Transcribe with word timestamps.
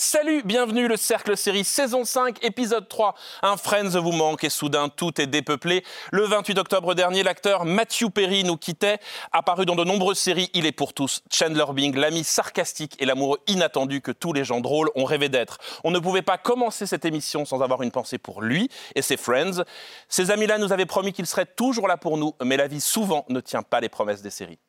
Salut, 0.00 0.42
bienvenue 0.44 0.86
le 0.86 0.96
Cercle 0.96 1.36
Série 1.36 1.64
saison 1.64 2.04
5 2.04 2.44
épisode 2.44 2.88
3. 2.88 3.16
Un 3.42 3.56
Friends 3.56 3.98
vous 4.00 4.12
manque 4.12 4.44
et 4.44 4.48
soudain 4.48 4.88
tout 4.88 5.20
est 5.20 5.26
dépeuplé. 5.26 5.84
Le 6.12 6.22
28 6.22 6.56
octobre 6.56 6.94
dernier, 6.94 7.24
l'acteur 7.24 7.64
Matthew 7.64 8.08
Perry 8.08 8.44
nous 8.44 8.56
quittait. 8.56 9.00
Apparu 9.32 9.66
dans 9.66 9.74
de 9.74 9.82
nombreuses 9.82 10.18
séries, 10.18 10.50
il 10.54 10.66
est 10.66 10.72
pour 10.72 10.94
tous 10.94 11.24
Chandler 11.32 11.64
Bing, 11.72 11.96
l'ami 11.96 12.22
sarcastique 12.22 12.94
et 13.00 13.06
l'amoureux 13.06 13.40
inattendu 13.48 14.00
que 14.00 14.12
tous 14.12 14.32
les 14.32 14.44
gens 14.44 14.60
drôles 14.60 14.88
ont 14.94 15.04
rêvé 15.04 15.28
d'être. 15.28 15.58
On 15.82 15.90
ne 15.90 15.98
pouvait 15.98 16.22
pas 16.22 16.38
commencer 16.38 16.86
cette 16.86 17.04
émission 17.04 17.44
sans 17.44 17.60
avoir 17.60 17.82
une 17.82 17.90
pensée 17.90 18.18
pour 18.18 18.40
lui 18.40 18.70
et 18.94 19.02
ses 19.02 19.16
Friends. 19.16 19.64
Ces 20.08 20.30
amis-là 20.30 20.58
nous 20.58 20.72
avaient 20.72 20.86
promis 20.86 21.12
qu'ils 21.12 21.26
seraient 21.26 21.44
toujours 21.44 21.88
là 21.88 21.96
pour 21.96 22.18
nous, 22.18 22.36
mais 22.44 22.56
la 22.56 22.68
vie 22.68 22.80
souvent 22.80 23.26
ne 23.30 23.40
tient 23.40 23.64
pas 23.64 23.80
les 23.80 23.88
promesses 23.88 24.22
des 24.22 24.30
séries. 24.30 24.60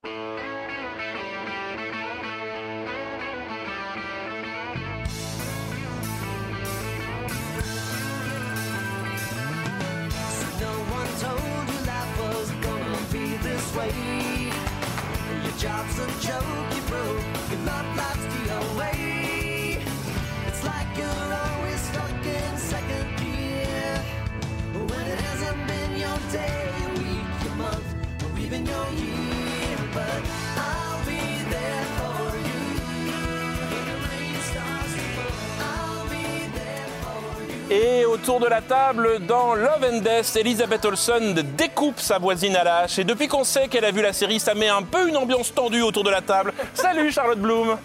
Et 37.72 38.04
autour 38.04 38.40
de 38.40 38.48
la 38.48 38.62
table, 38.62 39.20
dans 39.28 39.54
Love 39.54 39.86
and 39.94 40.00
Death, 40.00 40.36
Elizabeth 40.36 40.86
Olsen 40.86 41.36
découpe 41.56 42.00
sa 42.00 42.18
voisine 42.18 42.56
à 42.56 42.64
la 42.64 42.78
hache. 42.78 42.98
Et 42.98 43.04
depuis 43.04 43.28
qu'on 43.28 43.44
sait 43.44 43.68
qu'elle 43.68 43.86
a 43.86 43.92
vu 43.92 44.02
la 44.02 44.12
série, 44.12 44.40
ça 44.40 44.56
met 44.56 44.70
un 44.70 44.82
peu 44.82 45.08
une 45.08 45.16
ambiance 45.16 45.54
tendue 45.54 45.84
autour 45.84 46.04
de 46.04 46.10
la 46.10 46.22
table. 46.22 46.52
Salut 46.74 47.12
Charlotte 47.12 47.38
Bloom 47.38 47.78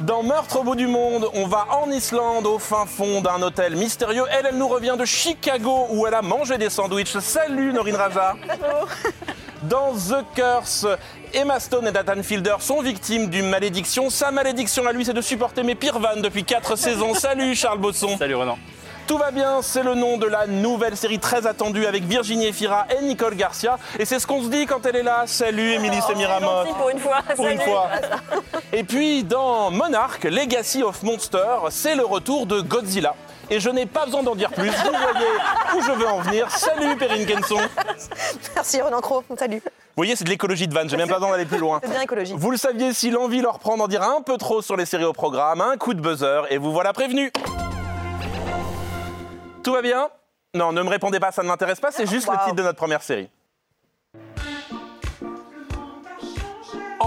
Dans 0.00 0.22
Meurtre 0.22 0.60
au 0.60 0.62
bout 0.62 0.76
du 0.76 0.86
monde, 0.86 1.28
on 1.34 1.46
va 1.46 1.66
en 1.82 1.90
Islande, 1.90 2.46
au 2.46 2.58
fin 2.58 2.86
fond 2.86 3.20
d'un 3.20 3.42
hôtel 3.42 3.76
mystérieux. 3.76 4.24
Elle, 4.30 4.46
elle 4.46 4.56
nous 4.56 4.68
revient 4.68 4.96
de 4.98 5.04
Chicago, 5.04 5.86
où 5.90 6.06
elle 6.06 6.14
a 6.14 6.22
mangé 6.22 6.56
des 6.56 6.70
sandwichs. 6.70 7.18
Salut 7.18 7.74
Norine 7.74 7.96
Raja 7.96 8.34
Dans 9.64 9.92
The 9.92 10.24
Curse, 10.34 10.86
Emma 11.34 11.60
Stone 11.60 11.86
et 11.86 11.92
Nathan 11.92 12.22
Fielder 12.22 12.56
sont 12.60 12.82
victimes 12.82 13.28
d'une 13.28 13.48
malédiction. 13.48 14.10
Sa 14.10 14.30
malédiction 14.30 14.86
à 14.86 14.92
lui, 14.92 15.04
c'est 15.04 15.12
de 15.12 15.20
supporter 15.20 15.62
mes 15.62 15.74
pires 15.74 15.98
vannes 15.98 16.22
depuis 16.22 16.44
4 16.44 16.76
saisons. 16.76 17.14
Salut 17.20 17.54
Charles 17.54 17.78
Bosson 17.78 18.16
Salut 18.18 18.34
Renan. 18.34 18.58
tout 19.06 19.18
va 19.18 19.30
bien, 19.30 19.60
c'est 19.62 19.82
le 19.82 19.94
nom 19.94 20.16
de 20.18 20.26
la 20.26 20.46
nouvelle 20.46 20.96
série 20.96 21.18
très 21.18 21.46
attendue 21.46 21.86
avec 21.86 22.04
Virginie 22.04 22.46
Efira 22.46 22.86
et 22.90 23.04
Nicole 23.04 23.34
Garcia. 23.34 23.78
Et 23.98 24.04
c'est 24.04 24.18
ce 24.18 24.26
qu'on 24.26 24.42
se 24.42 24.48
dit 24.48 24.66
quand 24.66 24.84
elle 24.86 24.96
est 24.96 25.02
là. 25.02 25.24
Salut 25.26 25.72
Émilie 25.72 26.00
Semiramoth. 26.02 26.66
Gentil 26.66 26.78
pour 26.78 26.90
une 26.90 26.98
fois. 26.98 27.18
Pour 27.36 27.46
une 27.48 27.60
fois. 27.60 27.88
Et 28.72 28.84
puis 28.84 29.24
dans 29.24 29.70
Monarch, 29.70 30.24
Legacy 30.24 30.82
of 30.82 31.02
Monster, 31.02 31.56
c'est 31.70 31.96
le 31.96 32.04
retour 32.04 32.46
de 32.46 32.60
Godzilla. 32.60 33.14
Et 33.52 33.58
je 33.58 33.68
n'ai 33.68 33.84
pas 33.86 34.04
besoin 34.04 34.22
d'en 34.22 34.36
dire 34.36 34.50
plus. 34.50 34.68
Vous 34.68 34.90
voyez 34.90 35.26
où 35.76 35.82
je 35.82 35.90
veux 35.90 36.06
en 36.06 36.20
venir. 36.20 36.48
Salut 36.52 36.96
Perrine 36.96 37.26
Kenson. 37.26 37.58
Merci 38.54 38.80
Renan 38.80 39.00
Cro, 39.00 39.24
salut. 39.36 39.60
Voyez, 39.96 40.16
c'est 40.16 40.24
de 40.24 40.30
l'écologie 40.30 40.68
de 40.68 40.74
vanne. 40.74 40.88
J'ai 40.88 40.96
même 40.96 41.08
pas 41.08 41.14
besoin 41.14 41.30
d'aller 41.30 41.46
plus 41.46 41.58
loin. 41.58 41.80
C'est 41.84 41.90
bien 41.90 42.00
écologique. 42.00 42.36
Vous 42.36 42.50
le 42.50 42.56
saviez, 42.56 42.92
si 42.92 43.10
l'envie 43.10 43.40
leur 43.40 43.58
prend 43.58 43.76
d'en 43.76 43.88
dire 43.88 44.02
un 44.02 44.22
peu 44.22 44.36
trop 44.36 44.62
sur 44.62 44.76
les 44.76 44.86
séries 44.86 45.04
au 45.04 45.12
programme, 45.12 45.60
un 45.60 45.76
coup 45.76 45.94
de 45.94 46.00
buzzer 46.00 46.42
et 46.50 46.58
vous 46.58 46.72
voilà 46.72 46.92
prévenu. 46.92 47.30
Tout 49.62 49.72
va 49.72 49.82
bien? 49.82 50.08
Non, 50.54 50.72
ne 50.72 50.82
me 50.82 50.88
répondez 50.88 51.20
pas, 51.20 51.30
ça 51.32 51.42
ne 51.42 51.48
m'intéresse 51.48 51.80
pas, 51.80 51.90
c'est 51.92 52.08
juste 52.08 52.28
le 52.28 52.36
titre 52.44 52.56
de 52.56 52.62
notre 52.62 52.78
première 52.78 53.02
série. 53.02 53.28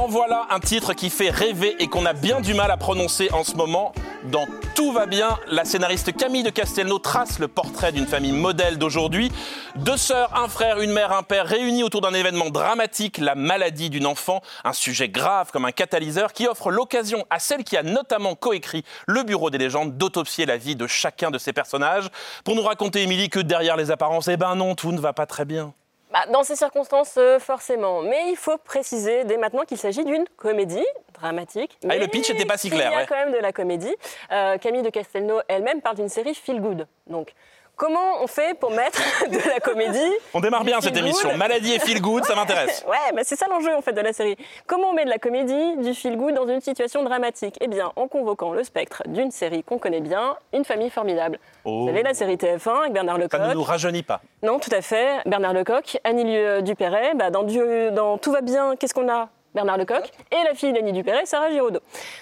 En 0.04 0.08
voilà 0.08 0.48
un 0.50 0.60
titre 0.60 0.94
qui 0.94 1.10
fait 1.10 1.30
rêver 1.30 1.78
et 1.80 1.88
qu'on 1.88 2.06
a 2.06 2.12
bien 2.12 2.42
du 2.42 2.54
mal 2.54 2.70
à 2.72 2.76
prononcer 2.76 3.30
en 3.32 3.46
ce 3.46 3.56
moment. 3.56 3.94
Dans 4.26 4.46
Tout 4.76 4.92
va 4.92 5.06
bien, 5.06 5.40
la 5.48 5.64
scénariste 5.64 6.14
Camille 6.18 6.44
de 6.44 6.50
Castelnau 6.50 7.00
trace 7.00 7.40
le 7.40 7.48
portrait 7.48 7.94
d'une 7.94 8.06
famille 8.06 8.34
modèle 8.34 8.78
d'aujourd'hui. 8.78 9.32
Deux 9.78 9.96
sœurs, 9.96 10.36
un 10.36 10.50
frère, 10.50 10.82
une 10.82 10.92
mère, 10.92 11.14
un 11.14 11.24
père 11.24 11.46
réunis 11.46 11.84
autour 11.84 12.02
d'un 12.02 12.14
événement 12.14 12.50
dramatique, 12.50 13.18
la 13.18 13.36
maladie 13.36 13.90
d'une 13.90 14.06
enfant, 14.06 14.42
un 14.66 14.74
sujet 14.74 15.08
grave 15.08 15.52
comme 15.54 15.64
un 15.64 15.72
catalyseur 15.72 16.34
qui 16.34 16.48
offre 16.48 16.70
l'occasion 16.70 17.26
à 17.30 17.40
celle 17.40 17.64
qui 17.64 17.78
a 17.78 17.84
notamment 17.84 18.36
coécrit 18.36 18.84
Le 19.08 19.24
Bureau 19.24 19.52
des 19.52 19.58
légendes 19.58 19.98
d'autopsier 19.98 20.46
la 20.46 20.58
vie 20.58 20.76
de 20.76 20.86
chacun 20.86 21.32
de 21.32 21.38
ses 21.38 21.54
personnages 21.54 22.10
pour 22.44 22.58
nous 22.58 22.64
raconter, 22.64 23.04
Émilie, 23.04 23.30
que 23.30 23.40
derrière 23.40 23.78
les 23.78 23.90
apparences, 23.90 24.28
eh 24.28 24.36
ben 24.36 24.56
non, 24.56 24.76
tout 24.76 24.92
ne 24.92 25.00
va 25.00 25.14
pas 25.14 25.26
très 25.26 25.46
bien. 25.46 25.74
Bah, 26.14 26.28
dans 26.32 26.44
ces 26.44 26.56
circonstances, 26.56 27.16
euh, 27.18 27.40
forcément. 27.40 28.04
Mais 28.04 28.30
il 28.30 28.36
faut 28.36 28.60
préciser 28.60 29.24
dès 29.24 29.38
maintenant 29.38 29.64
qu'il 29.64 29.80
s'agit 29.80 30.06
d'une 30.06 30.26
comédie 30.38 30.86
dramatique. 31.16 31.80
Ah, 31.90 31.98
le 31.98 32.06
pitch 32.08 32.30
n'était 32.30 32.46
pas 32.46 32.58
si 32.58 32.70
clair, 32.70 32.92
Il 32.92 32.94
y 32.94 32.96
a 32.96 33.00
ouais. 33.00 33.06
quand 33.10 33.16
même 33.16 33.34
de 33.34 33.40
la 33.40 33.52
comédie. 33.52 33.96
Euh, 34.32 34.60
Camille 34.60 34.84
de 34.84 34.92
Castelnau 34.92 35.40
elle-même 35.48 35.82
parle 35.82 35.96
d'une 35.96 36.10
série 36.10 36.36
feel 36.36 36.62
good. 36.62 36.88
Donc, 37.08 37.34
comment 37.76 38.22
on 38.22 38.28
fait 38.28 38.58
pour 38.60 38.72
mettre 38.72 39.02
de 39.30 39.38
la 39.50 39.60
comédie 39.60 40.12
On 40.34 40.40
démarre 40.40 40.64
bien 40.64 40.80
cette 40.82 40.96
émission. 40.98 41.30
good 41.30 41.38
Maladie 41.38 41.74
et 41.74 41.80
feel 41.80 42.02
good, 42.02 42.24
ça 42.26 42.36
m'intéresse. 42.36 42.84
Ouais, 42.90 43.12
mais 43.16 43.24
c'est 43.24 43.36
ça 43.36 43.48
l'enjeu 43.50 43.76
en 43.76 43.82
fait 43.82 43.94
de 43.94 44.02
la 44.02 44.14
série. 44.14 44.36
Comment 44.68 44.90
on 44.90 44.94
met 44.94 45.06
de 45.06 45.10
la 45.10 45.18
comédie, 45.18 45.78
du 45.78 45.94
feel 45.94 46.16
good 46.18 46.34
dans 46.36 46.48
une 46.48 46.62
situation 46.62 47.04
dramatique? 47.04 47.56
Eh 47.62 47.68
bien, 47.68 47.92
en 47.96 48.08
convoquant 48.08 48.52
le 48.54 48.64
spectre 48.64 49.04
d'une 49.08 49.32
série 49.32 49.64
qu'on 49.64 49.78
connaît 49.78 50.02
bien, 50.02 50.36
Une 50.54 50.66
famille 50.66 50.90
formidable. 50.90 51.40
Oh. 51.66 51.82
Vous 51.82 51.88
savez, 51.88 52.04
la 52.04 52.14
série 52.14 52.36
TF1 52.36 52.80
avec 52.82 52.94
Bernard 52.94 53.16
Ça 53.18 53.22
Lecoq. 53.24 53.42
ne 53.42 53.54
nous 53.54 53.64
rajeunit 53.64 54.04
pas. 54.04 54.22
Non, 54.44 54.60
tout 54.60 54.70
à 54.74 54.82
fait. 54.82 55.20
Bernard 55.26 55.54
Lecoq, 55.54 55.98
Annie 56.04 56.38
Dupéret. 56.62 57.14
Bah, 57.16 57.30
dans, 57.30 57.44
Dieu- 57.44 57.92
dans 57.92 58.18
Tout 58.18 58.32
va 58.32 58.42
bien, 58.42 58.76
qu'est-ce 58.76 58.94
qu'on 58.94 59.10
a? 59.10 59.30
Bernard 59.54 59.78
Lecoq 59.78 60.10
et 60.32 60.44
la 60.46 60.54
fille 60.56 60.74
d'Annie 60.74 60.94
Dupéret, 60.94 61.26
Sarah 61.26 61.50
Giraudot. 61.52 61.80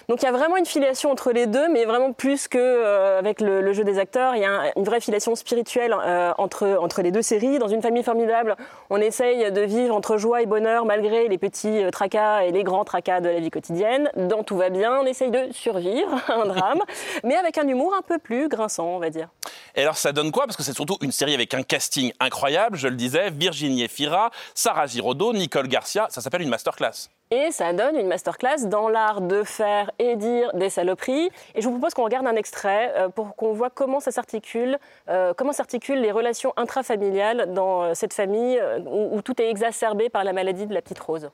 Donc 0.09 0.21
il 0.21 0.25
y 0.25 0.27
a 0.27 0.31
vraiment 0.31 0.57
une 0.57 0.65
filiation 0.65 1.11
entre 1.11 1.31
les 1.31 1.47
deux, 1.47 1.69
mais 1.69 1.85
vraiment 1.85 2.11
plus 2.13 2.47
que 2.47 2.57
euh, 2.57 3.19
avec 3.19 3.39
le, 3.41 3.71
jeu 3.73 3.83
des 3.83 3.99
acteurs, 3.99 4.35
il 4.35 4.41
y 4.41 4.45
a 4.45 4.49
un- 4.51 4.71
une 4.75 4.83
vraie 4.83 4.99
filiation 4.99 5.35
spirituelle 5.35 5.95
euh, 6.03 6.31
entre, 6.37 6.77
entre 6.79 7.01
les 7.01 7.11
deux 7.11 7.21
séries. 7.21 7.57
Dans 7.59 7.67
une 7.69 7.81
famille 7.81 8.03
formidable, 8.03 8.55
on 8.89 8.97
essaye 8.97 9.51
de 9.51 9.61
vivre 9.61 9.95
entre 9.95 10.17
joie 10.17 10.41
et 10.41 10.45
bonheur 10.45 10.85
malgré 10.85 11.27
les 11.27 11.37
petits 11.37 11.83
euh, 11.83 11.89
tracas 11.91 12.41
et 12.43 12.51
les 12.51 12.63
grands 12.63 12.83
tracas 12.85 13.21
de 13.21 13.29
la 13.29 13.39
vie 13.39 13.49
quotidienne. 13.49 14.09
Dans 14.15 14.43
Tout 14.43 14.57
va 14.57 14.69
bien, 14.69 14.99
on 14.99 15.05
essaye 15.05 15.31
de 15.31 15.51
survivre 15.51 16.19
à 16.27 16.33
un 16.41 16.45
drame, 16.45 16.81
mais 17.23 17.35
avec 17.35 17.57
un 17.57 17.67
humour 17.67 17.93
un 17.97 18.01
peu 18.01 18.17
plus 18.17 18.49
grinçant, 18.49 18.87
on 18.87 18.99
va 18.99 19.09
dire. 19.09 19.29
Et 19.75 19.83
alors 19.83 19.97
ça 19.97 20.11
donne 20.11 20.31
quoi? 20.31 20.45
Parce 20.45 20.57
que 20.57 20.63
c'est 20.63 20.73
surtout 20.73 20.97
une 21.01 21.11
série 21.13 21.33
avec 21.33 21.53
un 21.53 21.63
casting 21.63 22.11
incroyable, 22.19 22.77
je 22.77 22.87
le 22.89 22.95
disais, 22.95 23.29
Virginie 23.29 23.83
Efira, 23.83 24.31
Sarah 24.53 24.85
Giraudot, 24.87 25.31
Nicole 25.33 25.67
Garcia, 25.67 26.07
ça 26.09 26.19
s'appelle 26.19 26.41
une 26.41 26.49
masterclass. 26.49 27.09
Et 27.33 27.51
ça 27.51 27.71
donne 27.71 27.95
une 27.95 28.07
masterclass 28.07 28.65
dans 28.65 28.89
l'art 28.89 29.21
de 29.21 29.43
faire 29.43 29.89
et 29.99 30.17
dire 30.17 30.53
des 30.53 30.69
saloperies. 30.69 31.29
Et 31.55 31.61
je 31.61 31.65
vous 31.65 31.71
propose 31.71 31.93
qu'on 31.93 32.03
regarde 32.03 32.27
un 32.27 32.35
extrait 32.35 32.93
euh, 32.97 33.07
pour 33.07 33.37
qu'on 33.37 33.53
voit 33.53 33.69
comment 33.69 34.01
ça 34.01 34.11
s'articule, 34.11 34.77
euh, 35.07 35.33
comment 35.33 35.53
s'articulent 35.53 36.01
les 36.01 36.11
relations 36.11 36.53
intrafamiliales 36.57 37.53
dans 37.53 37.83
euh, 37.83 37.93
cette 37.93 38.13
famille 38.13 38.61
où, 38.85 39.15
où 39.15 39.21
tout 39.21 39.41
est 39.41 39.49
exacerbé 39.49 40.09
par 40.09 40.25
la 40.25 40.33
maladie 40.33 40.67
de 40.67 40.73
la 40.73 40.81
petite 40.81 40.99
Rose. 40.99 41.29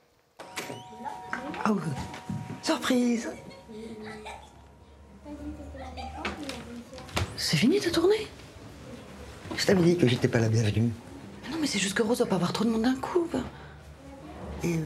Oh, 1.68 1.78
surprise 2.62 3.32
C'est 7.36 7.58
fini 7.58 7.80
ta 7.80 7.90
tournée 7.90 8.28
Je 9.56 9.66
t'avais 9.66 9.82
dit 9.82 9.98
que 9.98 10.08
j'étais 10.08 10.28
pas 10.28 10.40
la 10.40 10.50
bienvenue. 10.50 10.92
Mais 11.44 11.50
Non, 11.50 11.58
mais 11.60 11.68
c'est 11.68 11.80
juste 11.80 11.98
que 11.98 12.04
Rose 12.04 12.20
doit 12.20 12.28
pas 12.28 12.36
avoir 12.36 12.54
trop 12.54 12.66
de 12.66 12.70
monde 12.70 12.84
d'un 12.84 12.96
coup. 12.96 13.28
Et 14.64 14.76
euh, 14.76 14.82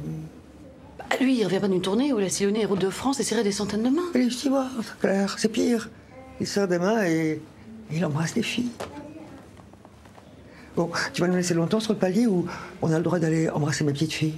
lui, 1.19 1.39
il 1.39 1.45
revient 1.45 1.59
pas 1.59 1.67
d'une 1.67 1.81
tournée 1.81 2.13
où 2.13 2.19
il 2.19 2.25
a 2.25 2.29
sillonné 2.29 2.59
les 2.59 2.65
routes 2.65 2.79
de 2.79 2.89
France 2.89 3.19
et 3.19 3.23
serré 3.23 3.43
des 3.43 3.51
centaines 3.51 3.83
de 3.83 3.89
mains. 3.89 4.09
les 4.13 4.29
stewards, 4.29 4.69
c'est 4.83 4.99
clair, 4.99 5.35
c'est 5.37 5.49
pire. 5.49 5.89
Il 6.39 6.47
sort 6.47 6.67
des 6.67 6.79
mains 6.79 7.03
et 7.05 7.41
il 7.91 8.05
embrasse 8.05 8.33
des 8.33 8.43
filles. 8.43 8.71
Bon, 10.75 10.89
tu 11.13 11.21
vas 11.21 11.27
nous 11.27 11.35
laisser 11.35 11.53
longtemps 11.53 11.79
sur 11.79 11.93
le 11.93 11.99
palier 11.99 12.27
où 12.27 12.47
on 12.81 12.91
a 12.91 12.97
le 12.97 13.03
droit 13.03 13.19
d'aller 13.19 13.49
embrasser 13.49 13.83
mes 13.83 13.91
petites 13.91 14.13
filles. 14.13 14.37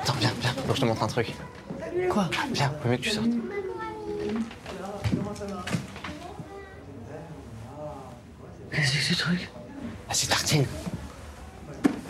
Attends, 0.00 0.14
viens, 0.18 0.32
viens, 0.40 0.50
faut 0.50 0.68
que 0.68 0.76
je 0.76 0.80
te 0.80 0.86
montre 0.86 1.02
un 1.02 1.06
truc. 1.06 1.34
Quoi? 2.08 2.30
Viens, 2.52 2.72
faut 2.82 2.88
mieux 2.88 2.96
que 2.96 3.02
tu 3.02 3.10
sortes. 3.10 3.26
Qu'est-ce 8.72 8.92
que 8.92 8.98
c'est 8.98 9.14
ce 9.14 9.18
truc? 9.18 9.50
Ah, 10.08 10.14
c'est 10.14 10.28
tartine. 10.28 10.66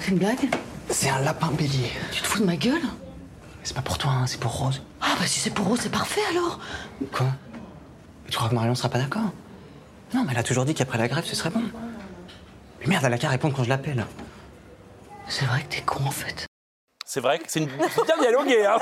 C'est 0.00 0.10
une 0.10 0.18
blague 0.18 0.48
C'est 0.90 1.08
un 1.08 1.20
lapin 1.20 1.50
bélier. 1.52 1.90
Tu 2.12 2.22
te 2.22 2.26
fous 2.26 2.40
de 2.40 2.44
ma 2.44 2.56
gueule 2.56 2.82
C'est 3.62 3.74
pas 3.74 3.82
pour 3.82 3.98
toi, 3.98 4.10
hein, 4.12 4.26
c'est 4.26 4.38
pour 4.38 4.52
Rose. 4.52 4.82
Ah, 5.00 5.14
bah 5.18 5.26
si 5.26 5.40
c'est 5.40 5.50
pour 5.50 5.66
Rose, 5.66 5.80
c'est 5.82 5.90
parfait 5.92 6.20
alors 6.30 6.60
Quoi? 7.12 7.26
Tu 8.28 8.36
crois 8.36 8.48
que 8.48 8.54
Marion 8.54 8.74
sera 8.74 8.88
pas 8.88 8.98
d'accord? 8.98 9.32
Non, 10.14 10.24
mais 10.24 10.32
elle 10.32 10.38
a 10.38 10.42
toujours 10.42 10.64
dit 10.64 10.74
qu'après 10.74 10.98
la 10.98 11.08
grève, 11.08 11.24
ce 11.24 11.34
serait 11.34 11.50
bon. 11.50 11.62
Mais 12.80 12.86
merde, 12.86 13.04
elle 13.04 13.12
a 13.14 13.18
qu'à 13.18 13.28
répondre 13.28 13.56
quand 13.56 13.64
je 13.64 13.68
l'appelle. 13.68 14.06
C'est 15.28 15.44
vrai 15.46 15.62
que 15.62 15.74
t'es 15.74 15.82
con 15.82 16.04
en 16.04 16.10
fait. 16.10 16.46
C'est 17.04 17.20
vrai 17.20 17.38
que 17.38 17.44
c'est 17.48 17.60
une... 17.60 17.68
c'est 17.94 18.04
bien 18.04 18.18
dialogué. 18.20 18.64
Hein, 18.66 18.78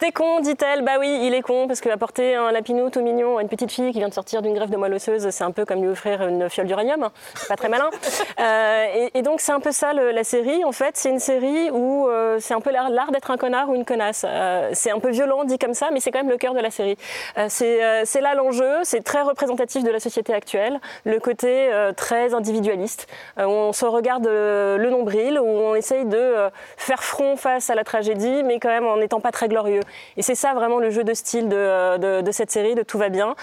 T'es 0.00 0.12
con, 0.12 0.40
dit-elle. 0.40 0.82
Bah 0.82 0.92
oui, 0.98 1.20
il 1.24 1.34
est 1.34 1.42
con 1.42 1.66
parce 1.66 1.82
qu'apporter 1.82 2.34
un 2.34 2.50
lapinou 2.52 2.88
tout 2.88 3.02
mignon 3.02 3.36
à 3.36 3.42
une 3.42 3.50
petite 3.50 3.70
fille 3.70 3.92
qui 3.92 3.98
vient 3.98 4.08
de 4.08 4.14
sortir 4.14 4.40
d'une 4.40 4.54
greffe 4.54 4.70
de 4.70 4.78
moelle 4.78 4.94
osseuse, 4.94 5.28
c'est 5.28 5.44
un 5.44 5.50
peu 5.50 5.66
comme 5.66 5.82
lui 5.82 5.88
offrir 5.90 6.26
une 6.26 6.48
fiole 6.48 6.66
d'uranium. 6.66 7.10
C'est 7.34 7.48
Pas 7.48 7.56
très 7.56 7.68
malin. 7.68 7.90
Euh, 8.40 8.84
et, 8.94 9.18
et 9.18 9.22
donc 9.22 9.40
c'est 9.42 9.52
un 9.52 9.60
peu 9.60 9.70
ça 9.70 9.92
le- 9.92 10.12
la 10.12 10.24
série. 10.24 10.64
En 10.64 10.72
fait, 10.72 10.96
c'est 10.96 11.10
une 11.10 11.18
série 11.18 11.70
où 11.70 12.08
euh, 12.08 12.38
c'est 12.40 12.54
un 12.54 12.60
peu 12.60 12.70
l'art 12.70 13.10
d'être 13.12 13.30
un 13.30 13.36
connard 13.36 13.68
ou 13.68 13.74
une 13.74 13.84
connasse. 13.84 14.24
Euh, 14.26 14.70
c'est 14.72 14.90
un 14.90 14.98
peu 14.98 15.10
violent 15.10 15.44
dit 15.44 15.58
comme 15.58 15.74
ça, 15.74 15.90
mais 15.92 16.00
c'est 16.00 16.10
quand 16.10 16.20
même 16.20 16.30
le 16.30 16.38
cœur 16.38 16.54
de 16.54 16.60
la 16.60 16.70
série. 16.70 16.96
Euh, 17.36 17.46
c'est 17.50 17.84
euh, 17.84 18.02
c'est 18.06 18.22
là 18.22 18.34
l'enjeu. 18.34 18.78
C'est 18.84 19.04
très 19.04 19.20
représentatif 19.20 19.84
de 19.84 19.90
la 19.90 20.00
société 20.00 20.32
actuelle. 20.32 20.80
Le 21.04 21.18
côté 21.20 21.68
euh, 21.70 21.92
très 21.92 22.32
individualiste. 22.32 23.08
Euh, 23.38 23.44
on 23.44 23.74
se 23.74 23.84
regarde 23.84 24.26
le 24.26 24.88
nombril, 24.90 25.38
où 25.38 25.44
on 25.46 25.74
essaye 25.74 26.06
de 26.06 26.34
faire 26.78 27.02
front 27.02 27.36
face 27.36 27.68
à 27.68 27.74
la 27.74 27.84
tragédie, 27.84 28.42
mais 28.44 28.58
quand 28.58 28.70
même 28.70 28.86
en 28.86 28.96
n'étant 28.96 29.20
pas 29.20 29.32
très 29.32 29.48
glorieux. 29.48 29.80
Et 30.16 30.22
c'est 30.22 30.34
ça 30.34 30.54
vraiment 30.54 30.78
le 30.78 30.90
jeu 30.90 31.04
de 31.04 31.14
style 31.14 31.48
de, 31.48 32.30
cette 32.32 32.50
série, 32.50 32.74
de 32.74 32.82
Tout 32.82 32.98
va 32.98 33.08
bien. 33.08 33.34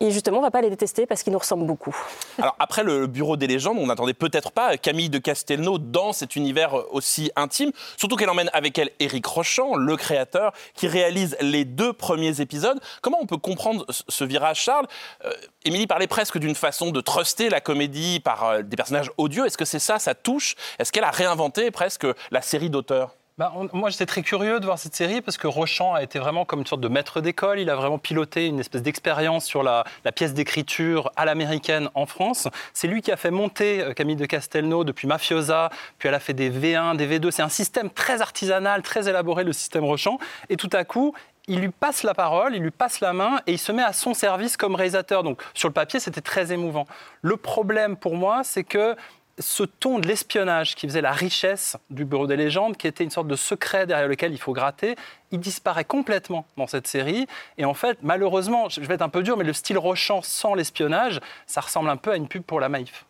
Et 0.00 0.10
justement, 0.10 0.38
on 0.38 0.42
va 0.42 0.50
pas 0.50 0.60
les 0.60 0.70
détester 0.70 1.06
parce 1.06 1.22
qu'ils 1.22 1.32
nous 1.32 1.38
ressemblent 1.38 1.66
beaucoup. 1.66 1.96
Alors 2.38 2.56
après 2.58 2.82
le 2.82 3.06
bureau 3.06 3.36
des 3.36 3.46
légendes, 3.46 3.78
on 3.78 3.86
n'attendait 3.86 4.12
peut-être 4.12 4.50
pas 4.50 4.76
Camille 4.76 5.08
de 5.08 5.18
Castelnau 5.18 5.78
dans 5.78 6.12
cet 6.12 6.34
univers 6.34 6.74
aussi 6.92 7.30
intime, 7.36 7.70
surtout 7.96 8.16
qu'elle 8.16 8.28
emmène 8.28 8.50
avec 8.52 8.76
elle 8.76 8.90
Éric 8.98 9.24
Rochant, 9.24 9.76
le 9.76 9.96
créateur, 9.96 10.52
qui 10.74 10.88
réalise 10.88 11.36
les 11.40 11.64
deux 11.64 11.92
premiers 11.92 12.40
épisodes. 12.40 12.78
Comment 13.02 13.18
on 13.22 13.26
peut 13.26 13.38
comprendre 13.38 13.86
ce- 13.88 14.02
ce 14.08 14.24
virage, 14.24 14.60
Charles? 14.60 14.86
Euh, 15.24 15.30
Émilie 15.64 15.86
parlait 15.86 16.08
presque 16.08 16.38
d'une 16.38 16.56
façon 16.56 16.90
de 16.90 17.00
truster 17.00 17.48
la 17.48 17.60
comédie 17.60 18.18
par 18.18 18.44
euh, 18.48 18.62
des 18.62 18.76
personnages 18.76 19.12
odieux. 19.16 19.46
Est-ce 19.46 19.56
que 19.56 19.64
c'est 19.64 19.78
ça, 19.78 20.00
ça 20.00 20.16
touche? 20.16 20.56
Est-ce 20.80 20.90
qu'elle 20.90 21.04
a 21.04 21.12
réinventé 21.12 21.70
presque 21.70 22.06
la 22.32 22.42
série 22.42 22.68
d'auteurs? 22.68 23.14
Bah, 23.36 23.52
moi, 23.72 23.90
j'étais 23.90 24.06
très 24.06 24.22
curieux 24.22 24.60
de 24.60 24.64
voir 24.64 24.78
cette 24.78 24.94
série 24.94 25.20
parce 25.20 25.38
que 25.38 25.48
Rochant 25.48 25.92
a 25.92 26.04
été 26.04 26.20
vraiment 26.20 26.44
comme 26.44 26.60
une 26.60 26.66
sorte 26.66 26.80
de 26.80 26.86
maître 26.86 27.20
d'école. 27.20 27.58
Il 27.58 27.68
a 27.68 27.74
vraiment 27.74 27.98
piloté 27.98 28.46
une 28.46 28.60
espèce 28.60 28.82
d'expérience 28.82 29.44
sur 29.44 29.64
la, 29.64 29.82
la 30.04 30.12
pièce 30.12 30.34
d'écriture 30.34 31.10
à 31.16 31.24
l'américaine 31.24 31.88
en 31.94 32.06
France. 32.06 32.46
C'est 32.74 32.86
lui 32.86 33.02
qui 33.02 33.10
a 33.10 33.16
fait 33.16 33.32
monter 33.32 33.80
euh, 33.80 33.92
Camille 33.92 34.14
de 34.14 34.24
Castelnau 34.24 34.84
depuis 34.84 35.08
Mafiosa, 35.08 35.70
puis 35.98 36.08
elle 36.08 36.14
a 36.14 36.20
fait 36.20 36.32
des 36.32 36.48
V1, 36.48 36.96
des 36.96 37.08
V2. 37.08 37.32
C'est 37.32 37.42
un 37.42 37.48
système 37.48 37.90
très 37.90 38.22
artisanal, 38.22 38.82
très 38.82 39.08
élaboré, 39.08 39.42
le 39.42 39.52
système 39.52 39.82
Rochant. 39.82 40.20
Et 40.48 40.56
tout 40.56 40.70
à 40.72 40.84
coup, 40.84 41.12
il 41.48 41.58
lui 41.58 41.70
passe 41.70 42.04
la 42.04 42.14
parole, 42.14 42.54
il 42.54 42.62
lui 42.62 42.70
passe 42.70 43.00
la 43.00 43.12
main 43.12 43.40
et 43.48 43.54
il 43.54 43.58
se 43.58 43.72
met 43.72 43.82
à 43.82 43.92
son 43.92 44.14
service 44.14 44.56
comme 44.56 44.76
réalisateur. 44.76 45.24
Donc 45.24 45.42
sur 45.54 45.68
le 45.68 45.74
papier, 45.74 45.98
c'était 45.98 46.20
très 46.20 46.52
émouvant. 46.52 46.86
Le 47.22 47.36
problème 47.36 47.96
pour 47.96 48.14
moi, 48.14 48.42
c'est 48.44 48.62
que 48.62 48.94
ce 49.38 49.62
ton 49.64 49.98
de 49.98 50.06
l'espionnage 50.06 50.74
qui 50.74 50.86
faisait 50.86 51.00
la 51.00 51.12
richesse 51.12 51.76
du 51.90 52.04
Bureau 52.04 52.26
des 52.26 52.36
légendes, 52.36 52.76
qui 52.76 52.86
était 52.86 53.04
une 53.04 53.10
sorte 53.10 53.26
de 53.26 53.36
secret 53.36 53.86
derrière 53.86 54.08
lequel 54.08 54.32
il 54.32 54.38
faut 54.38 54.52
gratter, 54.52 54.96
il 55.32 55.40
disparaît 55.40 55.84
complètement 55.84 56.46
dans 56.56 56.66
cette 56.66 56.86
série. 56.86 57.26
Et 57.58 57.64
en 57.64 57.74
fait, 57.74 57.98
malheureusement, 58.02 58.68
je 58.68 58.80
vais 58.80 58.94
être 58.94 59.02
un 59.02 59.08
peu 59.08 59.22
dur, 59.22 59.36
mais 59.36 59.44
le 59.44 59.52
style 59.52 59.78
Rochant 59.78 60.22
sans 60.22 60.54
l'espionnage, 60.54 61.20
ça 61.46 61.60
ressemble 61.60 61.90
un 61.90 61.96
peu 61.96 62.12
à 62.12 62.16
une 62.16 62.28
pub 62.28 62.42
pour 62.44 62.60
la 62.60 62.68
Maïf. 62.68 63.04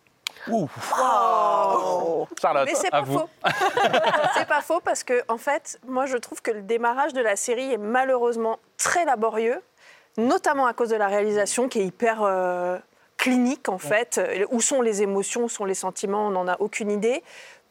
Ouh. 0.49 0.69
Charlotte, 2.41 2.67
Mais 2.67 2.75
c'est 2.75 2.91
pas 2.91 3.01
vous. 3.03 3.19
faux. 3.21 3.31
c'est 4.35 4.47
pas 4.49 4.61
faux 4.61 4.81
parce 4.81 5.05
que, 5.05 5.23
en 5.29 5.39
fait, 5.39 5.79
moi 5.87 6.07
je 6.07 6.17
trouve 6.17 6.43
que 6.43 6.51
le 6.51 6.63
démarrage 6.63 7.13
de 7.13 7.21
la 7.21 7.37
série 7.37 7.73
est 7.73 7.79
malheureusement 7.79 8.59
très 8.77 9.05
laborieux, 9.05 9.63
notamment 10.19 10.67
à 10.67 10.75
cause 10.75 10.91
de 10.91 10.97
la 10.97 11.09
réalisation 11.09 11.69
qui 11.69 11.81
est 11.81 11.87
hyper 11.87 12.23
euh, 12.23 12.79
clinique 13.17 13.69
en 13.69 13.79
fait. 13.79 14.19
Euh, 14.19 14.45
Où 14.51 14.61
sont 14.61 14.81
les 14.83 15.03
émotions, 15.03 15.45
où 15.45 15.49
sont 15.49 15.65
les 15.65 15.75
sentiments, 15.75 16.27
on 16.29 16.31
n'en 16.31 16.49
a 16.49 16.57
aucune 16.61 16.91
idée. 16.91 17.23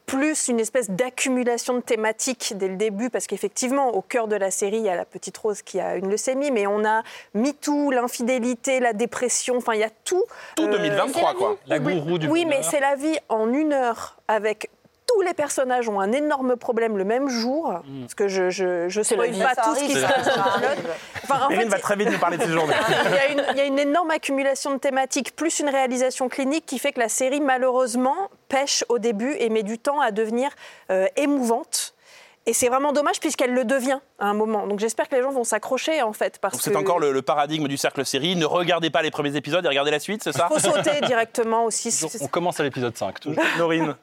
Plus 0.06 0.48
une 0.48 0.60
espèce 0.60 0.90
d'accumulation 0.90 1.72
de 1.74 1.80
thématiques 1.80 2.52
dès 2.56 2.68
le 2.68 2.76
début, 2.76 3.08
parce 3.08 3.26
qu'effectivement, 3.26 3.88
au 3.94 4.02
cœur 4.02 4.28
de 4.28 4.36
la 4.36 4.50
série, 4.50 4.76
il 4.76 4.82
y 4.84 4.90
a 4.90 4.96
la 4.96 5.06
petite 5.06 5.34
Rose 5.38 5.62
qui 5.62 5.80
a 5.80 5.96
une 5.96 6.10
leucémie, 6.10 6.50
mais 6.50 6.66
on 6.66 6.84
a 6.84 7.02
MeToo, 7.32 7.90
l'infidélité, 7.90 8.80
la 8.80 8.92
dépression, 8.92 9.56
enfin, 9.56 9.72
il 9.72 9.80
y 9.80 9.84
a 9.84 9.88
tout. 10.04 10.22
tout 10.56 10.64
Euh, 10.64 10.72
2023 10.76 11.34
quoi. 11.34 11.56
La 11.66 11.78
gourou 11.78 12.18
du 12.18 12.28
oui, 12.28 12.44
mais 12.44 12.62
c'est 12.62 12.80
la 12.80 12.96
vie 12.96 13.16
en 13.30 13.50
une 13.50 13.72
heure 13.72 14.18
avec 14.28 14.68
tous 15.06 15.22
les 15.22 15.34
personnages 15.34 15.88
ont 15.88 16.00
un 16.00 16.12
énorme 16.12 16.56
problème 16.56 16.96
le 16.96 17.04
même 17.04 17.28
jour. 17.28 17.74
Parce 18.00 18.14
que 18.14 18.28
je 18.28 18.50
je, 18.50 18.88
je 18.88 19.02
spoil 19.02 19.32
pas 19.38 19.54
tout 19.54 19.74
ce 19.74 19.84
qui 19.84 19.94
se 19.94 20.00
passe 20.00 20.26
dans 20.26 20.34
le 20.34 20.40
arrive. 20.40 20.80
pilote. 20.80 20.96
Enfin, 21.22 21.46
en 21.46 21.50
fait, 21.50 21.64
va 21.64 21.78
très 21.78 21.96
vite 21.96 22.10
nous 22.10 22.18
parler 22.18 22.36
de 22.36 22.42
ces 22.42 22.50
journées. 22.50 22.74
il 23.06 23.14
y, 23.14 23.18
a 23.18 23.28
une, 23.28 23.44
il 23.52 23.56
y 23.56 23.60
a 23.60 23.64
une 23.64 23.78
énorme 23.78 24.10
accumulation 24.10 24.72
de 24.72 24.78
thématiques, 24.78 25.36
plus 25.36 25.60
une 25.60 25.68
réalisation 25.68 26.28
clinique 26.28 26.66
qui 26.66 26.78
fait 26.78 26.92
que 26.92 27.00
la 27.00 27.08
série, 27.08 27.40
malheureusement, 27.40 28.16
pêche 28.48 28.84
au 28.88 28.98
début 28.98 29.34
et 29.38 29.48
met 29.48 29.62
du 29.62 29.78
temps 29.78 30.00
à 30.00 30.10
devenir 30.10 30.50
euh, 30.90 31.06
émouvante. 31.16 31.94
Et 32.46 32.52
c'est 32.52 32.68
vraiment 32.68 32.92
dommage 32.92 33.20
puisqu'elle 33.20 33.54
le 33.54 33.64
devient 33.64 34.00
à 34.18 34.26
un 34.26 34.34
moment. 34.34 34.66
Donc 34.66 34.78
j'espère 34.78 35.08
que 35.08 35.16
les 35.16 35.22
gens 35.22 35.30
vont 35.32 35.44
s'accrocher 35.44 36.02
en 36.02 36.12
fait. 36.12 36.38
Parce 36.38 36.54
Donc 36.54 36.62
c'est 36.62 36.72
que 36.72 36.76
encore 36.76 36.98
le, 36.98 37.10
le 37.10 37.22
paradigme 37.22 37.68
du 37.68 37.78
cercle 37.78 38.04
série. 38.04 38.36
Ne 38.36 38.44
regardez 38.44 38.90
pas 38.90 39.00
les 39.00 39.10
premiers 39.10 39.34
épisodes 39.34 39.64
et 39.64 39.68
regardez 39.68 39.90
la 39.90 39.98
suite, 39.98 40.22
c'est 40.22 40.32
ça? 40.32 40.48
Faut 40.48 40.58
sauter 40.58 41.00
directement 41.06 41.64
aussi. 41.64 42.06
On 42.20 42.26
commence 42.26 42.60
à 42.60 42.62
l'épisode 42.62 42.96
5, 42.96 43.20
toujours. 43.20 43.42
Norine 43.58 43.96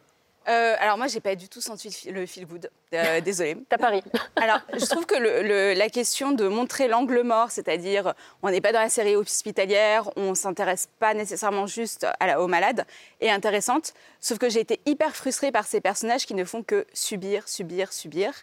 Euh, 0.48 0.76
alors 0.80 0.98
moi, 0.98 1.06
j'ai 1.08 1.20
pas 1.20 1.36
du 1.36 1.48
tout 1.48 1.62
senti 1.62 2.10
le 2.10 2.26
feel 2.26 2.48
good. 2.48 2.70
Euh, 2.94 3.22
désolée. 3.22 3.58
T'as 3.70 3.78
Paris. 3.78 4.02
Alors, 4.36 4.60
je 4.74 4.84
trouve 4.86 5.06
que 5.06 5.16
le- 5.16 5.44
le- 5.44 5.74
la 5.74 5.88
question 5.90 6.32
de 6.32 6.48
montrer 6.48 6.88
l'angle 6.88 7.22
mort, 7.22 7.52
c'est-à-dire 7.52 8.14
on 8.42 8.50
n'est 8.50 8.60
pas 8.62 8.72
dans 8.72 8.80
la 8.80 8.90
série 8.90 9.16
hospitalière, 9.16 10.10
on 10.16 10.34
s'intéresse 10.34 10.90
pas 11.00 11.14
nécessairement 11.14 11.68
juste 11.68 12.08
à 12.20 12.26
la, 12.28 12.42
aux 12.42 12.48
malades, 12.48 12.86
est 13.20 13.30
intéressante. 13.30 13.94
Sauf 14.20 14.40
que 14.40 14.50
j'ai 14.50 14.62
été 14.62 14.82
hyper 14.88 15.16
frustrée 15.16 15.52
par 15.52 15.66
ces 15.68 15.80
personnages 15.80 16.26
qui 16.26 16.34
ne 16.34 16.44
font 16.44 16.64
que 16.64 16.88
subir, 16.92 17.48
subir, 17.48 17.94
subir, 17.94 18.34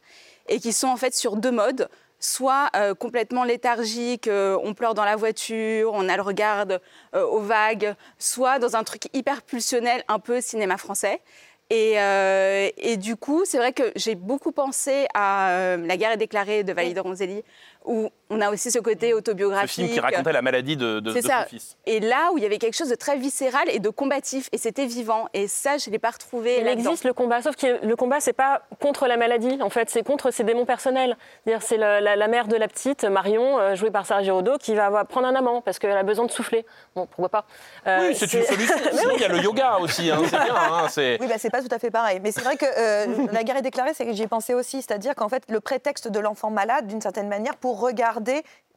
et 0.48 0.60
qui 0.60 0.72
sont 0.72 0.88
en 0.88 0.96
fait 0.96 1.14
sur 1.16 1.34
deux 1.36 1.50
modes. 1.52 1.88
Soit 2.20 2.68
euh, 2.74 2.94
complètement 2.96 3.44
léthargiques, 3.44 4.26
euh, 4.26 4.58
on 4.64 4.74
pleure 4.74 4.94
dans 4.94 5.04
la 5.04 5.14
voiture, 5.14 5.92
on 5.94 6.08
a 6.08 6.16
le 6.16 6.22
regard 6.22 6.66
euh, 7.14 7.24
aux 7.26 7.38
vagues, 7.38 7.94
soit 8.18 8.58
dans 8.58 8.74
un 8.74 8.82
truc 8.82 9.04
hyper 9.14 9.40
pulsionnel, 9.42 10.02
un 10.08 10.18
peu 10.18 10.40
cinéma 10.40 10.78
français. 10.78 11.20
Et, 11.70 12.00
euh, 12.00 12.70
et 12.78 12.96
du 12.96 13.16
coup, 13.16 13.44
c'est 13.44 13.58
vrai 13.58 13.72
que 13.72 13.92
j'ai 13.94 14.14
beaucoup 14.14 14.52
pensé 14.52 15.06
à 15.12 15.50
euh, 15.50 15.76
La 15.86 15.96
guerre 15.98 16.12
est 16.12 16.16
déclarée 16.16 16.64
de 16.64 16.72
Valérie 16.72 16.94
de 16.94 17.00
Ronzelli, 17.00 17.42
où 17.84 18.08
on 18.30 18.40
a 18.40 18.50
aussi 18.50 18.70
ce 18.70 18.78
côté 18.78 19.10
Ce 19.10 19.14
autobiographique. 19.14 19.70
film 19.70 19.88
qui 19.88 20.00
racontait 20.00 20.32
la 20.32 20.42
maladie 20.42 20.76
de, 20.76 21.00
de, 21.00 21.12
C'est 21.12 21.22
de 21.22 21.26
ça. 21.26 21.42
son 21.44 21.48
fils. 21.48 21.76
Et 21.86 22.00
là 22.00 22.30
où 22.32 22.38
il 22.38 22.42
y 22.42 22.46
avait 22.46 22.58
quelque 22.58 22.76
chose 22.76 22.88
de 22.90 22.94
très 22.94 23.16
viscéral 23.16 23.64
et 23.70 23.78
de 23.78 23.88
combatif, 23.88 24.48
et 24.52 24.58
c'était 24.58 24.86
vivant. 24.86 25.28
Et 25.34 25.48
ça, 25.48 25.78
je 25.78 25.88
ne 25.88 25.92
l'ai 25.92 25.98
pas 25.98 26.10
retrouvé 26.10 26.58
Il 26.60 26.66
existe 26.68 27.04
le 27.04 27.12
combat, 27.12 27.40
sauf 27.42 27.56
que 27.56 27.84
le 27.86 27.96
combat, 27.96 28.20
c'est 28.20 28.32
pas 28.32 28.62
contre 28.80 29.06
la 29.06 29.16
maladie, 29.16 29.58
en 29.62 29.70
fait, 29.70 29.88
c'est 29.90 30.02
contre 30.02 30.30
ses 30.30 30.44
démons 30.44 30.64
personnels. 30.66 31.16
C'est 31.60 31.76
la, 31.76 32.00
la- 32.00 32.16
la 32.16 32.28
mère 32.28 32.48
de 32.48 32.56
la 32.56 32.68
petite, 32.68 33.04
Marion, 33.04 33.58
euh, 33.58 33.74
jouée 33.74 33.90
par 33.90 34.04
Sarah 34.06 34.22
Giraudot, 34.22 34.58
qui 34.58 34.74
va 34.74 34.86
avoir- 34.86 35.06
prendre 35.06 35.26
un 35.26 35.34
amant 35.34 35.60
parce 35.62 35.78
qu'elle 35.78 35.96
a 35.96 36.02
besoin 36.02 36.26
de 36.26 36.30
souffler. 36.30 36.66
Bon, 36.94 37.06
pourquoi 37.06 37.28
pas 37.30 37.44
Euh, 37.86 38.08
Oui, 38.08 38.14
c'est 38.16 38.32
une 38.34 38.44
solution. 38.44 38.74
Sinon, 38.92 39.12
il 39.14 39.20
y 39.20 39.24
a 39.24 39.28
le 39.28 39.38
yoga 39.38 39.78
aussi. 39.80 40.10
hein, 40.10 40.18
c'est 40.24 40.30
bien. 40.30 40.54
hein, 40.54 40.86
Oui, 41.20 41.26
bah, 41.28 41.34
c'est 41.38 41.50
pas 41.50 41.62
tout 41.62 41.68
à 41.74 41.78
fait 41.78 41.90
pareil. 41.90 42.20
Mais 42.22 42.32
c'est 42.32 42.42
vrai 42.42 42.56
que 42.56 42.66
euh, 42.66 43.26
la 43.32 43.42
guerre 43.44 43.56
est 43.56 43.62
déclarée, 43.62 43.94
c'est 43.94 44.04
que 44.04 44.12
j'y 44.12 44.22
ai 44.24 44.28
pensé 44.28 44.52
aussi. 44.54 44.82
C'est-à-dire 44.82 45.14
qu'en 45.14 45.28
fait, 45.30 45.44
le 45.48 45.60
prétexte 45.60 46.08
de 46.08 46.20
l'enfant 46.20 46.50
malade, 46.50 46.86
d'une 46.86 47.00
certaine 47.00 47.28
manière, 47.28 47.56
pour 47.56 47.80
regarder 47.80 48.17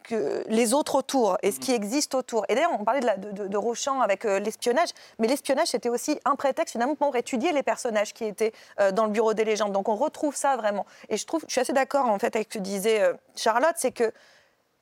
que 0.03 0.43
les 0.47 0.73
autres 0.73 0.95
autour 0.95 1.37
et 1.43 1.51
ce 1.51 1.59
qui 1.59 1.71
existe 1.73 2.15
autour. 2.15 2.43
Et 2.49 2.55
d'ailleurs, 2.55 2.71
on 2.79 2.83
parlait 2.83 3.01
de, 3.01 3.05
la- 3.05 3.17
de, 3.17 3.31
de- 3.31 3.47
de 3.47 3.57
Rochant 3.57 4.01
avec 4.01 4.25
euh, 4.25 4.39
l'espionnage, 4.39 4.89
mais 5.19 5.27
l'espionnage, 5.27 5.67
c'était 5.67 5.89
aussi 5.89 6.19
un 6.25 6.35
prétexte 6.35 6.71
finalement 6.71 6.95
pour 6.95 7.15
étudier 7.15 7.51
les 7.51 7.61
personnages 7.61 8.11
qui 8.11 8.25
étaient 8.25 8.51
euh, 8.79 8.91
dans 8.91 9.05
le 9.05 9.11
bureau 9.11 9.35
des 9.35 9.45
légendes. 9.45 9.73
Donc 9.73 9.89
on 9.89 9.95
retrouve 9.95 10.35
ça 10.35 10.57
vraiment. 10.57 10.87
Et 11.09 11.17
je 11.17 11.25
trouve, 11.27 11.43
je 11.47 11.51
suis 11.51 11.61
assez 11.61 11.73
d'accord 11.73 12.07
en 12.07 12.17
fait 12.17 12.35
avec 12.35 12.51
ce 12.51 12.57
que 12.57 12.63
disait 12.63 13.01
euh, 13.01 13.13
Charlotte, 13.35 13.75
c'est 13.77 13.91
que 13.91 14.11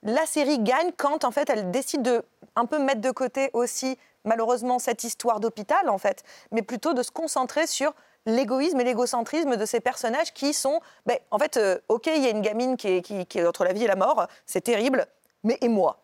la 0.04 0.26
série 0.26 0.60
gagne 0.60 0.92
quand 0.96 1.26
en 1.26 1.32
fait 1.32 1.50
elle 1.50 1.70
décide 1.70 2.02
de 2.02 2.24
un 2.56 2.66
peu 2.66 2.80
mettre 2.80 3.02
de 3.02 3.12
côté 3.12 3.50
aussi 3.52 3.98
malheureusement 4.24 4.80
cette 4.80 5.04
histoire 5.04 5.42
d'hôpital 5.42 5.90
en 5.90 5.98
fait, 5.98 6.24
mais 6.52 6.62
plutôt 6.62 6.94
de 6.94 7.04
se 7.04 7.12
concentrer 7.12 7.68
sur 7.68 7.94
l'égoïsme 8.26 8.80
et 8.80 8.84
l'égocentrisme 8.84 9.56
de 9.56 9.66
ces 9.66 9.80
personnages 9.80 10.34
qui 10.34 10.54
sont, 10.54 10.80
ben, 11.06 11.18
en 11.32 11.40
fait, 11.40 11.58
euh, 11.58 11.78
ok, 11.88 12.08
il 12.08 12.24
y 12.24 12.28
a 12.28 12.32
une 12.32 12.42
gamine 12.42 12.78
qui 12.78 12.88
est, 12.88 13.02
qui, 13.02 13.26
qui 13.26 13.40
est 13.40 13.46
entre 13.46 13.64
la 13.64 13.74
vie 13.74 13.84
et 13.84 13.88
la 13.88 13.96
mort, 13.96 14.28
c'est 14.46 14.62
terrible, 14.62 15.06
mais 15.44 15.58
et 15.62 15.70
moi? 15.70 16.04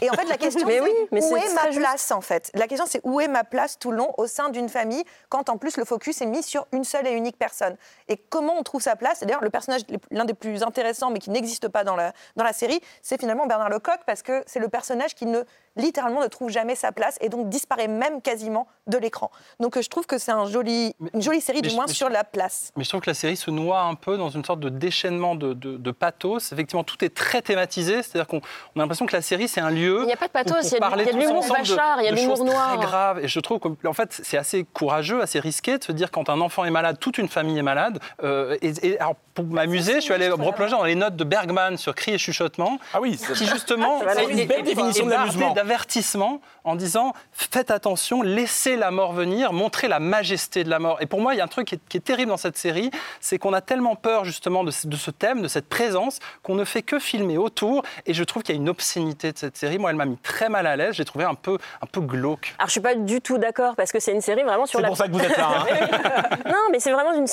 Et 0.00 0.08
en 0.08 0.14
fait, 0.14 0.24
la 0.24 0.36
question, 0.38 0.66
Mais 0.66 0.74
c'est 0.74 0.80
oui, 0.80 0.90
mais 1.10 1.22
où 1.22 1.36
est 1.36 1.54
ma 1.54 1.66
juste. 1.66 1.78
place, 1.78 2.10
en 2.12 2.20
fait? 2.20 2.50
La 2.54 2.66
question, 2.66 2.86
c'est 2.86 3.00
où 3.04 3.20
est 3.20 3.28
ma 3.28 3.44
place 3.44 3.78
tout 3.78 3.90
le 3.90 3.98
long 3.98 4.14
au 4.16 4.26
sein 4.26 4.48
d'une 4.48 4.68
famille, 4.68 5.04
quand 5.28 5.48
en 5.50 5.58
plus 5.58 5.76
le 5.76 5.84
focus 5.84 6.20
est 6.22 6.26
mis 6.26 6.42
sur 6.42 6.66
une 6.72 6.84
seule 6.84 7.06
et 7.06 7.12
unique 7.12 7.36
personne? 7.38 7.76
Et 8.08 8.16
comment 8.16 8.54
on 8.58 8.62
trouve 8.62 8.80
sa 8.80 8.96
place? 8.96 9.20
D'ailleurs, 9.20 9.42
le 9.42 9.50
personnage, 9.50 9.82
l'un 10.10 10.24
des 10.24 10.34
plus 10.34 10.62
intéressants, 10.62 11.10
mais 11.10 11.18
qui 11.18 11.30
n'existe 11.30 11.68
pas 11.68 11.84
dans 11.84 11.96
la, 11.96 12.12
dans 12.36 12.44
la 12.44 12.52
série, 12.52 12.80
c'est 13.02 13.20
finalement 13.20 13.46
Bernard 13.46 13.68
Lecoq, 13.68 14.00
parce 14.06 14.22
que 14.22 14.42
c'est 14.46 14.60
le 14.60 14.68
personnage 14.68 15.14
qui 15.14 15.26
ne 15.26 15.42
littéralement 15.76 16.20
ne 16.22 16.26
trouve 16.28 16.50
jamais 16.50 16.74
sa 16.74 16.92
place 16.92 17.16
et 17.20 17.28
donc 17.28 17.48
disparaît 17.48 17.88
même 17.88 18.20
quasiment 18.20 18.66
de 18.86 18.98
l'écran. 18.98 19.30
Donc 19.60 19.76
euh, 19.76 19.82
je 19.82 19.88
trouve 19.88 20.06
que 20.06 20.18
c'est 20.18 20.32
un 20.32 20.46
joli, 20.46 20.94
une 21.14 21.22
jolie 21.22 21.40
série, 21.40 21.60
mais 21.62 21.68
du 21.68 21.74
moins 21.74 21.86
je- 21.88 21.94
sur 21.94 22.08
la 22.08 22.24
place. 22.24 22.72
Mais 22.76 22.84
je 22.84 22.88
trouve 22.88 23.00
que 23.00 23.10
la 23.10 23.14
série 23.14 23.36
se 23.36 23.50
noie 23.50 23.80
un 23.82 23.94
peu 23.94 24.16
dans 24.18 24.28
une 24.30 24.44
sorte 24.44 24.60
de 24.60 24.68
déchaînement 24.68 25.34
de, 25.36 25.52
de- 25.54 25.76
de 25.76 25.90
pathos. 25.92 26.52
Effectivement, 26.52 26.82
tout 26.84 27.04
est 27.04 27.14
très 27.14 27.42
thématisé. 27.42 28.02
C'est-à-dire 28.02 28.26
qu'on 28.26 28.40
on 28.74 28.80
a 28.80 28.82
l'impression 28.82 29.06
que 29.06 29.14
la 29.14 29.22
série, 29.22 29.46
c'est 29.48 29.60
un 29.60 29.70
lieu. 29.70 30.00
Il 30.02 30.06
n'y 30.06 30.12
a 30.12 30.16
pas 30.16 30.26
de 30.26 30.32
pour- 30.32 30.42
pathos, 30.56 30.68
il 30.70 30.74
y 30.74 30.76
a 30.76 30.80
de- 30.90 31.10
l'humour 31.18 31.44
il 32.00 32.04
y 32.04 32.08
a 32.08 32.10
de 32.10 32.16
l'humour 32.16 32.36
choses 32.36 32.44
noir. 32.46 32.76
Très 32.76 32.84
grave. 32.86 33.24
Et 33.24 33.28
je 33.28 33.40
trouve 33.40 33.60
qu'en 33.60 33.92
fait, 33.92 34.20
c'est 34.22 34.36
assez 34.38 34.64
courageux, 34.72 35.22
assez 35.22 35.38
risqué 35.40 35.78
de 35.78 35.84
se 35.84 35.92
dire 35.92 36.10
quand 36.10 36.28
un 36.28 36.40
enfant 36.40 36.64
est 36.64 36.70
malade, 36.70 36.98
toute 37.00 37.18
une 37.18 37.28
famille 37.28 37.58
est 37.58 37.62
malade. 37.62 37.98
Euh, 38.24 38.56
et, 38.62 38.72
et 38.82 38.98
alors, 39.00 39.14
pour 39.34 39.44
m'amuser, 39.44 39.94
je 39.96 40.00
suis 40.00 40.12
allé 40.12 40.28
me 40.28 40.34
replonger 40.34 40.72
dans 40.72 40.84
les 40.84 40.94
notes 40.96 41.16
de 41.16 41.24
Bergman 41.24 41.76
sur 41.76 41.94
Cri 41.94 42.12
et 42.14 42.18
chuchotement. 42.18 42.78
Ah 42.92 43.00
oui, 43.00 43.16
c'est 43.18 43.32
qui 43.34 43.46
justement 43.46 44.00
c'est 44.14 44.24
une 44.24 44.46
belle 44.46 44.62
définition 44.64 45.06
de 45.06 45.10
l'amusement. 45.10 45.54
D'avertissement 45.62 46.40
en 46.64 46.76
disant 46.76 47.12
faites 47.32 47.70
attention, 47.70 48.22
laissez 48.22 48.76
la 48.76 48.90
mort 48.90 49.12
venir, 49.12 49.52
montrez 49.52 49.88
la 49.88 49.98
majesté 50.00 50.64
de 50.64 50.70
la 50.70 50.78
mort. 50.78 50.98
Et 51.00 51.06
pour 51.06 51.20
moi, 51.20 51.34
il 51.34 51.38
y 51.38 51.40
a 51.40 51.44
un 51.44 51.48
truc 51.48 51.68
qui 51.68 51.74
est, 51.76 51.80
qui 51.88 51.96
est 51.96 52.00
terrible 52.00 52.30
dans 52.30 52.36
cette 52.36 52.56
série, 52.58 52.90
c'est 53.20 53.38
qu'on 53.38 53.52
a 53.52 53.60
tellement 53.60 53.96
peur 53.96 54.24
justement 54.24 54.62
de, 54.64 54.70
ce- 54.70 54.86
de 54.86 54.96
ce 54.96 55.10
thème, 55.10 55.42
de 55.42 55.48
cette 55.48 55.68
présence, 55.68 56.18
qu'on 56.42 56.54
ne 56.54 56.64
fait 56.64 56.82
que 56.82 56.98
filmer 56.98 57.38
autour. 57.38 57.82
Et 58.06 58.14
je 58.14 58.22
trouve 58.24 58.42
qu'il 58.42 58.54
y 58.54 58.58
a 58.58 58.60
une 58.60 58.68
obscénité 58.68 59.32
de 59.32 59.38
cette 59.38 59.56
série. 59.56 59.78
Moi, 59.78 59.90
elle 59.90 59.96
m'a 59.96 60.04
mis 60.04 60.18
très 60.18 60.48
mal 60.48 60.66
à 60.66 60.76
l'aise. 60.76 60.94
J'ai 60.94 61.04
trouvé 61.04 61.24
un 61.24 61.34
peu, 61.34 61.58
un 61.80 61.86
peu 61.86 62.00
glauque. 62.00 62.54
Alors 62.58 62.68
je 62.68 62.72
suis 62.72 62.80
pas 62.80 62.94
du 62.94 63.20
tout 63.20 63.38
d'accord 63.38 63.74
parce 63.76 63.90
que 63.92 63.98
c'est 64.00 64.12
une 64.12 64.20
série 64.20 64.42
vraiment 64.42 64.66
sur 64.66 64.78
C'est 64.78 64.82
la. 64.82 64.88
pour 64.88 64.96
ça 64.96 65.06
que 65.08 65.12
vous 65.12 65.20
êtes 65.24 65.36
là. 65.36 65.48
hein. 65.58 66.36
non, 66.46 66.54
mais 66.70 66.78
c'est 66.80 66.92
vraiment 66.92 67.12
une, 67.14 67.26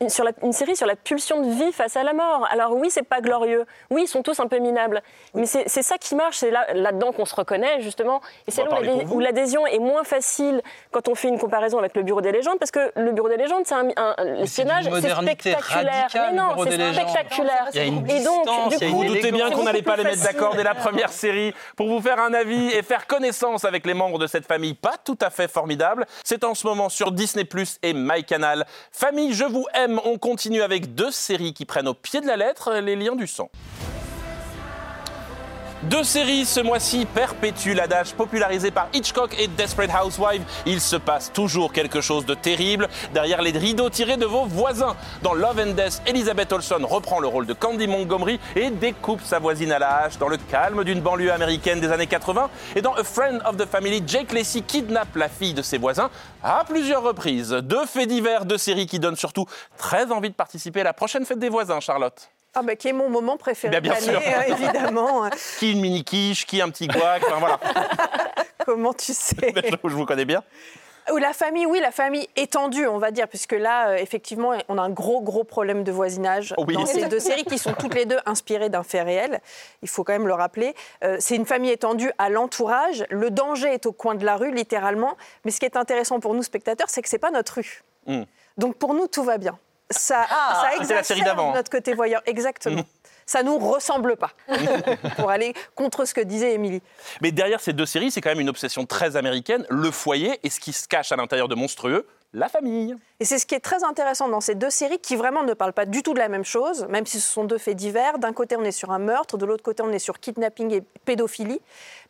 une- 0.00 0.08
sur 0.10 0.24
la- 0.24 0.32
une 0.42 0.52
série 0.52 0.76
sur 0.76 0.86
la 0.86 0.96
pulsion 0.96 1.40
de 1.42 1.50
vie 1.50 1.72
face 1.72 1.96
à 1.96 2.02
la 2.02 2.12
mort. 2.12 2.46
Alors 2.50 2.72
oui, 2.76 2.88
c'est 2.90 3.02
pas 3.02 3.20
glorieux. 3.20 3.64
Oui, 3.90 4.02
ils 4.04 4.08
sont 4.08 4.22
tous 4.22 4.40
un 4.40 4.46
peu 4.46 4.58
minables. 4.58 5.02
Mais 5.34 5.46
c'est 5.46 5.64
c'est 5.68 5.82
ça 5.82 5.96
qui 5.98 6.14
marche. 6.14 6.36
C'est 6.38 6.50
là- 6.50 6.72
là-dedans 6.74 7.12
qu'on 7.12 7.24
se 7.24 7.34
reconnaît 7.34 7.73
justement. 7.82 8.20
Et 8.46 8.50
c'est 8.50 8.64
là 8.64 8.78
où 9.10 9.20
l'adhésion 9.20 9.66
est 9.66 9.78
moins 9.78 10.04
facile 10.04 10.62
quand 10.90 11.08
on 11.08 11.14
fait 11.14 11.28
une 11.28 11.38
comparaison 11.38 11.78
avec 11.78 11.94
le 11.96 12.02
Bureau 12.02 12.20
des 12.20 12.32
légendes, 12.32 12.58
parce 12.58 12.70
que 12.70 12.92
le 12.96 13.12
Bureau 13.12 13.28
des 13.28 13.36
légendes, 13.36 13.62
c'est 13.64 13.74
un, 13.74 13.88
un- 13.96 14.14
l'espionnage, 14.38 14.84
c'est 15.00 15.10
spectaculaire. 15.10 15.62
radicale, 16.02 16.28
mais 16.30 16.36
non, 16.36 16.48
c'est 16.64 16.92
spectaculaire. 16.94 17.68
Il 17.72 17.76
y 17.76 17.80
a 17.80 17.84
une 17.84 18.10
Et 18.10 18.22
donc, 18.22 18.44
distance, 18.44 18.76
du 18.78 18.86
coup, 18.90 18.96
Vous 18.96 19.04
doutez 19.04 19.32
bien 19.32 19.50
qu'on 19.50 19.64
n'allait 19.64 19.82
pas 19.82 19.96
les 19.96 20.04
mettre 20.04 20.22
d'accord 20.22 20.54
dès 20.54 20.62
la 20.64 20.74
première 20.74 21.10
série 21.10 21.52
pour 21.76 21.88
vous 21.88 22.00
faire 22.00 22.18
un 22.20 22.32
avis 22.34 22.68
et 22.72 22.82
faire 22.82 23.06
connaissance 23.06 23.64
avec 23.64 23.86
les 23.86 23.94
membres 23.94 24.18
de 24.18 24.26
cette 24.26 24.46
famille 24.46 24.74
pas 24.74 24.94
tout 25.04 25.18
à 25.20 25.30
fait 25.30 25.48
formidable. 25.48 26.06
C'est 26.24 26.44
en 26.44 26.54
ce 26.54 26.66
moment 26.66 26.88
sur 26.88 27.12
Disney 27.12 27.44
Plus 27.44 27.78
et 27.82 27.92
MyCanal. 27.94 28.66
Famille, 28.92 29.32
je 29.32 29.44
vous 29.44 29.66
aime. 29.74 30.00
On 30.04 30.18
continue 30.18 30.62
avec 30.62 30.94
deux 30.94 31.10
séries 31.10 31.54
qui 31.54 31.64
prennent 31.64 31.88
au 31.88 31.94
pied 31.94 32.20
de 32.20 32.26
la 32.26 32.36
lettre 32.36 32.74
les 32.74 32.96
liens 32.96 33.14
du 33.16 33.26
sang. 33.26 33.50
Deux 35.90 36.02
séries 36.02 36.46
ce 36.46 36.60
mois-ci 36.60 37.04
perpétuent 37.04 37.74
l'adage 37.74 38.14
popularisé 38.14 38.70
par 38.70 38.88
Hitchcock 38.94 39.36
et 39.38 39.48
Desperate 39.48 39.90
Housewives. 39.90 40.42
Il 40.64 40.80
se 40.80 40.96
passe 40.96 41.30
toujours 41.30 41.72
quelque 41.74 42.00
chose 42.00 42.24
de 42.24 42.32
terrible 42.32 42.88
derrière 43.12 43.42
les 43.42 43.50
rideaux 43.50 43.90
tirés 43.90 44.16
de 44.16 44.24
vos 44.24 44.46
voisins. 44.46 44.96
Dans 45.22 45.34
Love 45.34 45.58
and 45.58 45.72
Death, 45.72 46.00
Elizabeth 46.06 46.52
Olsen 46.52 46.84
reprend 46.86 47.20
le 47.20 47.28
rôle 47.28 47.44
de 47.44 47.52
Candy 47.52 47.86
Montgomery 47.86 48.40
et 48.56 48.70
découpe 48.70 49.20
sa 49.22 49.38
voisine 49.38 49.72
à 49.72 49.78
la 49.78 50.04
hache 50.04 50.16
dans 50.16 50.28
le 50.28 50.38
calme 50.38 50.84
d'une 50.84 51.02
banlieue 51.02 51.32
américaine 51.32 51.80
des 51.80 51.92
années 51.92 52.06
80. 52.06 52.48
Et 52.76 52.82
dans 52.82 52.94
A 52.94 53.04
Friend 53.04 53.42
of 53.44 53.58
the 53.58 53.66
Family, 53.66 54.02
Jake 54.06 54.32
Lacey 54.32 54.62
kidnappe 54.62 55.14
la 55.16 55.28
fille 55.28 55.54
de 55.54 55.62
ses 55.62 55.76
voisins 55.76 56.08
à 56.42 56.64
plusieurs 56.66 57.02
reprises. 57.02 57.50
Deux 57.50 57.84
faits 57.84 58.08
divers, 58.08 58.46
deux 58.46 58.58
séries 58.58 58.86
qui 58.86 58.98
donnent 58.98 59.16
surtout 59.16 59.44
très 59.76 60.10
envie 60.10 60.30
de 60.30 60.34
participer 60.34 60.80
à 60.80 60.84
la 60.84 60.94
prochaine 60.94 61.26
fête 61.26 61.38
des 61.38 61.50
voisins, 61.50 61.80
Charlotte. 61.80 62.33
Ah 62.54 62.62
bah, 62.62 62.76
qui 62.76 62.88
est 62.88 62.92
mon 62.92 63.08
moment 63.08 63.36
préféré 63.36 63.80
Bien, 63.80 63.92
bien 63.92 64.00
de 64.00 64.12
l'année, 64.12 64.34
euh, 64.34 64.54
évidemment. 64.54 65.28
Qui 65.58 65.72
une 65.72 65.80
mini 65.80 66.04
quiche, 66.04 66.46
qui 66.46 66.60
un 66.60 66.70
petit 66.70 66.86
guac, 66.86 67.22
enfin 67.26 67.38
voilà, 67.38 67.58
Comment 68.64 68.94
tu 68.94 69.12
sais 69.12 69.52
je 69.84 69.94
vous 69.94 70.06
connais 70.06 70.24
bien. 70.24 70.42
Ou 71.12 71.18
la 71.18 71.34
famille, 71.34 71.66
oui, 71.66 71.80
la 71.80 71.90
famille 71.90 72.26
étendue, 72.34 72.86
on 72.86 72.96
va 72.96 73.10
dire, 73.10 73.28
puisque 73.28 73.52
là, 73.52 73.90
euh, 73.90 73.96
effectivement, 73.96 74.52
on 74.68 74.78
a 74.78 74.82
un 74.82 74.88
gros, 74.88 75.20
gros 75.20 75.44
problème 75.44 75.84
de 75.84 75.92
voisinage 75.92 76.54
Oui. 76.56 76.74
dans 76.74 76.86
ces 76.86 77.08
deux 77.08 77.18
séries 77.18 77.44
qui 77.44 77.58
sont 77.58 77.74
toutes 77.74 77.94
les 77.94 78.06
deux 78.06 78.18
inspirées 78.24 78.70
d'un 78.70 78.82
fait 78.82 79.02
réel. 79.02 79.40
Il 79.82 79.88
faut 79.88 80.02
quand 80.02 80.14
même 80.14 80.26
le 80.26 80.32
rappeler. 80.32 80.74
Euh, 81.02 81.18
c'est 81.20 81.36
une 81.36 81.44
famille 81.44 81.70
étendue 81.70 82.10
à 82.16 82.30
l'entourage. 82.30 83.04
Le 83.10 83.30
danger 83.30 83.68
est 83.68 83.84
au 83.84 83.92
coin 83.92 84.14
de 84.14 84.24
la 84.24 84.36
rue, 84.36 84.50
littéralement. 84.50 85.16
Mais 85.44 85.50
ce 85.50 85.60
qui 85.60 85.66
est 85.66 85.76
intéressant 85.76 86.20
pour 86.20 86.32
nous, 86.32 86.42
spectateurs, 86.42 86.88
c'est 86.88 87.02
que 87.02 87.08
c'est 87.10 87.18
pas 87.18 87.30
notre 87.30 87.56
rue. 87.56 87.82
Mm. 88.06 88.22
Donc 88.56 88.76
pour 88.76 88.94
nous, 88.94 89.06
tout 89.06 89.24
va 89.24 89.36
bien. 89.36 89.58
Ça, 89.90 90.26
ça 90.26 90.26
Ah, 90.30 90.62
la 90.78 91.02
série 91.02 91.20
exacerbe 91.20 91.54
notre 91.54 91.70
côté 91.70 91.94
voyeur, 91.94 92.22
exactement. 92.26 92.84
Ça 93.26 93.42
nous 93.42 93.56
ressemble 93.58 94.16
pas, 94.16 94.32
pour 95.16 95.30
aller 95.30 95.54
contre 95.74 96.04
ce 96.04 96.12
que 96.12 96.20
disait 96.20 96.52
Émilie. 96.52 96.82
Mais 97.22 97.32
derrière 97.32 97.58
ces 97.58 97.72
deux 97.72 97.86
séries, 97.86 98.10
c'est 98.10 98.20
quand 98.20 98.28
même 98.28 98.40
une 98.40 98.50
obsession 98.50 98.84
très 98.84 99.16
américaine, 99.16 99.64
le 99.70 99.90
foyer 99.90 100.38
et 100.42 100.50
ce 100.50 100.60
qui 100.60 100.74
se 100.74 100.86
cache 100.86 101.10
à 101.10 101.16
l'intérieur 101.16 101.48
de 101.48 101.54
monstrueux, 101.54 102.06
la 102.34 102.48
famille. 102.48 102.94
Et 103.20 103.24
c'est 103.24 103.38
ce 103.38 103.46
qui 103.46 103.54
est 103.54 103.60
très 103.60 103.84
intéressant 103.84 104.28
dans 104.28 104.40
ces 104.40 104.54
deux 104.56 104.70
séries 104.70 104.98
qui 104.98 105.14
vraiment 105.16 105.44
ne 105.44 105.54
parlent 105.54 105.72
pas 105.72 105.86
du 105.86 106.02
tout 106.02 106.14
de 106.14 106.18
la 106.18 106.28
même 106.28 106.44
chose, 106.44 106.84
même 106.90 107.06
si 107.06 107.20
ce 107.20 107.32
sont 107.32 107.44
deux 107.44 107.58
faits 107.58 107.76
divers. 107.76 108.18
D'un 108.18 108.32
côté, 108.32 108.56
on 108.56 108.64
est 108.64 108.72
sur 108.72 108.90
un 108.90 108.98
meurtre, 108.98 109.38
de 109.38 109.46
l'autre 109.46 109.62
côté, 109.62 109.82
on 109.82 109.90
est 109.92 109.98
sur 110.00 110.18
kidnapping 110.18 110.72
et 110.72 110.82
pédophilie. 111.04 111.60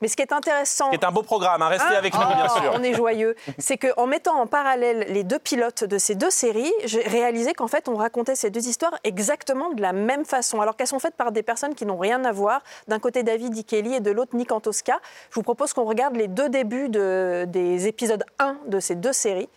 Mais 0.00 0.08
ce 0.08 0.16
qui 0.16 0.22
est 0.22 0.32
intéressant. 0.32 0.88
C'est 0.92 1.04
un 1.04 1.12
beau 1.12 1.22
programme, 1.22 1.60
hein, 1.62 1.68
restez 1.68 1.86
Ah, 1.94 1.98
avec 1.98 2.14
nous 2.14 2.20
oh, 2.22 2.34
bien 2.34 2.48
sûr. 2.48 2.72
On 2.74 2.82
est 2.82 2.94
joyeux. 2.94 3.36
C'est 3.58 3.76
qu'en 3.76 4.06
mettant 4.06 4.40
en 4.40 4.46
parallèle 4.46 5.06
les 5.10 5.24
deux 5.24 5.38
pilotes 5.38 5.84
de 5.84 5.98
ces 5.98 6.14
deux 6.14 6.30
séries, 6.30 6.72
j'ai 6.84 7.02
réalisé 7.02 7.52
qu'en 7.52 7.68
fait, 7.68 7.88
on 7.88 7.96
racontait 7.96 8.34
ces 8.34 8.50
deux 8.50 8.66
histoires 8.66 8.94
exactement 9.04 9.70
de 9.70 9.82
la 9.82 9.92
même 9.92 10.24
façon, 10.24 10.60
alors 10.62 10.74
qu'elles 10.76 10.86
sont 10.86 10.98
faites 10.98 11.16
par 11.16 11.32
des 11.32 11.42
personnes 11.42 11.74
qui 11.74 11.84
n'ont 11.86 11.98
rien 11.98 12.24
à 12.24 12.32
voir. 12.32 12.62
D'un 12.88 12.98
côté, 12.98 13.22
David 13.22 13.56
Ikeli 13.56 13.94
et 13.96 14.00
de 14.00 14.10
l'autre, 14.10 14.34
Nick 14.34 14.52
Antosca. 14.52 14.98
Je 15.30 15.34
vous 15.34 15.42
propose 15.42 15.72
qu'on 15.74 15.84
regarde 15.84 16.16
les 16.16 16.28
deux 16.28 16.48
débuts 16.48 16.88
de- 16.88 17.44
des 17.46 17.86
épisodes 17.88 18.24
1 18.38 18.56
de 18.66 18.80
ces 18.80 18.94
deux 18.94 19.12
séries. 19.12 19.48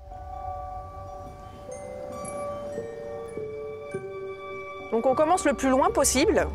Donc 4.98 5.06
on 5.06 5.14
commence 5.14 5.46
le 5.46 5.54
plus 5.54 5.70
loin 5.70 5.92
possible. 5.92 6.48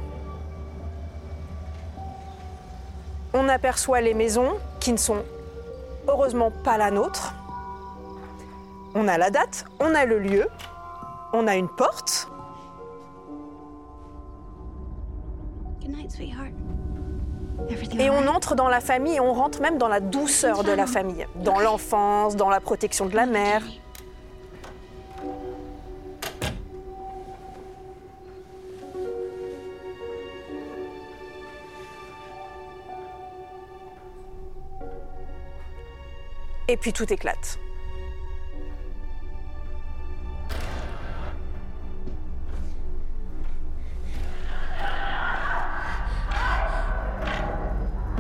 On 3.33 3.49
aperçoit 3.49 4.01
les 4.01 4.15
maisons 4.15 4.55
qui 4.81 4.91
ne 4.91 4.97
sont 4.97 5.23
heureusement 6.09 6.51
pas 6.51 6.77
la 6.77 6.91
nôtre. 6.91 7.35
On 8.97 9.07
a 9.07 9.17
la 9.17 9.31
date, 9.31 9.65
on 9.79 9.95
a 9.95 10.07
le 10.07 10.19
lieu, 10.19 10.49
on 11.33 11.47
a 11.47 11.55
une 11.55 11.69
porte. 11.69 12.29
Et 18.01 18.11
on 18.11 18.27
entre 18.27 18.57
dans 18.57 18.69
la 18.69 18.81
famille 18.81 19.15
et 19.15 19.21
on 19.21 19.35
rentre 19.35 19.61
même 19.61 19.79
dans 19.79 19.87
la 19.87 20.01
douceur 20.01 20.65
de 20.65 20.73
la 20.73 20.89
famille, 20.89 21.29
dans 21.37 21.61
l'enfance, 21.61 22.35
dans 22.35 22.51
la 22.51 22.59
protection 22.59 23.07
de 23.07 23.15
la 23.15 23.27
mère. 23.27 23.63
Et 36.73 36.79
puis 36.79 36.95
tout 36.95 37.13
éclate. 37.13 37.59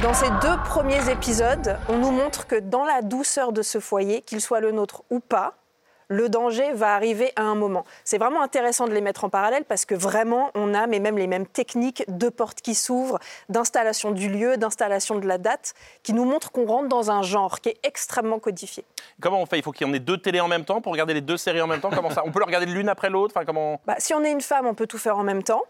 Dans 0.02 0.12
ces 0.12 0.28
deux 0.42 0.58
premiers 0.66 1.10
épisodes, 1.10 1.78
on 1.88 1.96
nous 1.96 2.10
montre 2.10 2.46
que 2.46 2.56
dans 2.56 2.84
la 2.84 3.00
douceur 3.00 3.54
de 3.54 3.62
ce 3.62 3.80
foyer, 3.80 4.20
qu'il 4.20 4.42
soit 4.42 4.60
le 4.60 4.70
nôtre 4.70 5.02
ou 5.08 5.18
pas, 5.20 5.54
le 6.12 6.28
danger 6.28 6.72
va 6.72 6.94
arriver 6.94 7.32
à 7.36 7.42
un 7.42 7.54
moment. 7.54 7.84
C'est 8.04 8.18
vraiment 8.18 8.42
intéressant 8.42 8.86
de 8.86 8.92
les 8.92 9.00
mettre 9.00 9.24
en 9.24 9.30
parallèle 9.30 9.64
parce 9.64 9.84
que 9.86 9.94
vraiment, 9.94 10.50
on 10.54 10.74
a 10.74 10.86
mais 10.86 11.00
même 11.00 11.16
les 11.16 11.26
mêmes 11.26 11.46
techniques 11.46 12.04
de 12.08 12.28
portes 12.28 12.60
qui 12.60 12.74
s'ouvrent, 12.74 13.18
d'installation 13.48 14.10
du 14.10 14.28
lieu, 14.28 14.58
d'installation 14.58 15.18
de 15.18 15.26
la 15.26 15.38
date, 15.38 15.74
qui 16.02 16.12
nous 16.12 16.24
montrent 16.24 16.52
qu'on 16.52 16.66
rentre 16.66 16.88
dans 16.88 17.10
un 17.10 17.22
genre 17.22 17.60
qui 17.60 17.70
est 17.70 17.78
extrêmement 17.82 18.38
codifié. 18.38 18.84
Comment 19.20 19.40
on 19.40 19.46
fait? 19.46 19.58
Il 19.58 19.62
faut 19.62 19.72
qu'il 19.72 19.86
y 19.86 19.90
en 19.90 19.94
ait 19.94 19.98
deux 19.98 20.18
télés 20.18 20.40
en 20.40 20.48
même 20.48 20.64
temps 20.64 20.80
pour 20.80 20.92
regarder 20.92 21.14
les 21.14 21.22
deux 21.22 21.38
séries 21.38 21.62
en 21.62 21.66
même 21.66 21.80
temps? 21.80 21.90
Comment 21.90 22.10
ça? 22.10 22.22
On 22.26 22.30
peut 22.30 22.40
le 22.40 22.44
regarder 22.44 22.66
l'une 22.66 22.88
après 22.90 23.08
l'autre? 23.08 23.32
Enfin, 23.34 23.46
comment 23.46 23.80
Bah, 23.86 23.96
si 23.98 24.12
on 24.12 24.22
est 24.22 24.30
une 24.30 24.42
femme, 24.42 24.66
on 24.66 24.74
peut 24.74 24.86
tout 24.86 24.98
faire 24.98 25.16
en 25.16 25.22
même 25.24 25.42
temps. 25.42 25.62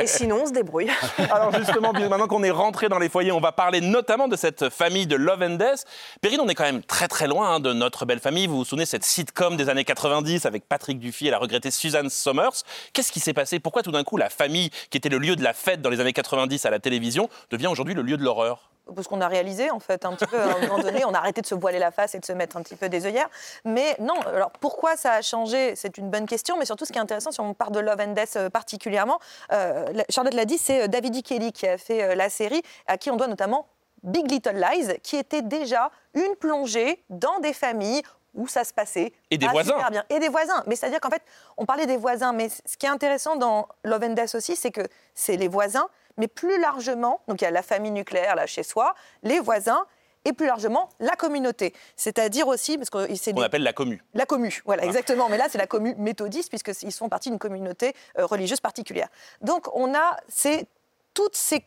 Et 0.00 0.06
sinon, 0.06 0.40
on 0.42 0.46
se 0.46 0.52
débrouille. 0.52 0.90
Alors 1.30 1.52
justement, 1.52 1.92
maintenant 1.92 2.26
qu'on 2.26 2.42
est 2.42 2.50
rentré 2.50 2.88
dans 2.88 2.98
les 2.98 3.08
foyers, 3.08 3.32
on 3.32 3.40
va 3.40 3.52
parler 3.52 3.80
notamment 3.80 4.26
de 4.26 4.36
cette 4.36 4.68
famille 4.68 5.06
de 5.06 5.16
Love 5.16 5.42
and 5.42 5.56
Death. 5.56 5.84
Perrine, 6.20 6.40
on 6.40 6.48
est 6.48 6.54
quand 6.54 6.64
même 6.64 6.82
très 6.82 7.06
très 7.06 7.28
loin 7.28 7.54
hein, 7.54 7.60
de 7.60 7.72
notre 7.72 8.04
belle 8.04 8.20
famille. 8.20 8.46
Vous 8.46 8.56
vous 8.56 8.64
souvenez 8.64 8.86
cette 8.86 9.04
sitcom 9.04 9.43
des 9.50 9.68
années 9.68 9.84
90 9.84 10.46
avec 10.46 10.66
Patrick 10.66 10.98
Dufy 10.98 11.28
et 11.28 11.30
la 11.30 11.38
regrettée 11.38 11.70
Suzanne 11.70 12.08
Somers. 12.08 12.62
Qu'est-ce 12.92 13.12
qui 13.12 13.20
s'est 13.20 13.34
passé? 13.34 13.60
Pourquoi 13.60 13.82
tout 13.82 13.92
d'un 13.92 14.04
coup 14.04 14.16
la 14.16 14.30
famille, 14.30 14.70
qui 14.90 14.96
était 14.96 15.10
le 15.10 15.18
lieu 15.18 15.36
de 15.36 15.42
la 15.42 15.52
fête 15.52 15.82
dans 15.82 15.90
les 15.90 16.00
années 16.00 16.12
90 16.12 16.64
à 16.64 16.70
la 16.70 16.78
télévision, 16.78 17.28
devient 17.50 17.66
aujourd'hui 17.66 17.94
le 17.94 18.02
lieu 18.02 18.16
de 18.16 18.22
l'horreur? 18.22 18.70
Parce 18.94 19.08
qu'on 19.08 19.20
a 19.20 19.28
réalisé 19.28 19.70
en 19.70 19.80
fait 19.80 20.04
un 20.04 20.12
petit 20.12 20.26
peu 20.26 20.38
à 20.38 20.56
un 20.56 20.60
moment 20.60 20.78
donné, 20.78 21.04
on 21.04 21.14
a 21.14 21.18
arrêté 21.18 21.40
de 21.40 21.46
se 21.46 21.54
voiler 21.54 21.78
la 21.78 21.90
face 21.90 22.14
et 22.14 22.18
de 22.18 22.24
se 22.24 22.32
mettre 22.32 22.56
un 22.56 22.62
petit 22.62 22.76
peu 22.76 22.88
des 22.88 23.06
œillères. 23.06 23.30
Mais 23.64 23.96
non, 23.98 24.20
alors 24.26 24.50
pourquoi 24.50 24.96
ça 24.96 25.12
a 25.12 25.22
changé? 25.22 25.74
C'est 25.74 25.96
une 25.96 26.10
bonne 26.10 26.26
question, 26.26 26.58
mais 26.58 26.66
surtout 26.66 26.84
ce 26.84 26.92
qui 26.92 26.98
est 26.98 27.02
intéressant, 27.02 27.32
si 27.32 27.40
on 27.40 27.54
part 27.54 27.70
de 27.70 27.80
Love 27.80 28.00
and 28.00 28.12
Death 28.12 28.36
euh, 28.36 28.50
particulièrement, 28.50 29.20
euh, 29.52 29.86
Charlotte 30.10 30.34
l'a 30.34 30.44
dit, 30.44 30.58
c'est 30.58 30.82
euh, 30.82 30.86
David. 30.86 31.22
Kelly 31.22 31.52
qui 31.52 31.66
a 31.66 31.78
fait 31.78 32.16
la 32.16 32.28
série, 32.28 32.62
à 32.86 32.98
qui 32.98 33.10
on 33.10 33.16
doit 33.16 33.28
notamment 33.28 33.68
Big 34.02 34.30
Little 34.30 34.56
Lies, 34.56 34.98
qui 35.02 35.16
était 35.16 35.42
déjà 35.42 35.90
une 36.12 36.34
plongée 36.36 37.02
dans 37.08 37.38
des 37.38 37.52
familles 37.52 38.02
où 38.34 38.46
ça 38.48 38.64
se 38.64 38.72
passait. 38.72 39.12
Et 39.30 39.38
des 39.38 39.46
pas 39.46 39.52
voisins. 39.52 39.74
super 39.74 39.90
bien. 39.90 40.04
Et 40.10 40.18
des 40.18 40.28
voisins. 40.28 40.62
Mais 40.66 40.76
c'est-à-dire 40.76 41.00
qu'en 41.00 41.10
fait, 41.10 41.22
on 41.56 41.64
parlait 41.66 41.86
des 41.86 41.96
voisins, 41.96 42.32
mais 42.32 42.48
ce 42.48 42.76
qui 42.76 42.86
est 42.86 42.90
intéressant 42.90 43.36
dans 43.36 43.68
Love 43.84 44.02
and 44.04 44.10
Death 44.14 44.34
aussi, 44.34 44.56
c'est 44.56 44.70
que 44.70 44.82
c'est 45.14 45.36
les 45.36 45.48
voisins, 45.48 45.88
mais 46.16 46.28
plus 46.28 46.60
largement, 46.60 47.20
donc 47.28 47.40
il 47.40 47.44
y 47.44 47.48
a 47.48 47.50
la 47.50 47.62
famille 47.62 47.90
nucléaire 47.90 48.34
là 48.36 48.46
chez 48.46 48.62
soi, 48.62 48.94
les 49.22 49.40
voisins, 49.40 49.84
et 50.26 50.32
plus 50.32 50.46
largement 50.46 50.88
la 51.00 51.16
communauté. 51.16 51.74
C'est-à-dire 51.96 52.48
aussi, 52.48 52.78
parce 52.78 52.88
que 52.88 53.14
c'est 53.14 53.32
On 53.32 53.36
des- 53.40 53.42
appelle 53.44 53.62
la 53.62 53.74
commu. 53.74 54.02
la 54.14 54.24
commu, 54.24 54.62
voilà, 54.64 54.84
exactement. 54.84 55.28
Mais 55.28 55.36
là, 55.36 55.48
c'est 55.50 55.58
la 55.58 55.66
commu 55.66 55.94
méthodiste, 55.98 56.48
puisqu'ils 56.48 56.92
font 56.92 57.10
partie 57.10 57.28
d'une 57.28 57.38
communauté 57.38 57.94
euh, 58.18 58.24
religieuse 58.24 58.60
particulière. 58.60 59.08
Donc, 59.42 59.66
on 59.76 59.94
a 59.94 60.16
ces, 60.28 60.66
toutes 61.12 61.36
ces, 61.36 61.62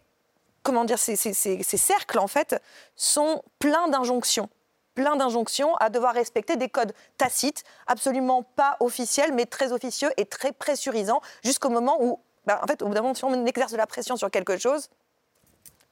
comment 0.64 0.86
dire, 0.86 0.98
ces, 0.98 1.16
ces- 1.16 1.34
ces- 1.36 1.62
ces 1.62 1.78
cercles, 1.78 2.18
en 2.18 2.26
fait, 2.28 2.60
sont 2.96 3.44
pleins 3.60 3.90
d'injonctions 3.90 4.50
plein 4.98 5.16
d'injonctions 5.16 5.76
à 5.76 5.92
devoir 5.92 6.16
respecter 6.16 6.56
des 6.56 6.70
codes 6.70 6.92
tacites, 7.20 7.64
absolument 7.86 8.42
pas 8.42 8.78
officiels, 8.80 9.32
mais 9.32 9.46
très 9.46 9.72
officieux 9.72 10.10
et 10.18 10.26
très 10.26 10.52
pressurisants, 10.52 11.22
jusqu'au 11.44 11.70
moment 11.70 11.98
où, 12.02 12.20
bah, 12.48 12.60
en 12.64 12.66
fait, 12.66 12.82
au 12.82 12.88
bout 12.88 12.96
d'un 12.96 13.04
moment, 13.04 13.14
si 13.14 13.24
on 13.24 13.46
exerce 13.46 13.72
de 13.72 13.78
la 13.78 13.86
pression 13.86 14.16
sur 14.16 14.32
quelque 14.32 14.58
chose, 14.58 14.90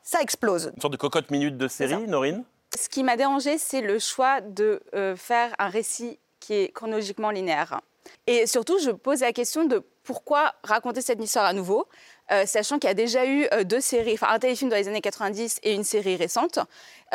ça 0.02 0.22
explose. 0.22 0.72
Une 0.76 0.82
sorte 0.82 0.94
de 0.94 0.98
cocotte 0.98 1.30
minute 1.30 1.56
de 1.56 1.68
série, 1.68 2.08
Norine? 2.08 2.44
Ce 2.76 2.90
qui 2.90 3.04
m'a 3.04 3.16
dérangé, 3.16 3.60
c'est 3.60 3.82
le 3.82 4.00
choix 4.00 4.42
de 4.42 4.82
euh, 4.96 5.16
faire 5.16 5.54
un 5.60 5.70
récit 5.70 6.18
qui 6.40 6.56
est 6.56 6.74
chronologiquement 6.74 7.30
linéaire. 7.30 7.82
Et 8.26 8.48
surtout, 8.48 8.80
je 8.80 8.90
pose 8.90 9.22
la 9.22 9.34
question 9.34 9.66
de 9.66 9.84
pourquoi 10.04 10.54
raconter 10.64 11.02
cette 11.02 11.22
histoire 11.22 11.46
à 11.46 11.54
nouveau, 11.54 11.88
euh, 12.32 12.46
sachant 12.46 12.80
qu'il 12.80 12.88
y 12.88 12.92
a 12.92 12.96
déjà 12.96 13.26
eu 13.26 13.48
euh, 13.52 13.64
deux 13.64 13.82
séries, 13.82 14.14
enfin 14.14 14.28
un 14.30 14.40
téléfilm 14.40 14.70
dans 14.70 14.76
les 14.76 14.88
années 14.88 15.02
90 15.02 15.60
et 15.64 15.74
une 15.74 15.84
série 15.84 16.16
récente. 16.16 16.60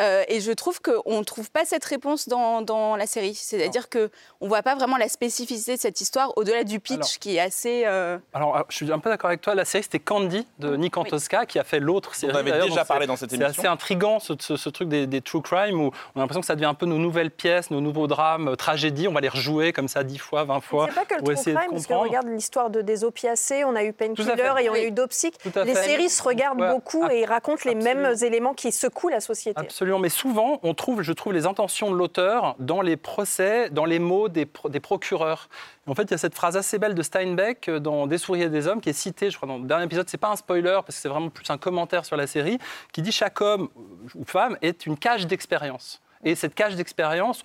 Euh, 0.01 0.23
et 0.27 0.39
je 0.41 0.51
trouve 0.51 0.81
qu'on 0.81 1.19
ne 1.19 1.23
trouve 1.23 1.49
pas 1.51 1.63
cette 1.63 1.85
réponse 1.85 2.27
dans, 2.27 2.61
dans 2.61 2.95
la 2.95 3.05
série. 3.05 3.35
C'est-à-dire 3.35 3.89
qu'on 3.89 4.09
ne 4.41 4.47
voit 4.47 4.63
pas 4.63 4.75
vraiment 4.75 4.97
la 4.97 5.07
spécificité 5.07 5.75
de 5.75 5.79
cette 5.79 6.01
histoire 6.01 6.33
au-delà 6.37 6.63
du 6.63 6.79
pitch 6.79 6.95
Alors. 6.95 7.07
qui 7.19 7.35
est 7.35 7.39
assez... 7.39 7.83
euh, 7.85 8.17
Alors, 8.33 8.57
euh, 8.57 8.61
je 8.69 8.75
suis 8.77 8.91
un 8.91 8.99
peu 8.99 9.09
d'accord 9.09 9.29
avec 9.29 9.41
toi. 9.41 9.53
La 9.55 9.65
série, 9.65 9.83
c'était 9.83 9.99
Candy 9.99 10.47
de 10.59 10.75
Nick 10.75 10.97
Antosca 10.97 11.45
qui 11.45 11.59
a 11.59 11.63
fait 11.63 11.79
l'autre 11.79 12.15
série. 12.15 12.35
avait 12.35 12.49
d'ailleurs, 12.51 12.67
déjà 12.67 12.83
parlé 12.85 13.03
c'est- 13.03 13.07
dans 13.07 13.15
cette 13.15 13.29
C'est 13.29 13.35
émission. 13.35 13.61
assez 13.63 13.67
intriguant 13.67 14.19
ce, 14.19 14.33
ce- 14.39 14.57
ce 14.57 14.69
truc 14.69 14.89
des, 14.89 15.05
des 15.07 15.21
true 15.21 15.41
crime 15.41 15.79
où 15.79 15.91
on 16.15 16.19
a 16.19 16.23
l'impression 16.23 16.41
que 16.41 16.47
ça 16.47 16.55
devient 16.55 16.65
un 16.65 16.73
peu 16.73 16.85
nos 16.87 16.97
nouvelles 16.97 17.31
pièces, 17.31 17.69
nos 17.69 17.81
nouveaux 17.81 18.07
drames, 18.07 18.55
tragédies. 18.57 19.07
On 19.07 19.13
va 19.13 19.21
les 19.21 19.29
rejouer 19.29 19.71
comme 19.73 19.87
ça 19.87 20.03
10 20.03 20.17
fois, 20.17 20.43
20 20.45 20.61
fois. 20.61 20.87
C'est 20.89 20.95
pas 20.95 21.05
que 21.05 21.15
le 21.15 21.23
true 21.23 21.35
crime, 21.35 21.55
parce 21.55 21.83
que 21.83 21.87
comprendre. 21.89 22.03
regarde 22.09 22.27
l'histoire 22.27 22.69
de 22.69 22.81
des 22.81 23.03
opiacés, 23.03 23.63
on 23.65 23.75
a 23.75 23.83
eu 23.83 23.93
Painkiller 23.93 24.33
et 24.61 24.69
on 24.69 24.73
a 24.73 24.77
Oui. 24.77 24.83
eu 24.85 24.91
Dopsic. 24.91 25.35
Les 25.65 25.75
séries 25.75 26.09
se 26.09 26.23
regardent 26.23 26.61
Ouais, 26.61 26.69
beaucoup 26.71 27.05
et 27.07 27.25
racontent 27.25 27.61
les 27.65 27.75
mêmes 27.75 28.15
éléments 28.23 28.53
qui 28.53 28.71
secouent 28.71 29.09
la 29.09 29.19
société. 29.19 29.59
Absolument, 29.59 29.90
mais 29.99 30.09
souvent, 30.09 30.59
on 30.63 30.73
trouve, 30.73 31.01
je 31.01 31.13
trouve 31.13 31.33
les 31.33 31.45
intentions 31.45 31.91
de 31.91 31.95
l'auteur 31.95 32.55
dans 32.59 32.81
les 32.81 32.97
procès, 32.97 33.69
dans 33.69 33.85
les 33.85 33.99
mots 33.99 34.29
des, 34.29 34.45
pro- 34.45 34.69
des 34.69 34.79
procureurs. 34.79 35.49
En 35.87 35.95
fait, 35.95 36.03
il 36.03 36.11
y 36.11 36.13
a 36.13 36.17
cette 36.17 36.35
phrase 36.35 36.57
assez 36.57 36.77
belle 36.79 36.95
de 36.95 37.01
Steinbeck 37.01 37.69
euh, 37.69 37.79
dans 37.79 38.07
Des 38.07 38.17
souris 38.17 38.49
des 38.49 38.67
hommes 38.67 38.81
qui 38.81 38.89
est 38.89 38.93
citée, 38.93 39.29
je 39.29 39.37
crois, 39.37 39.47
dans 39.47 39.57
le 39.57 39.65
dernier 39.65 39.85
épisode. 39.85 40.07
C'est 40.09 40.17
pas 40.17 40.29
un 40.29 40.35
spoiler 40.35 40.79
parce 40.85 40.95
que 40.95 41.01
c'est 41.01 41.09
vraiment 41.09 41.29
plus 41.29 41.49
un 41.49 41.57
commentaire 41.57 42.05
sur 42.05 42.17
la 42.17 42.27
série 42.27 42.59
qui 42.91 43.01
dit 43.01 43.11
chaque 43.11 43.41
homme 43.41 43.69
ou 44.15 44.23
femme 44.25 44.57
est 44.61 44.85
une 44.85 44.97
cage 44.97 45.27
d'expérience. 45.27 46.01
Et 46.23 46.35
cette 46.35 46.53
cage 46.53 46.75
d'expérience, 46.75 47.43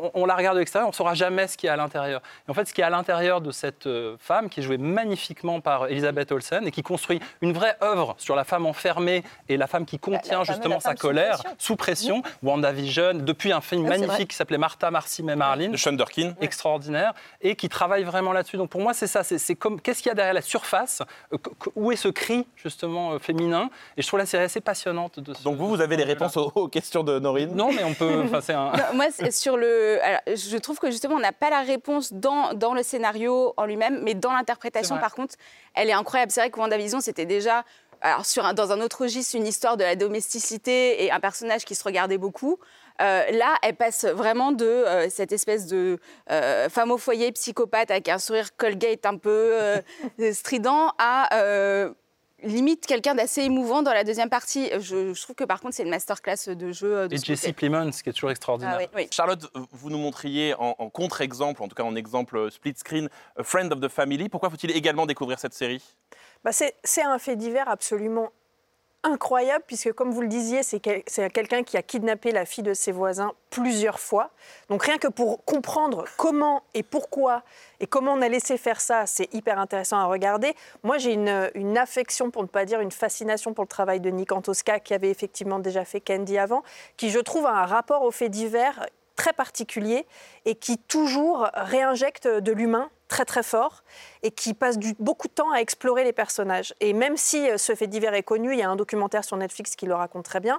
on, 0.00 0.10
on 0.22 0.26
la 0.26 0.34
regarde 0.36 0.56
de 0.56 0.60
l'extérieur, 0.60 0.86
on 0.88 0.90
ne 0.90 0.94
saura 0.94 1.14
jamais 1.14 1.46
ce 1.46 1.56
qu'il 1.56 1.66
y 1.66 1.70
a 1.70 1.74
à 1.74 1.76
l'intérieur. 1.76 2.20
Et 2.46 2.50
en 2.50 2.54
fait, 2.54 2.64
ce 2.66 2.74
qui 2.74 2.80
est 2.80 2.84
à 2.84 2.90
l'intérieur 2.90 3.40
de 3.40 3.50
cette 3.50 3.86
euh, 3.86 4.16
femme, 4.18 4.48
qui 4.48 4.60
est 4.60 4.62
jouée 4.62 4.78
magnifiquement 4.78 5.60
par 5.60 5.86
Elisabeth 5.88 6.32
Olsen 6.32 6.66
et 6.66 6.70
qui 6.70 6.82
construit 6.82 7.20
une 7.42 7.52
vraie 7.52 7.76
œuvre 7.82 8.14
sur 8.18 8.34
la 8.36 8.44
femme 8.44 8.66
enfermée 8.66 9.22
et 9.48 9.56
la 9.56 9.66
femme 9.66 9.84
qui 9.86 9.98
contient 9.98 10.38
la 10.38 10.44
justement 10.44 10.80
femme 10.80 10.92
sa 10.94 11.00
sous 11.00 11.06
colère, 11.08 11.38
pression. 11.38 11.54
sous 11.58 11.76
pression, 11.76 12.22
WandaVision, 12.42 13.14
depuis 13.14 13.52
un 13.52 13.60
film 13.60 13.84
Ah, 13.86 13.90
magnifique 13.98 14.30
qui 14.30 14.36
s'appelait 14.36 14.58
Martha, 14.58 14.90
Marcy, 14.90 15.22
mais 15.22 15.36
Marlene 15.36 15.72
De 15.72 15.76
Shonderkin. 15.76 16.34
extraordinaire 16.40 17.14
et 17.40 17.56
qui 17.56 17.68
travaille 17.68 18.04
vraiment 18.04 18.32
là-dessus. 18.32 18.56
Donc 18.56 18.70
pour 18.70 18.80
moi, 18.80 18.94
c'est 18.94 19.06
ça. 19.06 19.22
C'est 19.24 19.54
comme 19.54 19.80
qu'est-ce 19.80 20.02
qu'il 20.02 20.08
y 20.08 20.12
a 20.12 20.14
derrière 20.14 20.34
la 20.34 20.42
surface? 20.42 21.02
Euh, 21.32 21.38
Où 21.76 21.92
est 21.92 21.96
ce 21.96 22.08
cri 22.08 22.46
justement 22.56 23.12
euh, 23.12 23.18
féminin? 23.18 23.70
Et 23.96 24.02
je 24.02 24.06
trouve 24.06 24.18
la 24.18 24.26
série 24.26 24.44
assez 24.44 24.60
passionnante. 24.60 25.20
De 25.20 25.34
ce- 25.34 25.42
Donc 25.42 25.56
vous, 25.56 25.68
vous 25.68 25.80
avez 25.80 25.96
les 25.96 26.04
réponses 26.04 26.36
aux, 26.36 26.52
aux 26.54 26.68
questions 26.68 27.02
de 27.02 27.18
Norine? 27.18 27.54
Non, 27.54 27.70
mais 27.72 27.84
on 27.84 27.94
peut. 27.94 28.24
un. 28.48 28.70
Non, 28.80 28.84
moi, 28.94 29.06
c'est 29.12 29.32
sur 29.32 29.56
le. 29.56 29.89
Alors, 30.02 30.20
je 30.26 30.56
trouve 30.58 30.78
que 30.78 30.90
justement, 30.90 31.16
on 31.16 31.20
n'a 31.20 31.32
pas 31.32 31.50
la 31.50 31.60
réponse 31.62 32.12
dans, 32.12 32.54
dans 32.54 32.74
le 32.74 32.82
scénario 32.82 33.54
en 33.56 33.64
lui-même, 33.66 34.00
mais 34.02 34.14
dans 34.14 34.32
l'interprétation, 34.32 34.96
par 35.00 35.14
contre, 35.14 35.34
elle 35.74 35.88
est 35.88 35.92
incroyable. 35.94 36.30
C'est 36.32 36.40
vrai 36.40 36.50
que 36.50 36.58
WandaVision, 36.58 37.00
c'était 37.00 37.26
déjà. 37.26 37.64
Alors, 38.02 38.24
sur 38.24 38.46
un- 38.46 38.54
dans 38.54 38.72
un 38.72 38.80
autre 38.80 39.02
registre, 39.02 39.36
une 39.36 39.46
histoire 39.46 39.76
de 39.76 39.84
la 39.84 39.94
domesticité 39.94 41.04
et 41.04 41.12
un 41.12 41.20
personnage 41.20 41.64
qui 41.66 41.74
se 41.74 41.84
regardait 41.84 42.16
beaucoup. 42.16 42.58
Euh, 43.02 43.30
là, 43.30 43.56
elle 43.62 43.76
passe 43.76 44.04
vraiment 44.04 44.52
de 44.52 44.64
euh, 44.66 45.08
cette 45.10 45.32
espèce 45.32 45.66
de 45.66 45.98
euh, 46.30 46.68
femme 46.70 46.90
au 46.90 46.98
foyer 46.98 47.30
psychopathe 47.32 47.90
avec 47.90 48.08
un 48.08 48.18
sourire 48.18 48.56
Colgate 48.56 49.04
un 49.06 49.16
peu 49.18 49.54
strident 50.32 50.92
à 50.98 51.28
limite 52.42 52.86
quelqu'un 52.86 53.14
d'assez 53.14 53.42
émouvant 53.42 53.82
dans 53.82 53.92
la 53.92 54.04
deuxième 54.04 54.30
partie. 54.30 54.70
Je, 54.78 55.12
je 55.14 55.22
trouve 55.22 55.36
que 55.36 55.44
par 55.44 55.60
contre, 55.60 55.74
c'est 55.74 55.82
une 55.82 55.90
masterclass 55.90 56.48
de 56.48 56.72
jeu. 56.72 56.96
euh, 56.96 57.08
De 57.08 57.14
Et 57.14 57.18
Jesse. 57.18 57.52
Plemons, 57.52 57.90
qui 57.90 58.08
est 58.08 58.12
toujours 58.12 58.30
extraordinaire. 58.30 58.76
Ah 58.78 58.82
oui, 58.82 58.88
oui. 58.94 59.08
Charlotte, 59.10 59.50
vous 59.72 59.90
nous 59.90 59.98
montriez 59.98 60.54
en, 60.54 60.74
en 60.78 60.90
contre-exemple, 60.90 61.62
en 61.62 61.68
tout 61.68 61.74
cas 61.74 61.82
en 61.82 61.94
exemple 61.96 62.36
euh, 62.36 62.50
split 62.50 62.74
screen, 62.76 63.08
A 63.38 63.42
Friend 63.42 63.72
of 63.72 63.80
the 63.80 63.88
Family. 63.88 64.28
Pourquoi 64.28 64.50
faut-il 64.50 64.70
également 64.76 65.06
découvrir 65.06 65.38
cette 65.38 65.54
série? 65.54 65.82
Bah, 66.44 66.52
c'est 66.52 66.74
c'est 66.84 67.02
un 67.02 67.18
fait 67.18 67.36
divers 67.36 67.68
absolument 67.68 68.30
incroyable, 69.02 69.64
puisque 69.66 69.92
comme 69.92 70.10
vous 70.10 70.20
le 70.20 70.28
disiez, 70.28 70.62
c'est 70.62 70.80
quel- 70.80 71.02
c'est 71.06 71.30
quelqu'un 71.30 71.62
qui 71.62 71.76
a 71.76 71.82
kidnappé 71.82 72.32
la 72.32 72.44
fille 72.44 72.64
de 72.64 72.74
ses 72.74 72.92
voisins 72.92 73.32
plusieurs 73.48 73.98
fois. 73.98 74.30
Donc 74.68 74.82
rien 74.84 74.98
que 74.98 75.08
pour 75.08 75.44
comprendre 75.44 76.04
comment 76.16 76.62
et 76.74 76.82
pourquoi 76.82 77.42
et 77.80 77.86
comment 77.86 78.12
on 78.12 78.22
a 78.22 78.28
laissé 78.28 78.58
faire 78.58 78.80
ça, 78.80 79.06
c'est 79.06 79.32
hyper 79.34 79.58
intéressant 79.58 79.98
à 79.98 80.04
regarder. 80.04 80.54
Moi, 80.82 80.98
j'ai 80.98 81.14
une, 81.14 81.78
affection, 81.78 82.30
pour 82.30 82.42
ne 82.42 82.48
pas 82.48 82.66
dire 82.66 82.80
une 82.80 82.90
fascination 82.90 83.54
pour 83.54 83.64
le 83.64 83.68
travail 83.68 84.00
de 84.00 84.10
Nick 84.10 84.32
Antosca, 84.32 84.80
qui 84.80 84.92
avait 84.92 85.10
effectivement 85.10 85.58
déjà 85.58 85.84
fait 85.84 86.00
Candy 86.00 86.36
avant, 86.36 86.62
qui 86.98 87.10
je 87.10 87.18
trouve 87.18 87.46
a 87.46 87.52
un 87.52 87.66
rapport 87.66 88.02
aux 88.02 88.10
faits 88.10 88.30
divers 88.30 88.86
très 89.20 89.32
particulier 89.34 90.06
et 90.46 90.54
qui 90.54 90.78
toujours 90.78 91.48
réinjecte 91.54 92.26
de 92.26 92.52
l'humain 92.52 92.88
très 93.08 93.24
très 93.26 93.42
fort 93.42 93.82
et 94.22 94.30
qui 94.30 94.54
passe 94.54 94.78
du, 94.78 94.94
beaucoup 94.98 95.28
de 95.28 95.32
temps 95.32 95.50
à 95.52 95.58
explorer 95.60 96.04
les 96.04 96.12
personnages. 96.14 96.72
Et 96.80 96.92
même 96.94 97.16
si 97.18 97.50
euh, 97.50 97.58
ce 97.58 97.74
fait 97.74 97.86
divers 97.86 98.14
est 98.14 98.22
connu, 98.22 98.52
il 98.54 98.58
y 98.58 98.62
a 98.62 98.70
un 98.70 98.76
documentaire 98.76 99.24
sur 99.24 99.36
Netflix 99.36 99.76
qui 99.76 99.84
le 99.84 99.94
raconte 99.94 100.24
très 100.24 100.40
bien, 100.40 100.58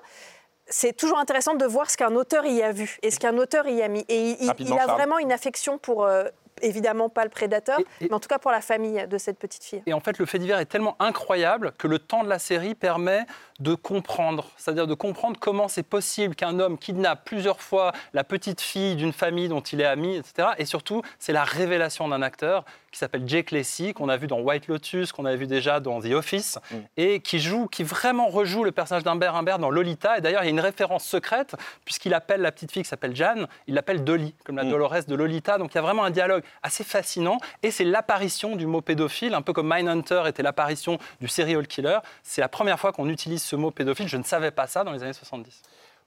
c'est 0.67 0.93
toujours 0.93 1.17
intéressant 1.17 1.55
de 1.55 1.65
voir 1.65 1.89
ce 1.89 1.97
qu'un 1.97 2.13
auteur 2.15 2.45
y 2.45 2.61
a 2.61 2.71
vu 2.71 2.97
et 3.01 3.09
ce 3.09 3.19
qu'un 3.19 3.37
auteur 3.37 3.67
y 3.67 3.81
a 3.81 3.87
mis. 3.87 4.05
Et 4.09 4.31
il, 4.31 4.37
il- 4.59 4.73
a 4.79 4.85
vraiment 4.93 5.17
une 5.17 5.31
affection 5.31 5.77
pour, 5.79 6.05
euh, 6.05 6.25
évidemment 6.61 7.09
pas 7.09 7.23
le 7.23 7.29
prédateur, 7.29 7.79
Et- 7.79 8.05
et- 8.05 8.07
mais 8.09 8.13
en 8.13 8.19
tout 8.19 8.27
cas 8.29 8.39
pour 8.39 8.51
la 8.51 8.61
famille 8.61 9.05
de 9.07 9.17
cette 9.17 9.37
petite 9.39 9.63
fille. 9.63 9.81
Et 9.85 9.93
en 9.93 9.99
fait, 9.99 10.17
le 10.17 10.25
fait 10.25 10.39
divers 10.39 10.59
est 10.59 10.65
tellement 10.65 10.95
incroyable 10.99 11.73
que 11.77 11.87
le 11.87 11.99
temps 11.99 12.23
de 12.23 12.29
la 12.29 12.39
série 12.39 12.75
permet 12.75 13.25
de 13.59 13.75
comprendre, 13.75 14.49
c'est-à-dire 14.57 14.87
de 14.87 14.93
comprendre 14.95 15.37
comment 15.39 15.67
c'est 15.67 15.83
possible 15.83 16.35
qu'un 16.35 16.59
homme 16.59 16.77
kidnappe 16.77 17.25
plusieurs 17.25 17.61
fois 17.61 17.91
la 18.13 18.23
petite 18.23 18.61
fille 18.61 18.95
d'une 18.95 19.13
famille 19.13 19.49
dont 19.49 19.61
il 19.61 19.81
est 19.81 19.85
ami, 19.85 20.15
etc. 20.15 20.49
Et 20.57 20.65
surtout, 20.65 21.01
c'est 21.19 21.33
la 21.33 21.43
révélation 21.43 22.07
d'un 22.07 22.21
acteur 22.21 22.65
qui 22.91 22.99
s'appelle 22.99 23.23
Jake 23.25 23.51
Lacy, 23.51 23.93
qu'on 23.93 24.09
a 24.09 24.17
vu 24.17 24.27
dans 24.27 24.39
White 24.39 24.67
Lotus, 24.67 25.11
qu'on 25.11 25.25
a 25.25 25.35
vu 25.35 25.47
déjà 25.47 25.79
dans 25.79 26.01
The 26.01 26.11
Office, 26.11 26.59
et 26.97 27.21
qui 27.21 27.39
joue, 27.39 27.67
qui 27.67 27.83
vraiment 27.83 28.27
rejoue 28.27 28.63
le 28.63 28.71
personnage 28.71 29.03
d'Humbert 29.03 29.35
Humbert 29.35 29.59
dans 29.59 29.69
Lolita. 29.69 30.17
Et 30.17 30.21
d'ailleurs, 30.21 30.43
il 30.43 30.47
y 30.47 30.49
a 30.49 30.51
une 30.51 30.59
référence 30.59 31.05
secrète, 31.05 31.55
puisqu'il 31.85 32.13
appelle 32.13 32.41
la 32.41 32.51
petite 32.51 32.71
fille 32.71 32.83
qui 32.83 32.89
s'appelle 32.89 33.15
Jeanne, 33.15 33.47
il 33.67 33.75
l'appelle 33.75 34.03
Dolly, 34.03 34.35
comme 34.43 34.57
la 34.57 34.65
Dolores 34.65 35.05
de 35.07 35.15
Lolita. 35.15 35.57
Donc 35.57 35.73
il 35.73 35.75
y 35.75 35.79
a 35.79 35.81
vraiment 35.81 36.03
un 36.03 36.11
dialogue 36.11 36.43
assez 36.63 36.83
fascinant, 36.83 37.37
et 37.63 37.71
c'est 37.71 37.85
l'apparition 37.85 38.55
du 38.55 38.65
mot 38.65 38.81
pédophile, 38.81 39.33
un 39.33 39.41
peu 39.41 39.53
comme 39.53 39.69
Mindhunter 39.73 40.23
était 40.27 40.43
l'apparition 40.43 40.97
du 41.19 41.27
serial 41.27 41.67
killer. 41.67 41.99
C'est 42.23 42.41
la 42.41 42.49
première 42.49 42.79
fois 42.79 42.91
qu'on 42.91 43.09
utilise 43.09 43.41
ce 43.43 43.55
mot 43.55 43.71
pédophile. 43.71 44.07
Je 44.07 44.17
ne 44.17 44.23
savais 44.23 44.51
pas 44.51 44.67
ça 44.67 44.83
dans 44.83 44.91
les 44.91 45.03
années 45.03 45.13
70. 45.13 45.61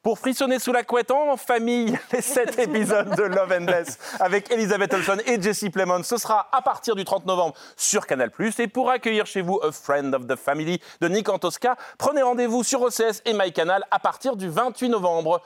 Pour 0.04 0.18
frissonner 0.18 0.58
sous 0.58 0.70
la 0.70 0.82
couette 0.82 1.10
en 1.10 1.34
famille, 1.38 1.98
les 2.12 2.20
7 2.20 2.58
épisodes 2.58 3.16
de 3.16 3.22
Love 3.22 3.52
and 3.58 3.64
Death 3.64 3.98
avec 4.20 4.50
Elisabeth 4.50 4.92
Olson 4.92 5.16
et 5.24 5.40
Jesse 5.40 5.70
Plemons, 5.72 6.02
ce 6.02 6.18
sera 6.18 6.46
à 6.52 6.60
partir 6.60 6.94
du 6.94 7.06
30 7.06 7.24
novembre 7.24 7.54
sur 7.74 8.06
Canal+. 8.06 8.30
Et 8.58 8.68
pour 8.68 8.90
accueillir 8.90 9.24
chez 9.24 9.40
vous 9.40 9.58
A 9.62 9.72
Friend 9.72 10.14
of 10.14 10.26
the 10.26 10.36
Family 10.36 10.78
de 11.00 11.08
Nick 11.08 11.30
Antosca, 11.30 11.76
prenez 11.96 12.20
rendez-vous 12.20 12.62
sur 12.62 12.82
OCS 12.82 13.22
et 13.24 13.32
MyCanal 13.32 13.82
à 13.90 13.98
partir 13.98 14.36
du 14.36 14.50
28 14.50 14.90
novembre. 14.90 15.40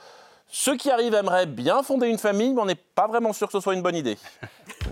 Ceux 0.49 0.75
qui 0.75 0.91
arrivent 0.91 1.13
aimeraient 1.13 1.45
bien 1.45 1.81
fonder 1.81 2.09
une 2.09 2.17
famille, 2.17 2.53
mais 2.53 2.61
on 2.61 2.65
n'est 2.65 2.75
pas 2.75 3.07
vraiment 3.07 3.31
sûr 3.31 3.47
que 3.47 3.53
ce 3.53 3.61
soit 3.61 3.75
une 3.75 3.81
bonne 3.81 3.95
idée. 3.95 4.17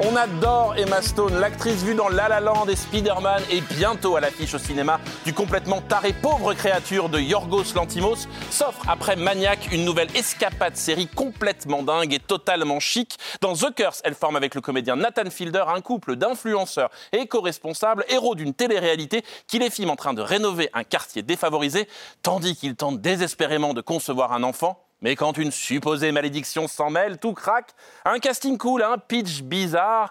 On 0.00 0.16
adore 0.16 0.74
Emma 0.76 1.00
Stone, 1.00 1.38
l'actrice 1.38 1.84
vue 1.84 1.94
dans 1.94 2.08
La 2.08 2.28
La 2.28 2.40
Land 2.40 2.66
et 2.66 2.74
Spider-Man 2.74 3.40
et 3.48 3.60
bientôt 3.60 4.16
à 4.16 4.20
l'affiche 4.20 4.52
au 4.54 4.58
cinéma 4.58 4.98
du 5.24 5.32
complètement 5.32 5.80
taré 5.82 6.12
pauvre 6.12 6.52
créature 6.52 7.08
de 7.08 7.20
Yorgos 7.20 7.74
Lantimos 7.76 8.26
s'offre 8.50 8.82
après 8.88 9.14
Maniac 9.14 9.68
une 9.70 9.84
nouvelle 9.84 10.08
escapade 10.16 10.76
série 10.76 11.06
complètement 11.06 11.84
dingue 11.84 12.12
et 12.12 12.18
totalement 12.18 12.80
chic. 12.80 13.16
Dans 13.40 13.54
The 13.54 13.72
Curse, 13.72 14.00
elle 14.04 14.14
forme 14.14 14.34
avec 14.34 14.56
le 14.56 14.60
comédien 14.60 14.96
Nathan 14.96 15.30
Fielder 15.30 15.64
un 15.68 15.80
couple 15.80 16.16
d'influenceurs 16.16 16.90
et 17.12 17.18
éco-responsables, 17.18 18.04
héros 18.08 18.34
d'une 18.34 18.52
télé-réalité 18.52 19.24
qui 19.46 19.60
les 19.60 19.70
filme 19.70 19.90
en 19.90 19.96
train 19.96 20.12
de 20.12 20.22
rénover 20.22 20.70
un 20.74 20.82
quartier 20.82 21.22
défavorisé, 21.22 21.86
tandis 22.20 22.56
qu'ils 22.56 22.74
tentent 22.74 23.00
désespérément 23.00 23.74
de 23.74 23.80
concevoir 23.80 24.32
un 24.32 24.42
enfant. 24.42 24.83
Mais 25.04 25.16
quand 25.16 25.36
une 25.36 25.50
supposée 25.50 26.12
malédiction 26.12 26.66
s'en 26.66 26.88
mêle, 26.88 27.18
tout 27.18 27.34
craque. 27.34 27.72
Un 28.06 28.18
casting 28.18 28.56
cool, 28.56 28.82
un 28.82 28.96
pitch 28.96 29.42
bizarre. 29.42 30.10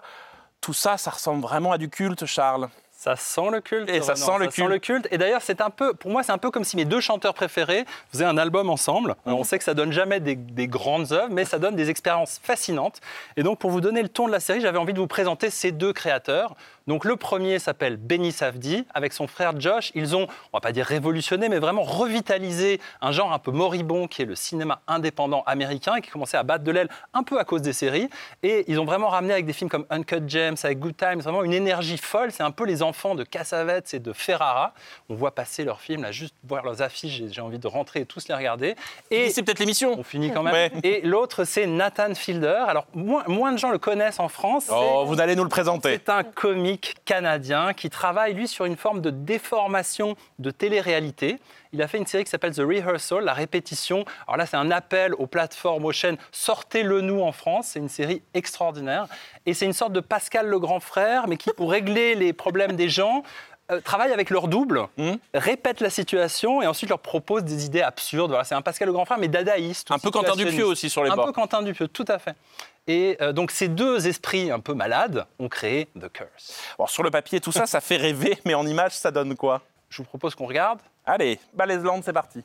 Tout 0.60 0.72
ça, 0.72 0.96
ça 0.96 1.10
ressemble 1.10 1.42
vraiment 1.42 1.72
à 1.72 1.78
du 1.78 1.90
culte, 1.90 2.26
Charles. 2.26 2.68
Ça 2.92 3.16
sent 3.16 3.50
le 3.50 3.60
culte. 3.60 3.90
Et 3.90 4.00
ça 4.00 4.14
sent 4.14 4.38
le 4.38 4.46
culte. 4.46 4.68
le 4.68 4.78
culte. 4.78 5.08
Et 5.10 5.18
d'ailleurs, 5.18 5.42
c'est 5.42 5.60
un 5.60 5.68
peu, 5.68 5.94
pour 5.94 6.12
moi, 6.12 6.22
c'est 6.22 6.30
un 6.30 6.38
peu 6.38 6.52
comme 6.52 6.62
si 6.62 6.76
mes 6.76 6.84
deux 6.84 7.00
chanteurs 7.00 7.34
préférés 7.34 7.84
faisaient 8.12 8.24
un 8.24 8.38
album 8.38 8.70
ensemble. 8.70 9.16
Alors, 9.26 9.40
on 9.40 9.44
sait 9.44 9.58
que 9.58 9.64
ça 9.64 9.74
donne 9.74 9.90
jamais 9.90 10.20
des, 10.20 10.36
des 10.36 10.68
grandes 10.68 11.10
œuvres, 11.10 11.32
mais 11.32 11.44
ça 11.44 11.58
donne 11.58 11.74
des 11.74 11.90
expériences 11.90 12.40
fascinantes. 12.40 13.00
Et 13.36 13.42
donc, 13.42 13.58
pour 13.58 13.72
vous 13.72 13.80
donner 13.80 14.00
le 14.00 14.08
ton 14.08 14.28
de 14.28 14.32
la 14.32 14.38
série, 14.38 14.60
j'avais 14.60 14.78
envie 14.78 14.94
de 14.94 15.00
vous 15.00 15.08
présenter 15.08 15.50
ces 15.50 15.72
deux 15.72 15.92
créateurs. 15.92 16.54
Donc, 16.86 17.04
le 17.04 17.16
premier 17.16 17.58
s'appelle 17.58 17.96
Benny 17.96 18.30
Safdie. 18.32 18.86
Avec 18.92 19.12
son 19.12 19.26
frère 19.26 19.58
Josh, 19.58 19.90
ils 19.94 20.14
ont, 20.14 20.26
on 20.52 20.56
va 20.56 20.60
pas 20.60 20.72
dire 20.72 20.84
révolutionné, 20.84 21.48
mais 21.48 21.58
vraiment 21.58 21.82
revitalisé 21.82 22.80
un 23.00 23.10
genre 23.12 23.32
un 23.32 23.38
peu 23.38 23.50
moribond 23.50 24.06
qui 24.06 24.22
est 24.22 24.26
le 24.26 24.34
cinéma 24.34 24.80
indépendant 24.86 25.42
américain 25.46 25.94
et 25.96 26.00
qui 26.02 26.10
commençait 26.10 26.36
à 26.36 26.42
battre 26.42 26.62
de 26.64 26.70
l'aile 26.70 26.88
un 27.14 27.22
peu 27.22 27.38
à 27.38 27.44
cause 27.44 27.62
des 27.62 27.72
séries. 27.72 28.08
Et 28.42 28.64
ils 28.68 28.78
ont 28.78 28.84
vraiment 28.84 29.08
ramené 29.08 29.32
avec 29.32 29.46
des 29.46 29.52
films 29.52 29.70
comme 29.70 29.86
Uncut 29.90 30.28
Gems, 30.28 30.56
avec 30.62 30.78
Good 30.78 30.96
Times, 30.96 31.20
vraiment 31.20 31.42
une 31.42 31.54
énergie 31.54 31.96
folle. 31.98 32.32
C'est 32.32 32.42
un 32.42 32.50
peu 32.50 32.64
les 32.66 32.82
enfants 32.82 33.14
de 33.14 33.24
Cassavetes 33.24 33.94
et 33.94 33.98
de 33.98 34.12
Ferrara. 34.12 34.74
On 35.08 35.14
voit 35.14 35.34
passer 35.34 35.64
leurs 35.64 35.80
films, 35.80 36.02
là, 36.02 36.12
juste 36.12 36.34
voir 36.46 36.64
leurs 36.64 36.82
affiches, 36.82 37.22
j'ai- 37.30 37.40
envie 37.44 37.58
de 37.58 37.66
rentrer 37.68 38.00
et 38.00 38.06
tous 38.06 38.28
les 38.28 38.34
regarder. 38.34 38.74
Et 39.10 39.28
c'est 39.30 39.42
peut-être 39.42 39.58
l'émission. 39.58 39.98
On 39.98 40.02
finit 40.02 40.32
quand 40.32 40.42
même. 40.42 40.54
Ouais. 40.54 40.70
Et 40.82 41.00
l'autre, 41.02 41.44
c'est 41.44 41.66
Nathan 41.66 42.14
Fielder. 42.14 42.62
Alors, 42.66 42.86
moins, 42.94 43.22
moins 43.26 43.52
de 43.52 43.58
gens 43.58 43.70
le 43.70 43.78
connaissent 43.78 44.18
en 44.20 44.28
France. 44.28 44.68
Oh, 44.70 45.04
vous 45.06 45.20
allez 45.20 45.36
nous 45.36 45.42
le 45.42 45.48
présenter. 45.50 45.92
c'est 46.04 46.08
un 46.10 46.22
comique 46.74 46.94
canadien 47.04 47.72
qui 47.72 47.88
travaille, 47.90 48.34
lui, 48.34 48.48
sur 48.48 48.64
une 48.64 48.76
forme 48.76 49.00
de 49.00 49.10
déformation 49.10 50.16
de 50.38 50.50
télé-réalité. 50.50 51.38
Il 51.72 51.80
a 51.82 51.88
fait 51.88 51.98
une 51.98 52.06
série 52.06 52.24
qui 52.24 52.30
s'appelle 52.30 52.52
The 52.54 52.60
Rehearsal, 52.60 53.22
la 53.24 53.32
répétition. 53.32 54.04
Alors 54.26 54.38
là, 54.38 54.46
c'est 54.46 54.56
un 54.56 54.70
appel 54.70 55.14
aux 55.14 55.26
plateformes, 55.26 55.84
aux 55.84 55.92
chaînes. 55.92 56.16
Sortez-le 56.32 57.00
nous 57.00 57.20
en 57.20 57.32
France. 57.32 57.68
C'est 57.72 57.78
une 57.78 57.88
série 57.88 58.22
extraordinaire. 58.34 59.06
Et 59.46 59.54
c'est 59.54 59.66
une 59.66 59.72
sorte 59.72 59.92
de 59.92 60.00
Pascal 60.00 60.46
le 60.46 60.58
grand 60.58 60.80
frère, 60.80 61.28
mais 61.28 61.36
qui, 61.36 61.50
pour 61.56 61.70
régler 61.70 62.14
les 62.16 62.32
problèmes 62.32 62.72
des 62.74 62.88
gens, 62.88 63.22
euh, 63.70 63.80
travaille 63.80 64.12
avec 64.12 64.30
leur 64.30 64.48
double, 64.48 64.88
Hmm. 64.98 65.14
répète 65.32 65.80
la 65.80 65.90
situation 65.90 66.60
et 66.60 66.66
ensuite 66.66 66.90
leur 66.90 66.98
propose 66.98 67.44
des 67.44 67.64
idées 67.64 67.80
absurdes. 67.82 68.30
Voilà, 68.30 68.44
c'est 68.44 68.54
un 68.54 68.62
Pascal 68.62 68.86
le 68.86 68.92
grand 68.92 69.04
frère, 69.04 69.18
mais 69.18 69.28
dadaïste. 69.28 69.90
Un 69.90 69.98
peu 69.98 70.10
Quentin. 70.10 70.34
Dupieux 70.36 70.66
aussi 70.66 70.90
sur 70.90 71.02
les 71.04 71.10
un 71.10 71.16
bords. 71.16 71.26
peu 71.26 71.32
Quentin 71.32 71.62
Dupieux, 71.62 71.88
tout 71.88 72.04
à 72.08 72.18
fait. 72.18 72.34
Et 72.86 73.16
euh, 73.20 73.32
donc 73.32 73.50
ces 73.50 73.68
deux 73.68 74.06
esprits 74.06 74.50
un 74.50 74.60
peu 74.60 74.74
malades 74.74 75.26
ont 75.38 75.48
créé 75.48 75.88
The 75.98 76.10
Curse. 76.12 76.60
Bon, 76.78 76.86
sur 76.86 77.02
le 77.02 77.10
papier, 77.10 77.40
tout 77.40 77.52
ça, 77.52 77.66
ça 77.66 77.80
fait 77.80 77.96
rêver, 77.96 78.38
mais 78.44 78.54
en 78.54 78.66
image, 78.66 78.92
ça 78.92 79.10
donne 79.10 79.36
quoi? 79.36 79.62
Je 79.88 79.98
vous 79.98 80.04
propose 80.04 80.34
qu'on 80.34 80.46
regarde. 80.46 80.80
Allez, 81.06 81.38
Balaisland, 81.54 82.02
c'est 82.02 82.12
parti. 82.12 82.42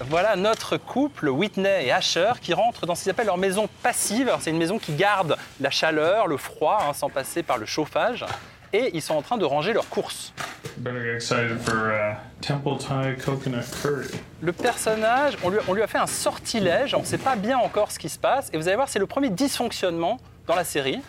Voilà 0.00 0.36
notre 0.36 0.76
couple, 0.76 1.28
Whitney 1.28 1.86
et 1.86 1.92
Asher, 1.92 2.32
qui 2.40 2.54
rentrent 2.54 2.86
dans 2.86 2.94
ce 2.94 3.02
qu'ils 3.02 3.10
appellent 3.10 3.26
leur 3.26 3.38
maison 3.38 3.68
passive. 3.82 4.34
C'est 4.40 4.50
une 4.50 4.58
maison 4.58 4.78
qui 4.78 4.94
garde 4.94 5.36
la 5.60 5.70
chaleur, 5.70 6.26
le 6.26 6.36
froid, 6.36 6.82
hein, 6.88 6.92
sans 6.92 7.08
passer 7.08 7.42
par 7.42 7.58
le 7.58 7.66
chauffage. 7.66 8.24
Et 8.72 8.90
ils 8.94 9.02
sont 9.02 9.14
en 9.14 9.22
train 9.22 9.38
de 9.38 9.44
ranger 9.44 9.72
leurs 9.72 9.88
courses. 9.88 10.32
Better 10.78 11.00
get 11.00 11.14
excited 11.14 11.58
for 11.60 11.90
uh, 11.90 12.16
Temple 12.40 12.76
Thai 12.78 13.16
coconut 13.16 13.64
curry. 13.82 14.08
Le 14.40 14.52
personnage, 14.52 15.36
on 15.42 15.50
lui, 15.50 15.58
on 15.68 15.72
lui 15.72 15.82
a 15.82 15.86
fait 15.86 15.98
un 15.98 16.06
sortilège, 16.06 16.94
on 16.94 17.00
ne 17.00 17.06
sait 17.06 17.18
pas 17.18 17.36
bien 17.36 17.58
encore 17.58 17.90
ce 17.90 17.98
qui 17.98 18.08
se 18.08 18.18
passe. 18.18 18.50
Et 18.52 18.58
vous 18.58 18.68
allez 18.68 18.76
voir, 18.76 18.88
c'est 18.88 18.98
le 18.98 19.06
premier 19.06 19.30
dysfonctionnement 19.30 20.18
dans 20.46 20.54
la 20.54 20.64
série. 20.64 21.00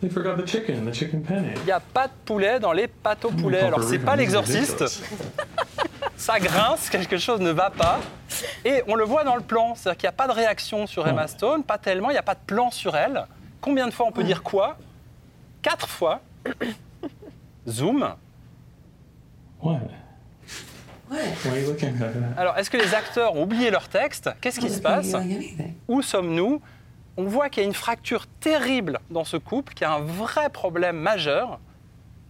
They 0.00 0.08
forgot 0.08 0.42
the 0.42 0.46
chicken, 0.46 0.90
the 0.90 0.94
chicken 0.94 1.22
penny. 1.22 1.50
Il 1.56 1.64
n'y 1.64 1.72
a 1.72 1.80
pas 1.80 2.06
de 2.06 2.12
poulet 2.24 2.58
dans 2.58 2.72
les 2.72 2.88
pâtes 2.88 3.24
au 3.26 3.30
poulet. 3.30 3.60
Alors, 3.60 3.82
c'est 3.82 3.98
pas 3.98 4.16
l'exorciste. 4.16 4.84
Ça 6.16 6.38
grince, 6.38 6.88
quelque 6.88 7.18
chose 7.18 7.40
ne 7.40 7.50
va 7.50 7.70
pas. 7.70 8.00
Et 8.64 8.82
on 8.88 8.94
le 8.94 9.04
voit 9.04 9.24
dans 9.24 9.36
le 9.36 9.42
plan. 9.42 9.74
C'est-à-dire 9.74 9.98
qu'il 9.98 10.06
n'y 10.06 10.14
a 10.14 10.16
pas 10.16 10.26
de 10.26 10.32
réaction 10.32 10.86
sur 10.86 11.06
Emma 11.06 11.28
Stone, 11.28 11.64
pas 11.64 11.76
tellement, 11.76 12.10
il 12.10 12.14
n'y 12.14 12.18
a 12.18 12.22
pas 12.22 12.34
de 12.34 12.44
plan 12.46 12.70
sur 12.70 12.96
elle. 12.96 13.26
Combien 13.60 13.86
de 13.86 13.92
fois 13.92 14.06
on 14.06 14.12
peut 14.12 14.24
dire 14.24 14.42
quoi? 14.42 14.78
Quatre 15.62 15.88
fois. 15.88 16.20
Zoom. 17.68 18.14
What? 19.60 19.80
Why 21.10 21.18
are 21.18 21.58
you 21.58 21.66
looking 21.66 21.88
at 22.00 22.12
that? 22.12 22.40
Alors, 22.40 22.56
est-ce 22.56 22.70
que 22.70 22.76
les 22.76 22.94
acteurs 22.94 23.34
ont 23.34 23.42
oublié 23.42 23.70
leur 23.70 23.88
texte? 23.88 24.30
Qu'est-ce 24.40 24.60
qui 24.60 24.70
se 24.70 24.80
passe? 24.80 25.14
Où 25.88 26.02
sommes-nous? 26.02 26.62
On 27.16 27.24
voit 27.24 27.50
qu'il 27.50 27.62
y 27.62 27.66
a 27.66 27.68
une 27.68 27.74
fracture 27.74 28.26
terrible 28.40 29.00
dans 29.10 29.24
ce 29.24 29.36
couple, 29.36 29.74
qu'il 29.74 29.82
y 29.82 29.90
a 29.90 29.92
un 29.92 30.00
vrai 30.00 30.48
problème 30.48 30.96
majeur. 30.96 31.58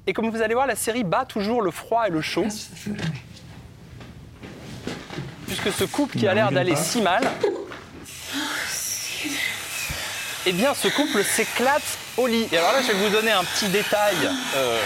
Et 0.06 0.12
comme 0.12 0.30
vous 0.30 0.42
allez 0.42 0.54
voir, 0.54 0.66
la 0.66 0.74
série 0.74 1.04
bat 1.04 1.26
toujours 1.26 1.62
le 1.62 1.70
froid 1.70 2.08
et 2.08 2.10
le 2.10 2.22
chaud. 2.22 2.46
Puisque 5.46 5.70
ce 5.70 5.84
couple 5.84 6.18
qui 6.18 6.26
a 6.26 6.34
l'air 6.34 6.50
d'aller 6.50 6.74
si 6.74 7.02
mal, 7.02 7.22
eh 10.46 10.52
bien, 10.52 10.74
ce 10.74 10.88
couple 10.88 11.22
s'éclate 11.22 11.98
au 12.20 12.26
lit. 12.26 12.46
Et 12.52 12.58
alors 12.58 12.72
là, 12.72 12.82
je 12.82 12.88
vais 12.92 12.98
vous 12.98 13.08
donner 13.10 13.30
un 13.30 13.44
petit 13.44 13.68
détail. 13.68 14.14
euh, 14.56 14.78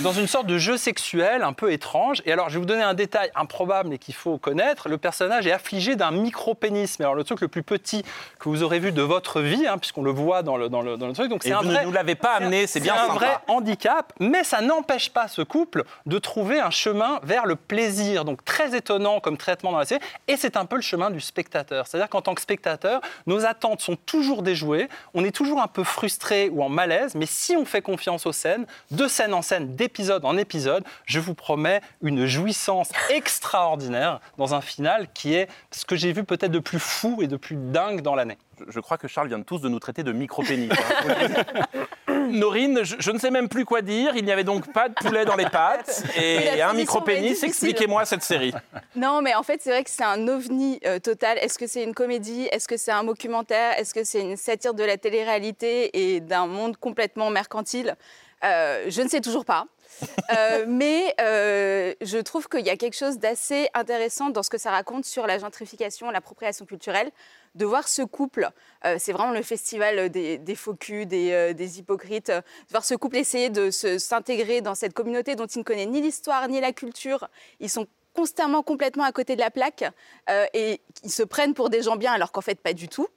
dans 0.00 0.12
une 0.12 0.26
sorte 0.28 0.46
de 0.46 0.58
jeu 0.58 0.76
sexuel 0.76 1.42
un 1.42 1.52
peu 1.52 1.72
étrange. 1.72 2.22
Et 2.26 2.32
alors, 2.32 2.48
je 2.48 2.54
vais 2.54 2.60
vous 2.60 2.66
donner 2.66 2.82
un 2.82 2.94
détail 2.94 3.30
improbable 3.34 3.88
mais 3.88 3.98
qu'il 3.98 4.14
faut 4.14 4.38
connaître. 4.38 4.88
Le 4.88 4.98
personnage 4.98 5.46
est 5.46 5.52
affligé 5.52 5.96
d'un 5.96 6.10
micro-pénis. 6.10 6.98
Mais 6.98 7.04
alors, 7.04 7.14
le 7.14 7.24
truc 7.24 7.40
le 7.40 7.48
plus 7.48 7.62
petit 7.62 8.02
que 8.38 8.48
vous 8.48 8.62
aurez 8.62 8.78
vu 8.78 8.92
de 8.92 9.02
votre 9.02 9.40
vie, 9.40 9.66
hein, 9.66 9.78
puisqu'on 9.78 10.02
le 10.02 10.10
voit 10.10 10.42
dans 10.42 10.56
le, 10.56 10.68
dans 10.68 10.82
le, 10.82 10.96
dans 10.96 11.06
le 11.08 11.12
truc. 11.12 11.28
Donc, 11.28 11.44
Et 11.44 11.48
c'est 11.48 11.54
un 11.54 11.62
vous 11.62 11.70
vrai. 11.70 11.80
ne 11.80 11.86
nous 11.86 11.92
l'avez 11.92 12.14
pas 12.14 12.34
amené, 12.34 12.66
c'est 12.66 12.80
bien 12.80 12.94
un 12.94 13.12
vrai 13.14 13.38
handicap, 13.48 14.12
mais 14.20 14.44
ça 14.44 14.60
n'empêche 14.60 15.10
pas 15.10 15.28
ce 15.28 15.42
couple 15.42 15.84
de 16.06 16.18
trouver 16.18 16.60
un 16.60 16.70
chemin 16.70 17.20
vers 17.22 17.46
le 17.46 17.56
plaisir. 17.56 18.24
Donc 18.24 18.44
très 18.44 18.76
étonnant 18.76 19.20
comme 19.20 19.36
traitement 19.36 19.72
dans 19.72 19.78
la 19.78 19.84
série, 19.84 20.00
et 20.28 20.36
c'est 20.36 20.56
un 20.56 20.64
peu 20.64 20.76
le 20.76 20.82
chemin 20.82 21.10
du 21.10 21.20
spectateur. 21.20 21.86
C'est-à-dire 21.86 22.08
qu'en 22.08 22.22
tant 22.22 22.34
que 22.34 22.40
spectateur, 22.40 23.00
nos 23.26 23.44
attentes 23.44 23.80
sont 23.80 23.96
toujours 23.96 24.42
déjouées, 24.42 24.88
on 25.14 25.24
est 25.24 25.30
toujours 25.34 25.60
un 25.60 25.66
peu 25.68 25.84
frustré 25.84 26.48
ou 26.50 26.62
en 26.62 26.68
malaise, 26.68 27.14
mais 27.14 27.26
si 27.26 27.56
on 27.56 27.64
fait 27.64 27.82
confiance 27.82 28.26
aux 28.26 28.32
scènes, 28.32 28.66
de 28.90 29.06
scène 29.08 29.34
en 29.34 29.42
scène, 29.42 29.74
d'épisode 29.76 30.24
en 30.24 30.36
épisode, 30.36 30.84
je 31.06 31.20
vous 31.20 31.34
promets 31.34 31.80
une 32.02 32.26
jouissance 32.26 32.90
extraordinaire 33.10 34.20
dans 34.36 34.54
un 34.54 34.60
final 34.60 35.08
qui 35.12 35.34
est 35.34 35.48
ce 35.70 35.84
que 35.84 35.96
j'ai 35.96 36.12
vu 36.12 36.24
peut-être 36.24 36.52
de 36.52 36.58
plus 36.58 36.78
fou 36.80 37.18
et 37.22 37.26
de 37.26 37.36
plus 37.36 37.56
dingue 37.56 38.02
dans 38.02 38.14
l'année. 38.14 38.38
Je- 38.68 38.80
crois 38.80 38.98
que 38.98 39.06
Charles 39.08 39.28
vient 39.28 39.38
de 39.38 39.44
tous 39.44 39.60
de 39.60 39.68
nous 39.68 39.78
traiter 39.78 40.02
de 40.02 40.12
micro-pénis. 40.12 40.70
hein. 40.72 41.74
Norine, 42.32 42.80
je, 42.82 42.96
je 42.98 43.10
ne 43.10 43.18
sais 43.18 43.30
même 43.30 43.48
plus 43.48 43.64
quoi 43.64 43.82
dire. 43.82 44.12
Il 44.16 44.24
n'y 44.24 44.32
avait 44.32 44.44
donc 44.44 44.72
pas 44.72 44.88
de 44.88 44.94
poulet 44.94 45.24
dans 45.24 45.36
les 45.36 45.48
pâtes 45.48 46.02
et 46.16 46.60
un 46.62 46.72
micro-pénis. 46.72 47.42
Expliquez-moi 47.42 48.04
cette 48.04 48.22
série. 48.22 48.52
Non, 48.96 49.22
mais 49.22 49.34
en 49.34 49.42
fait, 49.42 49.60
c'est 49.62 49.70
vrai 49.70 49.84
que 49.84 49.90
c'est 49.90 50.04
un 50.04 50.28
ovni 50.28 50.80
euh, 50.86 50.98
total. 50.98 51.38
Est-ce 51.38 51.58
que 51.58 51.66
c'est 51.66 51.82
une 51.82 51.94
comédie? 51.94 52.48
Est-ce 52.52 52.68
que 52.68 52.76
c'est 52.76 52.92
un 52.92 53.04
documentaire? 53.04 53.78
Est-ce 53.78 53.94
que 53.94 54.04
c'est 54.04 54.20
une 54.20 54.36
satire 54.36 54.74
de 54.74 54.84
la 54.84 54.96
télé-réalité 54.96 56.14
et 56.14 56.20
d'un 56.20 56.46
monde 56.46 56.76
complètement 56.76 57.30
mercantile? 57.30 57.96
Euh, 58.44 58.84
Je 58.88 59.02
ne 59.02 59.08
sais 59.08 59.20
toujours 59.20 59.44
pas. 59.44 59.66
Euh, 60.30 60.64
mais 60.68 61.14
euh, 61.20 61.94
je 62.00 62.18
trouve 62.18 62.48
qu'il 62.48 62.64
y 62.64 62.70
a 62.70 62.76
quelque 62.76 62.96
chose 62.96 63.18
d'assez 63.18 63.68
intéressant 63.74 64.30
dans 64.30 64.42
ce 64.42 64.50
que 64.50 64.58
ça 64.58 64.70
raconte 64.70 65.04
sur 65.04 65.26
la 65.26 65.38
gentrification, 65.38 66.10
l'appropriation 66.10 66.66
culturelle, 66.66 67.10
de 67.54 67.64
voir 67.64 67.88
ce 67.88 68.02
couple, 68.02 68.50
euh, 68.84 68.96
c'est 68.98 69.12
vraiment 69.12 69.32
le 69.32 69.42
festival 69.42 70.10
des, 70.10 70.38
des 70.38 70.54
faux 70.54 70.74
culs, 70.74 71.06
des, 71.06 71.78
hypocrites, 71.78 72.30
de 72.30 72.42
voir 72.70 72.84
ce 72.84 72.94
couple 72.94 73.16
essayer 73.16 73.50
de 73.50 73.70
s'intégrer 73.70 74.60
dans 74.60 74.74
cette 74.74 74.92
communauté 74.92 75.34
dont 75.34 75.46
il 75.46 75.58
ne 75.58 75.64
connaît 75.64 75.86
ni 75.86 76.00
l'histoire 76.00 76.46
ni 76.48 76.60
la 76.60 76.72
culture. 76.72 77.28
Ils 77.60 77.70
sont 77.70 77.86
constamment 78.14 78.62
complètement 78.62 79.04
à 79.04 79.12
côté 79.12 79.34
de 79.34 79.40
la 79.40 79.50
plaque 79.50 79.84
et 80.52 80.80
ils 81.04 81.10
se 81.10 81.22
prennent 81.22 81.54
pour 81.54 81.70
des 81.70 81.82
gens 81.82 81.96
bien 81.96 82.12
alors 82.12 82.32
qu'en 82.32 82.40
fait 82.40 82.60
pas 82.60 82.72
du 82.72 82.88
tout. 82.88 83.08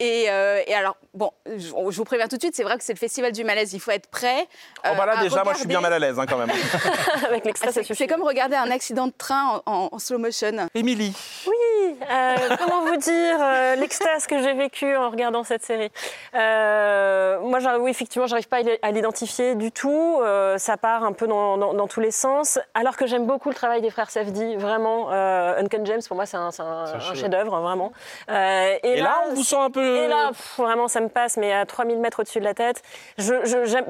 Et, 0.00 0.30
euh, 0.30 0.62
et 0.66 0.74
alors, 0.74 0.96
bon, 1.14 1.30
je, 1.46 1.58
je 1.68 1.72
vous 1.96 2.04
préviens 2.04 2.26
tout 2.26 2.36
de 2.36 2.40
suite, 2.42 2.56
c'est 2.56 2.62
vrai 2.62 2.78
que 2.78 2.82
c'est 2.84 2.94
le 2.94 2.98
festival 2.98 3.32
du 3.32 3.44
malaise, 3.44 3.74
il 3.74 3.80
faut 3.80 3.90
être 3.90 4.08
prêt. 4.08 4.46
Oh, 4.78 4.88
bah 4.96 5.04
là, 5.06 5.12
euh, 5.12 5.16
à 5.18 5.22
déjà, 5.22 5.44
moi, 5.44 5.52
je 5.52 5.58
suis 5.58 5.68
bien 5.68 5.80
mal 5.82 5.92
à 5.92 5.98
l'aise 5.98 6.18
hein, 6.18 6.24
quand 6.26 6.38
même. 6.38 6.50
Avec 7.28 7.44
l'extrait, 7.44 7.68
Ah, 7.76 7.82
c'est- 7.94 8.06
comme 8.06 8.22
regarder 8.22 8.56
un 8.56 8.70
accident 8.70 9.06
de 9.08 9.12
train 9.12 9.60
en, 9.66 9.72
en- 9.72 9.88
en 9.92 9.98
slow 9.98 10.16
motion. 10.18 10.68
Émilie, 10.74 11.14
Oui, 11.46 11.96
euh, 12.10 12.34
comment 12.58 12.80
vous 12.86 12.96
dire 12.96 13.36
euh, 13.40 13.76
l'extase 13.76 14.26
que 14.26 14.42
j'ai 14.42 14.54
vécue 14.54 14.96
en 14.96 15.10
regardant 15.10 15.44
cette 15.44 15.64
série. 15.64 15.90
Euh, 16.34 17.38
moi, 17.40 17.58
oui, 17.78 17.90
effectivement, 17.90 18.26
j'arrive 18.26 18.48
pas 18.48 18.58
à 18.58 18.62
l'i- 18.62 18.78
à 18.82 18.90
l'identifier 18.90 19.54
du 19.54 19.70
tout. 19.72 20.18
Euh, 20.22 20.56
ça 20.58 20.76
part 20.76 21.04
un 21.04 21.12
peu 21.12 21.26
dans, 21.26 21.58
dans- 21.58 21.74
dans 21.74 21.86
tous 21.88 22.00
les 22.00 22.10
sens. 22.10 22.58
Alors 22.74 22.96
que 22.96 23.06
j'aime 23.06 23.26
beaucoup 23.26 23.48
le 23.50 23.54
travail 23.54 23.80
des 23.82 23.90
frères 23.90 24.10
Safdie, 24.10 24.56
vraiment. 24.56 25.12
Euh, 25.12 25.60
Uncut 25.60 25.80
James, 25.84 26.00
pour 26.06 26.16
moi, 26.16 26.26
c'est 26.26 26.36
un, 26.38 26.50
c'est 26.50 26.62
un- 26.62 26.86
C'est 26.86 26.94
un 26.94 27.10
un 27.10 27.14
chef-d'œuvre. 27.14 27.60
vraiment. 27.60 27.92
Euh, 28.30 28.76
et 28.82 29.00
là, 29.00 29.22
on 29.28 29.34
vous 29.34 29.44
sent 29.44 29.56
un 29.58 29.70
peu 29.70 29.89
Et 29.96 30.08
là, 30.08 30.28
pff, 30.28 30.54
vraiment, 30.58 30.88
ça 30.88 31.00
me 31.00 31.08
passe, 31.08 31.36
mais 31.36 31.52
à 31.52 31.64
3000 31.66 31.98
mètres 32.00 32.20
au-dessus 32.20 32.40
de 32.40 32.44
la 32.44 32.54
tête. 32.54 32.82
Je, 33.18 33.34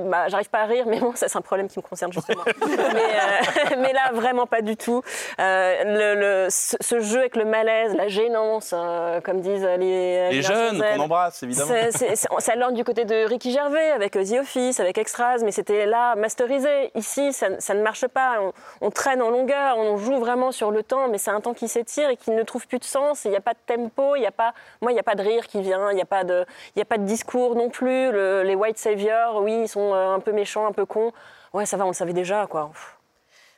bah, 0.09 0.29
j'arrive 0.29 0.51
pas 0.51 0.61
à 0.61 0.65
rire, 0.67 0.85
mais 0.87 0.99
bon, 1.01 1.15
ça, 1.15 1.29
c'est 1.29 1.39
un 1.39 1.43
problème 1.43 1.69
qui 1.69 1.79
me 1.79 1.83
concerne 1.83 2.13
justement. 2.13 2.43
mais, 2.67 2.73
euh, 2.75 3.77
mais 3.79 3.93
là, 3.93 4.11
vraiment 4.13 4.47
pas 4.47 4.61
du 4.63 4.77
tout. 4.77 5.03
Euh, 5.41 5.85
le, 5.85 6.21
le- 6.45 6.49
ce, 6.51 6.77
ce 6.81 7.01
jeu 7.01 7.21
avec 7.21 7.37
le 7.37 7.45
malaise, 7.45 7.95
la 7.95 8.09
gênance, 8.09 8.73
euh, 8.77 9.21
comme 9.21 9.41
disent 9.41 9.65
les... 9.79 10.31
Les 10.31 10.43
jeunes 10.43 10.83
qu'on 10.97 11.01
embrasse, 11.03 11.43
évidemment. 11.43 11.69
C'est- 11.73 11.93
c'est- 11.93 12.17
c'est- 12.17 12.29
ça 12.39 12.55
lorgne 12.57 12.75
du 12.75 12.85
côté 12.85 13.05
de 13.05 13.25
Ricky 13.27 13.53
Gervais 13.53 13.91
avec 13.91 14.17
euh, 14.17 14.25
The 14.25 14.41
Office, 14.41 14.81
avec 14.81 14.99
Extras, 14.99 15.39
mais 15.45 15.53
c'était 15.53 15.87
là 15.87 16.15
masterisé. 16.17 16.91
Ici, 16.95 17.33
ça, 17.33 17.47
ça 17.59 17.75
ne 17.75 17.83
marche 17.83 18.07
pas. 18.09 18.39
On, 18.41 18.53
on 18.81 18.91
traîne 18.91 19.23
en 19.23 19.31
longueur, 19.31 19.77
on 19.79 19.97
joue 19.97 20.19
vraiment 20.19 20.53
sur 20.53 20.71
le 20.71 20.83
temps, 20.83 21.09
mais 21.09 21.19
c'est 21.19 21.31
un 21.31 21.41
temps 21.41 21.55
qui 21.55 21.69
s'étire 21.69 22.09
et 22.11 22.17
qui 22.17 22.31
ne 22.31 22.43
trouve 22.43 22.67
plus 22.67 22.79
de 22.79 22.85
sens. 22.85 23.25
Il 23.25 23.31
n'y 23.31 23.37
a 23.37 23.41
pas 23.41 23.53
de 23.53 23.59
tempo, 23.67 24.17
il 24.17 24.21
n'y 24.21 24.27
a 24.27 24.31
pas, 24.33 24.53
moi, 24.81 24.91
il 24.91 24.95
n'y 24.95 25.01
a 25.01 25.05
pas 25.05 25.15
de 25.15 25.23
rire 25.23 25.47
qui 25.47 25.61
vient, 25.61 25.90
il 25.91 25.97
n'y 25.97 26.03
a 26.03 26.07
pas 26.07 26.25
de, 26.25 26.45
a 26.81 26.85
pas 26.85 26.99
de 26.99 27.05
discours 27.05 27.55
non 27.57 27.69
plus. 27.71 28.11
Le- 28.13 28.43
les 28.43 28.55
white 28.55 28.79
saviors, 28.79 29.43
oui, 29.43 29.63
ils 29.63 29.69
sont 29.69 29.95
euh, 29.95 30.15
un 30.15 30.21
peu 30.21 30.33
méchants, 30.33 30.67
un 30.67 30.73
peu 30.73 30.87
cons. 30.87 31.13
Ouais, 31.53 31.67
ça 31.67 31.77
va, 31.77 31.85
on 31.85 31.89
le 31.89 31.95
savait 31.95 32.13
déjà, 32.13 32.47
quoi. 32.47 32.71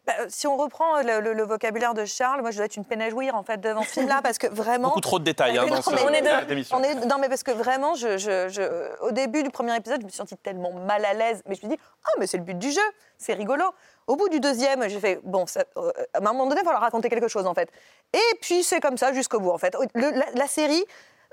Bah, 0.05 0.15
euh, 0.19 0.27
si 0.29 0.49
on 0.49 0.57
reprend 0.57 1.01
le, 1.03 1.21
le- 1.21 1.33
le 1.33 1.45
vocabulaire 1.45 1.95
de 1.95 2.05
Charles, 2.05 2.41
moi 2.41 2.51
je 2.51 2.57
dois 2.57 2.65
être 2.67 2.75
une 2.77 2.85
peine 2.85 3.01
à 3.03 3.09
jouir 3.09 3.37
en 3.37 3.45
fait 3.45 3.59
devant 3.61 3.83
ce 3.83 3.91
film-là 3.91 4.19
parce 4.21 4.37
que 4.37 4.47
vraiment. 4.51 4.89
Beaucoup 4.89 5.01
trop 5.01 5.21
de 5.21 5.25
détails 5.25 5.57
hein, 5.59 5.63
dans 5.69 5.77
non, 5.77 6.09
émission. 6.49 6.77
On 6.77 6.83
est, 6.83 6.95
non 7.07 7.19
mais 7.21 7.29
parce 7.29 7.45
que 7.45 7.53
vraiment, 7.53 7.95
je, 7.95 8.19
je- 8.19 8.49
je- 8.49 9.01
au 9.05 9.13
début 9.13 9.45
du 9.45 9.51
premier 9.51 9.77
épisode, 9.77 10.01
je 10.01 10.05
me 10.07 10.11
suis 10.11 10.17
sentie 10.17 10.37
tellement 10.37 10.73
mal 10.73 11.05
à 11.05 11.15
l'aise, 11.15 11.45
mais 11.47 11.55
je 11.55 11.65
me 11.65 11.69
suis 11.71 11.77
dit, 11.77 11.83
ah 12.05 12.11
mais 12.19 12.27
c'est 12.27 12.37
le 12.39 12.43
but 12.43 12.59
du 12.59 12.73
jeu, 12.73 12.81
c'est 13.17 13.35
rigolo. 13.35 13.65
Au 14.09 14.17
bout 14.17 14.29
du 14.29 14.41
deuxième, 14.41 14.89
j'ai 14.89 14.99
fait, 14.99 15.21
bon, 15.23 15.47
ça, 15.47 15.63
euh, 15.77 15.93
à 16.15 16.19
un 16.19 16.21
moment 16.21 16.47
donné, 16.49 16.63
il 16.63 16.65
va 16.65 16.71
falloir 16.73 16.83
raconter 16.83 17.09
quelque 17.09 17.29
chose 17.29 17.47
en 17.47 17.55
fait. 17.55 17.71
Et 18.13 18.37
puis 18.41 18.65
c'est 18.65 18.81
comme 18.81 18.97
ça 18.99 19.13
jusqu'au 19.13 19.39
bout 19.39 19.53
en 19.53 19.59
fait. 19.59 19.77
Le- 19.95 20.11
la, 20.11 20.25
la 20.35 20.47
série 20.49 20.85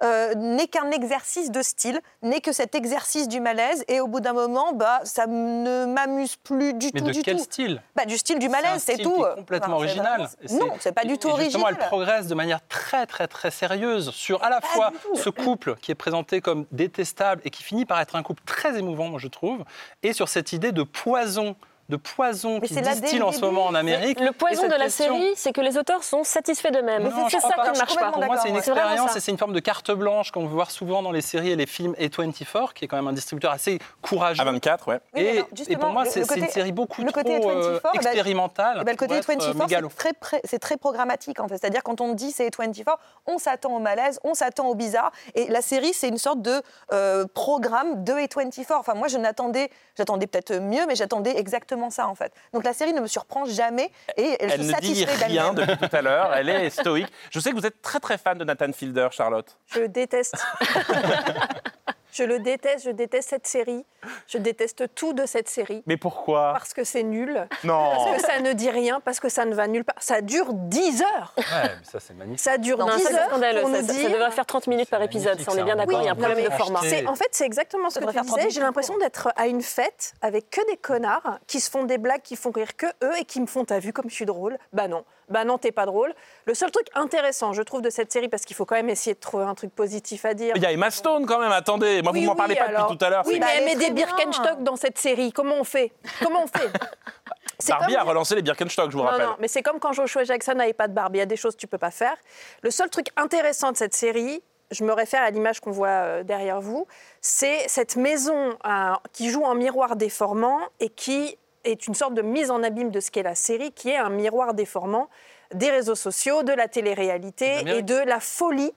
euh, 0.03 0.33
n'est 0.35 0.67
qu'un 0.67 0.91
exercice 0.91 1.51
de 1.51 1.61
style, 1.61 1.99
n'est 2.21 2.41
que 2.41 2.51
cet 2.51 2.75
exercice 2.75 3.27
du 3.27 3.39
malaise, 3.39 3.83
et 3.87 3.99
au 3.99 4.07
bout 4.07 4.19
d'un 4.21 4.33
moment, 4.33 4.73
bah, 4.73 4.99
ça 5.03 5.27
ne 5.27 5.85
m'amuse 5.85 6.35
plus 6.37 6.73
du 6.73 6.89
Mais 6.93 6.99
tout. 7.01 7.07
de 7.07 7.11
du 7.11 7.21
quel 7.23 7.37
tout. 7.37 7.43
style? 7.43 7.81
Bah, 7.95 8.05
Du 8.05 8.17
style 8.17 8.39
du 8.39 8.49
malaise, 8.49 8.81
c'est 8.85 8.97
tout. 8.97 9.13
qui 9.15 9.21
est 9.21 9.35
complètement 9.35 9.75
Enfin, 9.75 9.85
original. 9.85 10.29
Non, 10.51 10.69
c'est 10.79 10.91
pas 10.93 11.03
du 11.03 11.17
tout 11.17 11.27
Et 11.27 11.31
original. 11.31 11.51
justement, 11.51 11.67
elle 11.69 11.77
progresse 11.87 12.27
de 12.27 12.35
manière 12.35 12.59
très, 12.67 13.05
très, 13.05 13.27
très 13.27 13.51
sérieuse 13.51 14.11
sur 14.11 14.43
à 14.43 14.49
la 14.49 14.61
fois 14.61 14.91
ce 15.15 15.29
couple 15.29 15.75
qui 15.75 15.91
est 15.91 15.95
présenté 15.95 16.41
comme 16.41 16.65
détestable 16.71 17.41
et 17.45 17.49
qui 17.49 17.63
finit 17.63 17.85
par 17.85 17.99
être 17.99 18.15
un 18.15 18.23
couple 18.23 18.43
très 18.45 18.77
émouvant, 18.77 19.09
moi 19.09 19.19
je 19.19 19.27
trouve, 19.27 19.63
et 20.03 20.13
sur 20.13 20.29
cette 20.29 20.53
idée 20.53 20.71
de 20.71 20.83
poison 20.83 21.55
de 21.89 21.95
poison 21.97 22.59
qui 22.59 22.73
distille 22.73 23.19
le 23.19 23.25
en 23.25 23.31
ce 23.31 23.41
moment 23.41 23.65
en 23.65 23.75
Amérique. 23.75 24.19
Le 24.19 24.31
poison 24.31 24.63
de 24.67 24.71
la 24.71 24.85
question- 24.85 25.17
série, 25.17 25.33
c'est 25.35 25.51
que 25.51 25.61
les 25.61 25.77
auteurs 25.77 26.03
sont 26.03 26.23
satisfaits 26.23 26.69
d'eux-mêmes. 26.71 27.11
C'est 27.29 27.39
ça 27.39 27.49
qui 27.49 27.71
ne 27.71 27.77
marche 27.77 27.95
pas. 27.95 28.11
Pour 28.11 28.23
moi, 28.23 28.37
c'est 28.37 28.49
une 28.49 28.57
expérience 28.57 29.15
et 29.15 29.19
c'est 29.19 29.31
une 29.31 29.37
forme 29.37 29.53
de 29.53 29.59
carte 29.59 29.91
blanche 29.91 30.31
qu'on 30.31 30.45
veut 30.45 30.53
voir 30.53 30.71
souvent 30.71 31.01
dans 31.01 31.11
les 31.11 31.21
séries 31.21 31.51
et 31.51 31.55
les 31.55 31.65
films 31.65 31.93
A24, 31.99 32.73
qui 32.73 32.85
est 32.85 32.87
quand 32.87 32.97
même 32.97 33.07
un 33.07 33.13
distributeur 33.13 33.51
assez 33.51 33.79
courageux. 34.01 34.43
A24, 34.43 34.87
ouais. 34.87 34.99
Et, 35.15 35.43
pour 35.75 35.89
moi, 35.89 36.05
c'est 36.05 36.21
une 36.37 36.47
série 36.49 36.71
beaucoup 36.71 37.01
le 37.03 37.11
côté 37.11 37.39
trop 37.39 37.49
euh, 37.49 37.79
A24, 37.79 37.81
ben, 37.83 37.89
expérimentale. 37.93 38.77
Eh 38.81 38.83
ben, 38.83 38.91
le 38.91 38.97
côté 38.97 39.19
pour 39.21 39.33
être, 39.33 39.43
euh, 39.43 39.53
24, 39.53 39.57
mégalo. 39.67 39.89
c'est 39.89 39.95
très, 39.97 40.13
pré- 40.13 40.41
c'est 40.43 40.59
très 40.59 40.77
programmatique 40.77 41.39
en 41.39 41.47
fait. 41.47 41.57
C'est-à-dire 41.57 41.83
quand 41.83 42.01
on 42.01 42.13
dit 42.13 42.31
c'est 42.31 42.49
24, 42.55 42.97
on 43.25 43.37
s'attend 43.37 43.75
au 43.75 43.79
malaise, 43.79 44.19
on 44.23 44.33
s'attend 44.33 44.67
au 44.67 44.75
bizarre. 44.75 45.11
Et 45.35 45.47
la 45.47 45.61
série, 45.61 45.93
c'est 45.93 46.07
une 46.07 46.17
sorte 46.17 46.41
de 46.41 46.61
euh, 46.93 47.25
programme 47.33 48.03
de 48.03 48.13
A24. 48.13 48.73
Enfin, 48.73 48.93
moi, 48.93 49.07
je 49.07 49.17
n'attendais, 49.17 49.69
j'attendais 49.97 50.27
peut-être 50.27 50.53
mieux, 50.59 50.85
mais 50.87 50.95
j'attendais 50.95 51.37
exactement 51.37 51.78
ça 51.89 52.07
en 52.07 52.15
fait. 52.15 52.33
Donc 52.53 52.63
la 52.63 52.73
série 52.73 52.93
ne 52.93 52.99
me 53.01 53.07
surprend 53.07 53.45
jamais 53.45 53.91
et 54.17 54.35
elle, 54.39 54.51
Elle 54.51 54.65
se 54.65 54.71
ne 54.71 54.79
dit 54.81 55.05
rien 55.05 55.53
depuis 55.53 55.77
tout 55.77 55.95
à 55.95 56.01
l'heure. 56.01 56.33
Elle 56.33 56.49
est 56.49 56.69
stoïque. 56.81 57.11
Je 57.31 57.39
sais 57.39 57.51
que 57.51 57.55
vous 57.55 57.65
êtes 57.65 57.81
très 57.81 57.99
très 57.99 58.17
fan 58.17 58.37
de 58.37 58.43
Nathan 58.43 58.71
Fielder, 58.73 59.07
Charlotte. 59.11 59.57
Je 59.67 59.81
déteste. 59.81 60.35
je 62.11 62.23
le 62.23 62.39
déteste, 62.39 62.85
je 62.85 62.91
déteste 62.91 63.29
cette 63.29 63.47
série. 63.47 63.85
Je 64.27 64.37
déteste 64.37 64.93
tout 64.95 65.13
de 65.13 65.25
cette 65.25 65.49
série. 65.49 65.83
Mais 65.85 65.97
pourquoi? 65.97 66.53
Parce 66.53 66.73
que 66.73 66.83
c'est 66.83 67.03
nul. 67.03 67.47
Non. 67.63 67.91
Parce 67.95 68.15
que 68.15 68.21
ça 68.27 68.39
ne 68.39 68.53
dit 68.53 68.69
rien, 68.69 68.99
parce 69.01 69.19
que 69.19 69.27
ça 69.29 69.45
ne 69.45 69.53
va 69.53 69.67
nulle 69.67 69.83
part. 69.83 69.95
Ça 69.99 70.21
dure 70.21 70.53
10 70.53 71.01
heures. 71.01 71.33
Ouais, 71.37 71.43
mais 71.63 71.69
ça, 71.83 71.99
c'est 71.99 72.13
magnifique. 72.13 72.39
Ça 72.39 72.57
dure 72.57 72.77
Non, 72.77 72.85
10 72.95 73.03
ça, 73.03 73.09
c'est 73.09 73.15
heures 73.19 73.27
scandaleux. 73.27 73.61
pour 73.61 73.69
Ça, 73.71 73.81
nous 73.81 73.87
ça- 73.87 73.93
ça 73.93 73.99
dire... 73.99 74.11
devrait 74.11 74.31
faire 74.31 74.45
30 74.45 74.67
minutes 74.67 74.89
par 74.89 75.01
épisode. 75.01 75.39
Ça, 75.41 75.51
on 75.51 75.57
est 75.57 75.63
bien 75.63 75.75
d'accord, 75.75 76.01
il 76.01 76.05
y 76.05 76.09
a 76.09 76.11
un 76.11 76.15
problème 76.15 76.43
de 76.45 76.49
format. 76.51 76.79
c'est- 76.83 77.05
En 77.07 77.15
fait, 77.15 77.27
c'est 77.31 77.45
exactement 77.45 77.89
ce 77.89 77.95
Ça 77.95 77.99
que 78.01 78.05
tu 78.07 78.13
faire 78.13 78.25
30 78.25 78.37
disais. 78.39 78.49
J'ai 78.51 78.61
l'impression 78.61 78.97
d'être 78.97 79.29
à 79.35 79.47
une 79.47 79.61
fête 79.61 80.13
avec 80.21 80.49
que 80.49 80.65
des 80.71 80.77
connards 80.77 81.39
qui 81.47 81.59
se 81.59 81.69
font 81.69 81.83
des 81.83 81.97
blagues 81.97 82.21
qui 82.21 82.35
font 82.35 82.51
rire 82.51 82.75
que 82.77 82.87
eux 83.03 83.13
et 83.19 83.25
qui 83.25 83.41
me 83.41 83.45
font 83.47 83.65
T'as 83.65 83.79
vu 83.79 83.91
comme 83.93 84.09
je 84.09 84.15
suis 84.15 84.25
drôle? 84.25 84.57
Bah 84.73 84.87
non. 84.87 85.03
Bah 85.29 85.45
non, 85.45 85.57
t'es 85.57 85.71
pas 85.71 85.85
drôle. 85.85 86.13
Le 86.45 86.53
seul 86.53 86.71
truc 86.71 86.87
intéressant, 86.95 87.53
je 87.53 87.61
trouve, 87.61 87.81
de 87.81 87.89
cette 87.89 88.11
série, 88.11 88.29
parce 88.29 88.43
qu'il 88.43 88.55
faut 88.55 88.65
quand 88.65 88.75
même 88.75 88.89
essayer 88.89 89.13
de 89.13 89.19
trouver 89.19 89.43
un 89.45 89.55
truc 89.55 89.73
positif 89.73 90.25
à 90.25 90.33
dire. 90.33 90.53
Il 90.55 90.61
y 90.61 90.65
a 90.65 90.71
Emma 90.71 90.89
Stone 90.91 91.25
quand 91.25 91.39
même, 91.39 91.51
attendez. 91.51 92.01
Moi, 92.01 92.11
Oui, 92.13 92.21
vous 92.21 92.25
m'en 92.27 92.31
oui, 92.33 92.37
parlez 92.37 92.55
pas 92.55 92.65
alors- 92.65 92.87
depuis 92.87 92.97
tout 92.97 93.05
à 93.05 93.09
l'heure. 93.09 93.23
Oui, 93.25 93.33
mais 93.35 93.39
Bah, 93.39 93.47
elle 93.57 93.65
met 93.65 93.75
des. 93.75 93.91
Birkenstock 93.91 94.63
dans 94.63 94.75
cette 94.75 94.97
série. 94.97 95.31
Comment 95.31 95.55
on 95.59 95.63
fait? 95.63 95.91
Comment 96.23 96.43
on 96.43 96.47
fait? 96.47 96.69
C'est 97.61 97.73
Barbie 97.73 97.93
comme 97.93 98.01
a 98.01 98.03
relancé 98.05 98.35
les 98.35 98.41
Birkenstock, 98.41 98.89
je 98.89 98.95
vous 98.95 99.03
non, 99.03 99.09
rappelle. 99.09 99.25
non, 99.27 99.35
mais 99.39 99.49
c'est 99.49 99.61
comme 99.61 99.79
quand 99.81 99.91
Joshua 99.91 100.23
Jackson 100.23 100.53
n'avait 100.53 100.71
pas 100.71 100.87
de 100.87 100.93
barbe. 100.93 101.15
Il 101.15 101.19
y 101.19 101.21
a 101.21 101.25
des 101.25 101.35
choses 101.35 101.55
que 101.55 101.59
tu 101.59 101.67
peux 101.67 101.77
pas 101.77 101.91
faire. 101.91 102.15
Le 102.61 102.71
seul 102.71 102.89
truc 102.89 103.07
intéressant 103.17 103.73
de 103.73 103.77
cette 103.77 103.93
série, 103.93 104.41
je 104.71 104.85
me 104.85 104.93
réfère 104.93 105.21
à 105.23 105.29
l'image 105.29 105.59
qu'on 105.59 105.71
voit 105.71 105.87
euh, 105.89 106.23
derrière 106.23 106.61
vous, 106.61 106.87
c'est 107.19 107.67
cette 107.67 107.97
maison 107.97 108.55
euh, 108.65 108.93
qui 109.11 109.29
joue 109.29 109.43
en 109.43 109.55
miroir 109.55 109.97
déformant 109.97 110.59
et 110.79 110.87
qui 110.87 111.37
est 111.63 111.87
une 111.87 111.93
sorte 111.95 112.13
de 112.13 112.21
mise 112.21 112.51
en 112.51 112.63
abîme 112.63 112.91
de 112.91 112.99
ce 112.99 113.11
qu'est 113.11 113.23
la 113.23 113.35
série, 113.35 113.71
qui 113.71 113.89
est 113.89 113.97
un 113.97 114.09
miroir 114.09 114.53
déformant 114.53 115.09
des 115.53 115.71
réseaux 115.71 115.95
sociaux, 115.95 116.43
de 116.43 116.53
la 116.53 116.67
télé-réalité 116.67 117.63
et 117.77 117.81
de 117.81 117.95
la 117.95 118.19
folie 118.19 118.73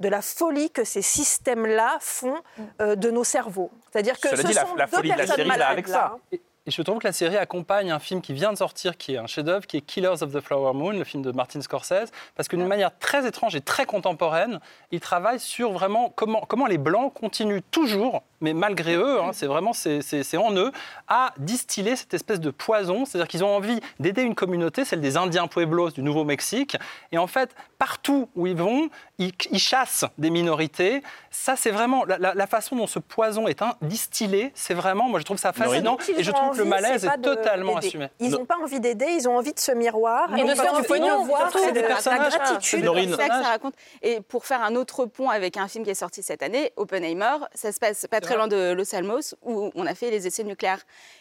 de 0.00 0.08
la 0.08 0.22
folie 0.22 0.70
que 0.72 0.82
ces 0.82 1.02
systèmes-là 1.02 1.98
font 2.00 2.34
euh, 2.82 2.96
de 2.96 3.12
nos 3.12 3.22
cerveaux. 3.22 3.70
C'est-à-dire 3.92 4.18
que 4.18 4.28
Cela 4.28 4.42
ce 4.42 4.46
dit, 4.48 4.52
la- 4.54 4.66
sont 4.66 4.74
la 4.74 4.86
deux 4.86 4.96
folie 4.96 5.08
de 5.08 5.16
la 5.16 5.16
personnes 5.18 5.36
série 5.36 5.60
avec 5.62 5.86
là, 5.86 5.94
ça. 5.94 6.16
hein. 6.32 6.36
Et 6.66 6.70
je 6.70 6.80
trouve 6.80 6.98
que 6.98 7.06
la 7.06 7.12
série 7.12 7.36
accompagne 7.36 7.90
un 7.90 7.98
film 7.98 8.22
qui 8.22 8.32
vient 8.32 8.50
de 8.50 8.56
sortir, 8.56 8.96
qui 8.96 9.14
est 9.14 9.18
un 9.18 9.26
chef-d'œuvre, 9.26 9.66
qui 9.66 9.76
est 9.76 9.80
Killers 9.82 10.22
of 10.22 10.32
the 10.32 10.40
Flower 10.40 10.72
Moon, 10.72 10.92
le 10.92 11.04
film 11.04 11.22
de 11.22 11.30
Martin 11.30 11.60
Scorsese, 11.60 12.10
parce 12.36 12.48
que 12.48 12.56
d'une 12.56 12.66
manière 12.66 12.90
très 12.98 13.26
étrange 13.26 13.54
et 13.54 13.60
très 13.60 13.84
contemporaine, 13.84 14.60
il 14.90 14.98
travaille 15.00 15.38
sur 15.40 15.72
vraiment 15.72 16.10
comment, 16.16 16.40
comment 16.48 16.64
les 16.66 16.78
Blancs 16.78 17.12
continuent 17.12 17.60
toujours, 17.70 18.22
mais 18.40 18.54
malgré 18.54 18.94
eux, 18.94 19.20
hein, 19.20 19.30
c'est 19.34 19.46
vraiment 19.46 19.74
c'est, 19.74 20.00
en 20.38 20.54
eux, 20.56 20.72
à 21.06 21.34
distiller 21.36 21.96
cette 21.96 22.14
espèce 22.14 22.40
de 22.40 22.50
poison, 22.50 23.04
c'est-à-dire 23.04 23.28
qu'ils 23.28 23.44
ont 23.44 23.54
envie 23.54 23.80
d'aider 24.00 24.22
une 24.22 24.34
communauté, 24.34 24.86
celle 24.86 25.02
des 25.02 25.18
Indiens 25.18 25.48
Pueblos 25.48 25.90
du 25.90 26.02
Nouveau-Mexique, 26.02 26.78
et 27.12 27.18
en 27.18 27.26
fait, 27.26 27.54
partout 27.78 28.30
où 28.36 28.46
ils 28.46 28.56
vont, 28.56 28.88
ils, 29.18 29.32
ils 29.50 29.58
chassent 29.58 30.06
des 30.16 30.30
minorités. 30.30 31.02
Ça, 31.30 31.56
c'est 31.56 31.70
vraiment 31.70 32.06
la, 32.06 32.16
la- 32.16 32.32
la 32.34 32.46
façon 32.46 32.74
dont 32.76 32.86
ce 32.86 32.98
poison 33.00 33.48
est 33.48 33.60
hein, 33.60 33.74
distillé, 33.82 34.50
c'est 34.54 34.72
vraiment, 34.74 35.10
moi 35.10 35.20
je 35.20 35.24
trouve 35.26 35.36
ça 35.36 35.52
fascinant, 35.52 35.98
et 36.16 36.22
je 36.22 36.30
trouve 36.30 36.53
que 36.54 36.62
le 36.62 36.64
malaise 36.64 37.04
est 37.04 37.22
totalement 37.22 37.74
d'aider. 37.74 37.86
assumé. 37.88 38.08
Ils 38.20 38.30
n'ont 38.30 38.44
pas 38.44 38.56
envie 38.62 38.80
d'aider, 38.80 39.06
ils 39.08 39.28
ont 39.28 39.36
envie 39.36 39.52
de 39.52 39.60
ce 39.60 39.72
miroir. 39.72 40.36
Et 40.36 40.42
de 40.42 40.54
faire 40.54 40.80
du 40.80 40.86
pognon, 40.86 41.22
de 41.22 41.26
voir 41.26 41.50
la 41.54 41.82
personnages. 41.82 42.34
gratitude. 42.34 42.90
C'est 42.94 43.16
ça 43.16 43.28
que 43.28 43.34
ça 43.34 43.48
raconte. 43.50 43.74
Et 44.02 44.20
pour 44.20 44.46
faire 44.46 44.62
un 44.62 44.74
autre 44.74 45.06
pont 45.06 45.30
avec 45.30 45.56
un 45.56 45.68
film 45.68 45.84
qui 45.84 45.90
est 45.90 45.94
sorti 45.94 46.22
cette 46.22 46.42
année, 46.42 46.72
Oppenheimer, 46.76 47.36
ça 47.54 47.72
se 47.72 47.78
passe 47.78 48.06
pas 48.06 48.20
très 48.20 48.36
loin 48.36 48.48
de 48.48 48.72
Los 48.72 48.94
Alamos, 48.94 49.34
où 49.42 49.70
on 49.74 49.86
a 49.86 49.94
fait 49.94 50.10
les 50.10 50.26
essais 50.26 50.44
nucléaires. 50.44 50.80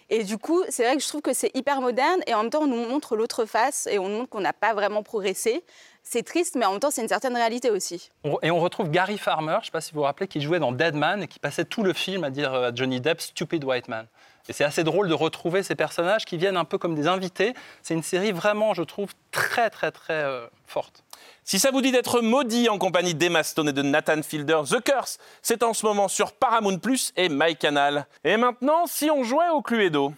Et 0.10 0.24
du 0.24 0.38
coup, 0.38 0.64
c'est 0.70 0.84
vrai 0.84 0.96
que 0.96 1.02
je 1.02 1.08
trouve 1.08 1.22
que 1.22 1.34
c'est 1.34 1.52
hyper 1.56 1.82
moderne, 1.82 2.22
et 2.28 2.34
en 2.34 2.44
même 2.44 2.50
temps, 2.50 2.64
on 2.64 2.68
nous 2.68 2.88
montre 2.88 3.16
l'autre 3.16 3.46
face, 3.46 3.88
et 3.92 4.00
on 4.00 4.10
nous 4.10 4.18
montre 4.18 4.30
qu'on 4.30 4.42
n'a 4.42 4.54
pas 4.54 4.74
vraiment 4.74 5.04
progressé. 5.04 5.64
C'est 6.04 6.24
triste, 6.24 6.56
mais 6.56 6.66
en 6.66 6.72
même 6.72 6.80
temps, 6.82 6.92
c'est 6.92 7.02
une 7.02 7.08
certaine 7.08 7.36
réalité 7.36 7.72
aussi. 7.72 8.12
Et 8.42 8.52
on 8.52 8.60
retrouve 8.60 8.90
Gary 8.90 9.18
Farmer, 9.18 9.54
je 9.54 9.60
ne 9.60 9.66
sais 9.66 9.72
pas 9.72 9.82
si 9.82 9.94
vous 9.94 10.00
vous 10.00 10.06
rappelez, 10.06 10.28
qui 10.28 10.42
jouait 10.42 10.60
dans 10.60 10.74
Dead 10.74 10.96
Man 10.96 11.24
et 11.24 11.28
qui 11.28 11.40
passait 11.40 11.64
tout 11.64 11.82
le 11.82 11.94
film 11.94 12.26
à 12.26 12.30
dire 12.30 12.54
euh, 12.54 12.70
à 12.70 12.76
Johnny 12.76 13.00
Depp 13.00 13.22
Stupid 13.22 13.64
White 13.64 13.88
Man. 13.88 14.06
Et 14.50 14.54
c'est 14.54 14.66
assez 14.66 14.84
drôle 14.84 15.08
de 15.08 15.14
retrouver 15.14 15.64
ces 15.64 15.76
personnages 15.76 16.26
qui 16.26 16.36
viennent 16.36 16.58
un 16.58 16.66
peu 16.66 16.78
comme 16.78 16.96
des 16.96 17.08
invités. 17.08 17.54
C'est 17.82 17.94
une 17.94 18.04
série 18.04 18.34
vraiment, 18.34 18.74
je 18.74 18.84
trouve, 18.84 19.14
très, 19.32 19.70
très, 19.70 19.92
très 19.92 20.24
euh, 20.26 20.46
forte. 20.68 21.04
Si 21.46 21.60
ça 21.60 21.72
vous 21.72 21.82
dit 21.82 21.92
d'être 21.92 22.22
maudit 22.22 22.70
en 22.70 22.78
compagnie 22.78 23.14
d'Emma 23.14 23.44
Stone 23.44 23.70
et 23.70 23.74
de 23.74 23.82
Nathan 23.82 24.22
Fielder, 24.24 24.62
The 24.70 24.82
Curse, 24.82 25.18
c'est 25.42 25.62
en 25.62 25.74
ce 25.74 25.86
moment 25.86 26.08
sur 26.08 26.32
Paramount 26.32 26.78
Plus 26.78 27.12
et 27.18 27.28
MyCanal. 27.28 28.08
Et 28.24 28.38
maintenant, 28.38 28.88
si 28.88 29.12
on 29.12 29.24
jouait 29.24 29.50
au 29.50 29.62
Cluedo 29.62 30.14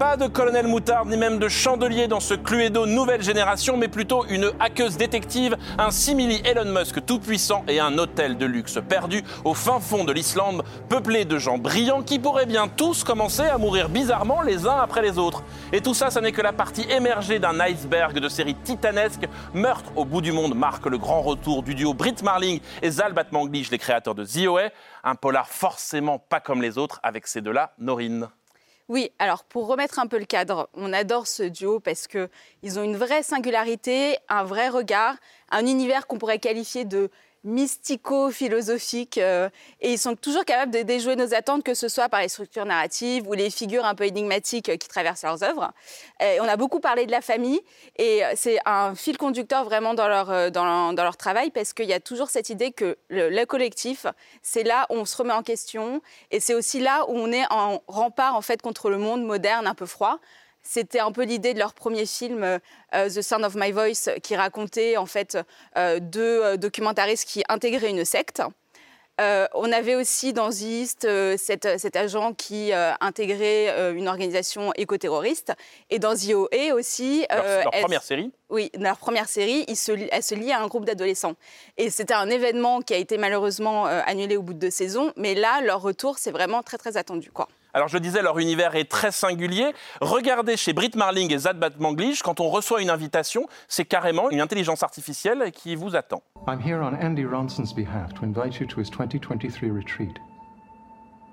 pas 0.00 0.16
de 0.16 0.28
colonel 0.28 0.66
moutarde 0.66 1.10
ni 1.10 1.18
même 1.18 1.38
de 1.38 1.46
chandelier 1.46 2.08
dans 2.08 2.20
ce 2.20 2.32
Cluedo 2.32 2.86
nouvelle 2.86 3.20
génération, 3.20 3.76
mais 3.76 3.88
plutôt 3.88 4.24
une 4.30 4.50
hackeuse 4.58 4.96
détective, 4.96 5.58
un 5.76 5.90
simili 5.90 6.40
Elon 6.46 6.72
Musk 6.72 7.04
tout 7.04 7.18
puissant 7.18 7.66
et 7.68 7.80
un 7.80 7.98
hôtel 7.98 8.38
de 8.38 8.46
luxe 8.46 8.78
perdu 8.88 9.22
au 9.44 9.52
fin 9.52 9.78
fond 9.78 10.04
de 10.04 10.12
l'Islande, 10.12 10.64
peuplé 10.88 11.26
de 11.26 11.36
gens 11.36 11.58
brillants 11.58 12.02
qui 12.02 12.18
pourraient 12.18 12.46
bien 12.46 12.66
tous 12.66 13.04
commencer 13.04 13.42
à 13.42 13.58
mourir 13.58 13.90
bizarrement 13.90 14.40
les 14.40 14.66
uns 14.66 14.78
après 14.78 15.02
les 15.02 15.18
autres. 15.18 15.42
Et 15.70 15.82
tout 15.82 15.92
ça, 15.92 16.08
ça 16.08 16.22
n'est 16.22 16.32
que 16.32 16.40
la 16.40 16.54
partie 16.54 16.90
émergée 16.90 17.38
d'un 17.38 17.60
iceberg 17.60 18.18
de 18.18 18.28
série 18.30 18.54
titanesque. 18.54 19.28
Meurtre 19.52 19.92
au 19.96 20.06
bout 20.06 20.22
du 20.22 20.32
monde 20.32 20.54
marque 20.54 20.86
le 20.86 20.96
grand 20.96 21.20
retour 21.20 21.62
du 21.62 21.74
duo 21.74 21.92
Britt 21.92 22.22
Marling 22.22 22.60
et 22.80 22.90
Zal 22.90 23.12
Batmanglish, 23.12 23.70
les 23.70 23.76
créateurs 23.76 24.14
de 24.14 24.24
The 24.24 24.46
OA. 24.46 24.70
Un 25.04 25.14
polar 25.14 25.46
forcément 25.46 26.18
pas 26.18 26.40
comme 26.40 26.62
les 26.62 26.78
autres 26.78 27.00
avec 27.02 27.26
ces 27.26 27.42
deux-là, 27.42 27.74
Norine. 27.78 28.30
Oui, 28.90 29.12
alors 29.20 29.44
pour 29.44 29.68
remettre 29.68 30.00
un 30.00 30.08
peu 30.08 30.18
le 30.18 30.24
cadre, 30.24 30.68
on 30.74 30.92
adore 30.92 31.28
ce 31.28 31.44
duo 31.44 31.78
parce 31.78 32.08
que 32.08 32.28
ils 32.64 32.76
ont 32.76 32.82
une 32.82 32.96
vraie 32.96 33.22
singularité, 33.22 34.18
un 34.28 34.42
vrai 34.42 34.68
regard, 34.68 35.14
un 35.52 35.64
univers 35.64 36.08
qu'on 36.08 36.18
pourrait 36.18 36.40
qualifier 36.40 36.84
de 36.84 37.08
mystico-philosophiques. 37.44 39.18
euh, 39.18 39.48
et 39.80 39.92
ils 39.92 39.98
sont 39.98 40.14
toujours 40.16 40.44
capables 40.44 40.72
de 40.72 40.82
déjouer 40.82 41.16
nos 41.16 41.34
attentes, 41.34 41.62
que 41.62 41.74
ce 41.74 41.88
soit 41.88 42.08
par 42.08 42.20
les 42.20 42.28
structures 42.28 42.66
narratives 42.66 43.26
ou 43.28 43.32
les 43.32 43.50
figures 43.50 43.84
un 43.84 43.94
peu 43.94 44.04
énigmatiques 44.04 44.68
euh, 44.68 44.76
qui 44.76 44.88
traversent 44.88 45.22
leurs 45.22 45.42
œuvres. 45.42 45.72
Et 46.20 46.40
on 46.40 46.44
a 46.44 46.56
beaucoup 46.56 46.80
parlé 46.80 47.06
de 47.06 47.10
la 47.10 47.20
famille. 47.20 47.60
Et 47.96 48.24
euh, 48.24 48.32
c'est 48.36 48.58
un 48.66 48.94
fil 48.94 49.16
conducteur 49.16 49.64
vraiment 49.64 49.94
dans 49.94 50.08
leur, 50.08 50.30
euh, 50.30 50.50
dans 50.50 50.92
dans 50.92 51.04
leur 51.04 51.16
travail 51.16 51.50
parce 51.50 51.72
qu'il 51.72 51.86
y 51.86 51.92
a 51.92 52.00
toujours 52.00 52.28
cette 52.30 52.50
idée 52.50 52.72
que 52.72 52.96
le, 53.08 53.30
le 53.30 53.46
collectif, 53.46 54.06
c'est 54.42 54.62
là 54.64 54.86
où 54.90 54.94
on 54.94 55.04
se 55.04 55.16
remet 55.16 55.32
en 55.32 55.42
question. 55.42 56.02
Et 56.30 56.40
c'est 56.40 56.54
aussi 56.54 56.80
là 56.80 57.04
où 57.08 57.16
on 57.16 57.32
est 57.32 57.44
en 57.50 57.82
rempart 57.86 58.34
en 58.34 58.42
fait 58.42 58.60
contre 58.62 58.90
le 58.90 58.98
monde 58.98 59.24
moderne 59.24 59.66
un 59.66 59.74
peu 59.74 59.86
froid. 59.86 60.18
C'était 60.62 61.00
un 61.00 61.10
peu 61.12 61.24
l'idée 61.24 61.54
de 61.54 61.58
leur 61.58 61.72
premier 61.74 62.06
film, 62.06 62.44
euh, 62.44 62.58
euh, 62.94 63.08
The 63.08 63.22
Sound 63.22 63.44
of 63.44 63.54
My 63.56 63.72
Voice, 63.72 64.10
qui 64.22 64.36
racontait 64.36 64.96
en 64.96 65.06
fait 65.06 65.38
euh, 65.76 65.98
deux 66.00 66.56
documentaristes 66.58 67.26
qui 67.28 67.42
intégraient 67.48 67.90
une 67.90 68.04
secte. 68.04 68.42
Euh, 69.20 69.46
on 69.52 69.70
avait 69.70 69.96
aussi 69.96 70.32
dans 70.32 70.48
The 70.48 70.60
East 70.62 71.06
cet, 71.36 71.78
cet 71.78 71.94
agent 71.96 72.32
qui 72.32 72.72
intégrait 73.00 73.92
une 73.92 74.08
organisation 74.08 74.72
éco-terroriste. 74.76 75.52
Et 75.90 75.98
dans 75.98 76.14
The 76.14 76.32
OA 76.32 76.72
aussi. 76.74 77.26
Leur, 77.28 77.44
leur 77.44 77.68
elle- 77.74 77.80
première 77.82 78.02
série? 78.02 78.32
oui, 78.48 78.70
dans 78.74 78.84
leur 78.84 78.96
première 78.96 79.28
série, 79.28 79.66
ils 79.68 79.76
se, 79.76 79.92
elle 80.10 80.22
se 80.22 80.34
lie 80.34 80.52
à 80.52 80.60
un 80.62 80.68
groupe 80.68 80.86
d'adolescents. 80.86 81.34
Et 81.76 81.90
c'était 81.90 82.14
un 82.14 82.30
événement 82.30 82.80
qui 82.80 82.94
a 82.94 82.96
été 82.96 83.18
malheureusement 83.18 83.84
annulé 83.84 84.38
au 84.38 84.42
bout 84.42 84.54
de 84.54 84.58
deux 84.58 84.70
saisons. 84.70 85.12
Mais 85.16 85.34
là, 85.34 85.60
leur 85.60 85.82
retour, 85.82 86.16
c'est 86.18 86.30
vraiment 86.30 86.62
très, 86.62 86.78
très 86.78 86.96
attendu. 86.96 87.30
Quoi. 87.30 87.46
Alors 87.72 87.88
je 87.88 87.98
disais, 87.98 88.22
leur 88.22 88.38
univers 88.38 88.74
est 88.74 88.90
très 88.90 89.12
singulier. 89.12 89.72
Regardez 90.00 90.56
chez 90.56 90.72
Brit 90.72 90.92
Marling 90.96 91.32
et 91.32 91.38
Zad 91.38 91.58
Batmanglish, 91.58 92.22
quand 92.22 92.40
on 92.40 92.48
reçoit 92.48 92.82
une 92.82 92.90
invitation, 92.90 93.46
c'est 93.68 93.84
carrément 93.84 94.30
une 94.30 94.40
intelligence 94.40 94.82
artificielle 94.82 95.52
qui 95.52 95.76
vous 95.76 95.94
attend. 95.94 96.22
I'm 96.48 96.60
here 96.60 96.80
on 96.82 96.94
Andy 96.94 97.24
Ronson's 97.24 97.72
behalf 97.72 98.12
to 98.14 98.24
invite 98.24 98.60
you 98.60 98.66
to 98.66 98.80
his 98.80 98.90
2023 98.90 99.70
retreat. 99.70 100.18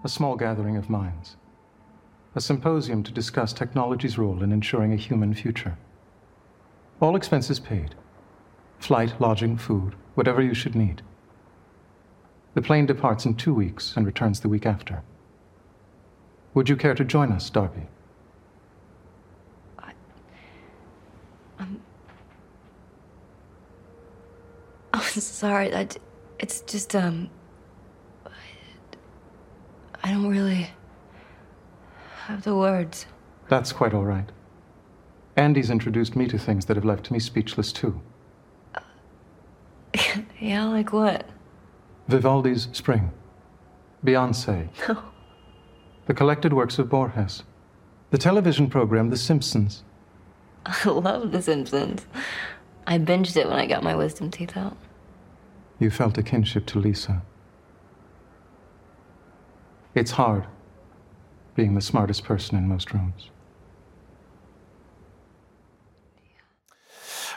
A 0.03 0.07
small 0.07 0.35
gathering 0.35 0.77
of 0.77 0.89
minds. 0.89 1.37
A 2.35 2.39
symposium 2.39 3.03
to 3.03 3.11
discuss 3.11 3.51
technology's 3.51 4.17
role 4.17 4.43
in 4.43 4.51
ensuring 4.51 4.93
a 4.93 4.97
human 4.97 5.33
future. 5.33 5.75
All 6.99 7.15
expenses 7.15 7.59
paid. 7.59 7.95
Flight, 8.79 9.19
lodging, 9.19 9.57
food, 9.57 9.95
whatever 10.13 10.41
you 10.41 10.53
should 10.53 10.75
need. 10.75 11.01
The 12.53 12.61
plane 12.61 12.85
departs 12.85 13.25
in 13.25 13.35
two 13.35 13.53
weeks 13.53 13.95
and 13.95 14.05
returns 14.05 14.39
the 14.39 14.49
week 14.49 14.65
after. 14.65 15.01
Would 16.57 16.69
you 16.69 16.75
care 16.75 16.95
to 16.95 17.05
join 17.05 17.31
us, 17.31 17.51
Darby? 17.51 17.83
I'm 21.59 21.79
I'm 24.91 25.03
sorry. 25.03 25.71
I, 25.71 25.87
it's 26.39 26.61
just 26.61 26.95
um. 26.95 27.29
I 30.03 30.09
don't 30.09 30.27
really 30.27 30.67
have 32.25 32.41
the 32.43 32.55
words. 32.55 33.05
That's 33.49 33.71
quite 33.71 33.93
all 33.93 34.05
right. 34.05 34.31
Andy's 35.35 35.69
introduced 35.69 36.15
me 36.15 36.27
to 36.27 36.39
things 36.39 36.65
that 36.65 36.75
have 36.75 36.85
left 36.85 37.11
me 37.11 37.19
speechless 37.19 37.71
too. 37.71 38.01
Yeah, 40.39 40.65
like 40.65 40.91
what? 40.91 41.29
Vivaldi's 42.07 42.67
Spring, 42.71 43.11
Beyonce, 44.03 44.69
No. 44.87 45.03
The 46.07 46.13
collected 46.13 46.53
works 46.53 46.79
of 46.79 46.89
Borges, 46.89 47.43
the 48.11 48.17
television 48.17 48.69
program 48.69 49.09
The 49.09 49.17
Simpsons. 49.17 49.83
I 50.65 50.89
love 50.89 51.31
The 51.31 51.41
Simpsons. 51.41 52.05
I 52.87 52.97
binged 52.97 53.35
it 53.35 53.47
when 53.47 53.59
I 53.59 53.67
got 53.67 53.83
my 53.83 53.95
wisdom 53.95 54.31
teeth 54.31 54.55
out. 54.55 54.77
You 55.79 55.91
felt 55.91 56.17
a 56.17 56.23
kinship 56.23 56.65
to 56.67 56.79
Lisa. 56.79 57.21
It's 59.93 60.11
hard 60.11 60.45
being 61.55 61.75
the 61.75 61.81
smartest 61.81 62.23
person 62.23 62.57
in 62.57 62.67
most 62.67 62.93
rooms. 62.93 63.29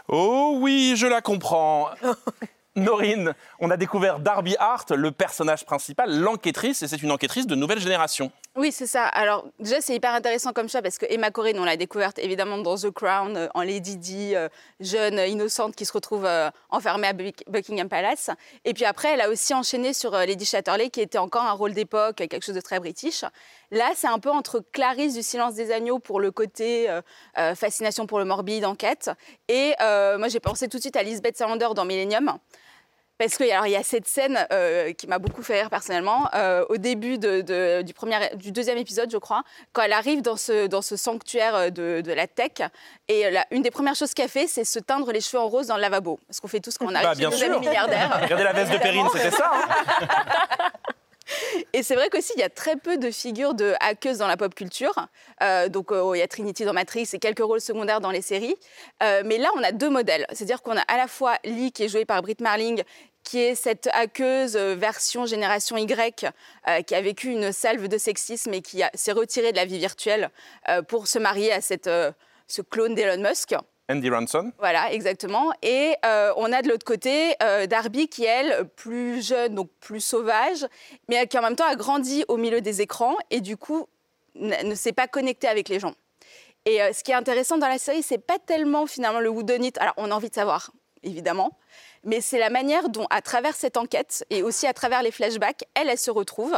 Oh 0.09 0.59
oui, 0.61 0.95
je 0.97 1.07
la 1.07 1.21
comprends. 1.21 1.91
Norine, 2.77 3.35
on 3.59 3.71
a 3.71 3.77
découvert 3.77 4.21
Darby 4.21 4.57
Hart, 4.59 4.93
le 4.93 5.11
personnage 5.11 5.65
principal, 5.67 6.21
l'enquêtrice, 6.21 6.83
et 6.83 6.89
c'est 6.89 7.03
une 7.03 7.11
enquêtrice 7.11 7.47
de 7.47 7.55
nouvelle 7.57 7.81
génération. 7.81 8.31
Oui, 8.57 8.73
c'est 8.73 8.89
ça. 8.89 9.05
Alors, 9.07 9.47
déjà, 9.61 9.81
c'est 9.81 9.95
hyper 9.95 10.13
intéressant 10.13 10.53
comme 10.53 10.69
ça 10.69 10.83
parce 10.83 10.99
que 10.99 11.07
Emma 11.09 11.31
Corrin, 11.31 11.53
on 11.57 11.65
l'a 11.65 11.77
découverte 11.77 12.19
évidemment 12.19 12.59
dans 12.59 12.77
The 12.77 12.91
Crown, 12.91 13.37
euh, 13.37 13.49
en 13.55 13.63
Lady 13.63 13.97
Di, 13.97 14.35
euh, 14.35 14.49
jeune, 14.81 15.21
euh, 15.21 15.27
innocente 15.29 15.77
qui 15.77 15.85
se 15.85 15.93
retrouve 15.93 16.29
enfermée 16.69 17.07
à 17.07 17.13
Buck- 17.13 17.45
Buckingham 17.47 17.89
Palace. 17.89 18.29
Et 18.65 18.75
puis 18.75 18.85
après, 18.85 19.13
elle 19.15 19.21
a 19.21 19.29
aussi 19.29 19.55
enchaîné 19.55 19.93
sur 19.95 20.11
Lady 20.11 20.45
Chatterley, 20.45 20.91
qui 20.91 21.01
était 21.01 21.17
encore 21.19 21.45
un 21.45 21.53
rôle 21.53 21.75
d'époque, 21.75 22.17
quelque 22.17 22.45
chose 22.45 22.57
de 22.57 22.61
très 22.61 22.81
british. 22.81 23.25
Là, 23.71 23.93
c'est 23.95 24.09
un 24.09 24.19
peu 24.19 24.31
entre 24.31 24.65
Clarisse 24.73 25.15
du 25.15 25.23
Silence 25.23 25.55
des 25.55 25.71
Agneaux 25.71 26.01
pour 26.01 26.19
le 26.19 26.33
côté 26.33 26.89
fascination 27.55 28.07
pour 28.07 28.19
le 28.19 28.25
morbide, 28.25 28.65
enquête. 28.65 29.11
Et 29.49 29.75
moi, 29.81 30.27
j'ai 30.29 30.41
pensé 30.41 30.67
tout 30.67 30.79
de 30.79 30.83
suite 30.83 30.97
à 30.97 31.05
Lisbeth 31.05 31.37
Salander 31.37 31.69
dans 31.75 31.85
Millennium. 31.85 32.37
Parce 33.21 33.37
qu'il 33.37 33.49
y 33.49 33.53
a 33.77 33.83
cette 33.83 34.09
scène 34.09 34.47
euh, 34.51 34.95
qui 34.95 35.07
m'a 35.07 35.19
beaucoup 35.19 35.43
fait 35.43 35.61
rire 35.61 35.69
personnellement, 35.69 36.27
euh, 36.35 36.65
au 36.71 36.79
début 36.79 37.19
de- 37.19 37.43
de- 37.43 37.83
du, 37.83 37.93
premier, 37.93 38.17
du 38.37 38.51
deuxième 38.51 38.79
épisode, 38.79 39.11
je 39.13 39.19
crois, 39.19 39.43
quand 39.75 39.83
elle 39.83 39.93
arrive 39.93 40.23
dans 40.23 40.39
ce, 40.39 40.67
dans 40.69 40.81
ce 40.81 40.97
sanctuaire 40.97 41.55
euh, 41.55 41.69
de, 41.69 42.01
de 42.01 42.13
la 42.15 42.27
tech. 42.27 42.67
Et 43.09 43.31
la- 43.31 43.45
une 43.51 43.61
des 43.61 43.71
premières 43.71 43.95
choses 43.95 44.15
qu'elle 44.15 44.31
fait, 44.31 44.47
c'est 44.47 44.65
se 44.65 44.79
teindre 44.79 45.13
les 45.13 45.21
cheveux 45.21 45.43
en 45.43 45.49
rose 45.49 45.67
dans 45.67 45.77
le 45.77 45.83
lavabo. 45.83 46.19
Parce 46.29 46.41
qu'on 46.41 46.49
fait 46.49 46.61
tout 46.61 46.71
ce 46.71 46.79
qu'on 46.79 46.95
a 46.95 47.03
Bah, 47.03 47.15
bien 47.15 47.31
sûr. 47.31 47.61
milliardaires. 47.61 48.21
Regardez 48.23 48.45
la 48.45 48.53
veste 48.55 48.73
de 48.73 48.79
Perrine, 48.79 49.07
c'était 49.13 49.31
ça. 49.37 49.51
hein 49.53 50.09
Et 51.73 51.85
c'est 51.85 51.95
vrai 51.95 52.09
qu'aussi, 52.09 52.33
il 52.35 52.41
y 52.41 52.45
a 52.45 52.49
très 52.49 52.75
peu 52.75 52.97
de 52.97 53.09
figures 53.13 53.55
de 53.55 53.75
hackeuses 53.79 54.19
dans 54.19 54.27
la 54.27 54.37
pop 54.37 54.53
culture. 54.53 54.93
Euh, 55.45 55.69
donc, 55.69 55.93
euh, 55.93 56.11
il 56.17 56.19
y 56.19 56.23
a 56.23 56.27
Trinity 56.27 56.65
dans 56.65 56.73
Matrix 56.73 57.09
et 57.13 57.21
quelques 57.21 57.39
rôles 57.45 57.61
secondaires 57.61 58.01
dans 58.01 58.11
les 58.11 58.21
séries. 58.23 58.57
Euh, 59.05 59.23
mais 59.25 59.39
là, 59.39 59.49
on 59.57 59.63
a 59.63 59.71
deux 59.71 59.91
modèles. 59.91 60.27
C'est-à-dire 60.33 60.61
qu'on 60.61 60.77
a 60.77 60.81
à 60.89 60.97
la 60.97 61.07
fois 61.07 61.37
Lee, 61.45 61.71
qui 61.71 61.85
est 61.85 61.89
jouée 61.89 62.05
par 62.05 62.21
Brit 62.23 62.37
Marling, 62.41 62.83
qui 63.25 63.39
est 63.39 63.55
cette 63.55 63.89
hackeuse 63.93 64.57
euh, 64.57 64.75
version 64.75 65.27
génération 65.27 65.77
Y, 65.77 66.27
euh, 66.69 66.83
qui 66.83 66.95
a 66.95 67.01
vécu 67.01 67.31
une 67.31 67.53
salve 67.53 67.89
de 67.89 67.99
sexisme 67.99 68.55
et 68.55 68.63
qui 68.63 68.83
s'est 68.95 69.13
retirée 69.13 69.53
de 69.53 69.57
la 69.57 69.65
vie 69.65 69.79
virtuelle 69.79 70.31
euh, 70.69 70.83
pour 70.83 71.07
se 71.07 71.19
marier 71.19 71.53
à 71.53 71.61
cette, 71.61 71.87
euh, 71.87 72.13
ce 72.49 72.63
clone 72.63 72.95
d'Elon 72.95 73.23
Musk. 73.23 73.55
Andy 73.91 74.09
Ranson. 74.09 74.53
Voilà, 74.59 74.93
exactement. 74.93 75.53
Et 75.63 75.97
on 76.05 76.53
a 76.53 76.63
de 76.63 76.69
l'autre 76.69 76.85
côté 76.85 77.35
Darby 77.69 78.07
qui, 78.07 78.25
elle, 78.25 78.69
plus 78.77 79.27
jeune, 79.27 79.57
donc 79.57 79.69
plus 79.81 79.99
sauvage, 79.99 80.65
mais 81.09 81.27
qui 81.27 81.37
en 81.37 81.43
même 81.43 81.57
temps 81.57 81.67
a 81.67 81.75
grandi 81.75 82.25
au 82.29 82.37
milieu 82.37 82.61
des 82.61 82.83
écrans 82.83 83.17
et 83.31 83.41
du 83.41 83.57
coup 83.57 83.89
ne 84.37 84.77
s'est 84.77 84.93
pas 84.93 85.09
connectée 85.09 85.49
avec 85.49 85.69
les 85.69 85.81
gens. 85.81 85.95
Et 86.67 86.79
ce 86.93 87.03
qui 87.03 87.11
est 87.11 87.15
intéressant 87.15 87.59
dans 87.59 87.67
la 87.67 87.79
série, 87.79 88.05
c'est 88.05 88.25
pas 88.25 88.39
tellement 88.39 88.87
finalement 88.87 89.19
le 89.19 89.29
whodunit. 89.29 89.73
Alors 89.81 89.95
on 89.97 90.13
a 90.13 90.15
envie 90.15 90.31
de 90.31 90.35
savoir, 90.37 90.71
évidemment, 91.03 91.57
mais 92.05 92.21
c'est 92.21 92.39
la 92.39 92.51
manière 92.51 92.89
dont, 92.89 93.07
à 93.11 93.23
travers 93.23 93.55
cette 93.55 93.77
enquête 93.77 94.25
et 94.31 94.43
aussi 94.43 94.67
à 94.67 94.73
travers 94.73 95.03
les 95.03 95.11
flashbacks, 95.11 95.65
elle, 95.75 95.89
elle 95.89 95.99
se 95.99 96.11
retrouve. 96.11 96.57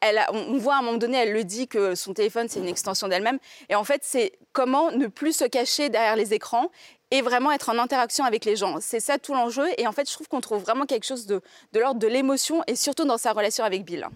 Elle 0.00 0.24
on 0.32 0.56
voit 0.58 0.76
à 0.76 0.78
un 0.78 0.82
moment 0.82 0.98
donné, 0.98 1.18
elle 1.18 1.32
le 1.32 1.42
dit 1.42 1.66
que 1.66 1.96
son 1.96 2.14
téléphone, 2.14 2.48
c'est 2.48 2.60
une 2.60 2.68
extension 2.68 3.08
d'elle-même. 3.08 3.38
Et 3.68 3.74
en 3.74 3.82
fait, 3.82 4.02
c'est 4.04 4.32
comment 4.52 4.92
ne 4.92 5.08
plus 5.08 5.32
se 5.32 5.44
cacher 5.44 5.88
derrière 5.88 6.14
les 6.14 6.34
écrans 6.34 6.70
et 7.10 7.20
vraiment 7.20 7.50
être 7.50 7.68
en 7.70 7.78
interaction 7.78 8.24
avec 8.24 8.44
les 8.44 8.54
gens. 8.54 8.78
C'est 8.80 9.00
ça 9.00 9.18
tout 9.18 9.34
l'enjeu. 9.34 9.66
Et 9.76 9.86
en 9.86 9.92
fait, 9.92 10.08
je 10.08 10.14
trouve 10.14 10.28
qu'on 10.28 10.40
trouve 10.40 10.62
vraiment 10.62 10.86
quelque 10.86 11.06
chose 11.06 11.26
de 11.26 11.42
l'ordre 11.74 11.98
de 11.98 12.06
l'émotion 12.06 12.62
et 12.68 12.76
surtout 12.76 13.04
dans 13.04 13.18
sa 13.18 13.32
relation 13.32 13.64
avec 13.64 13.84
Bill. 13.84 14.06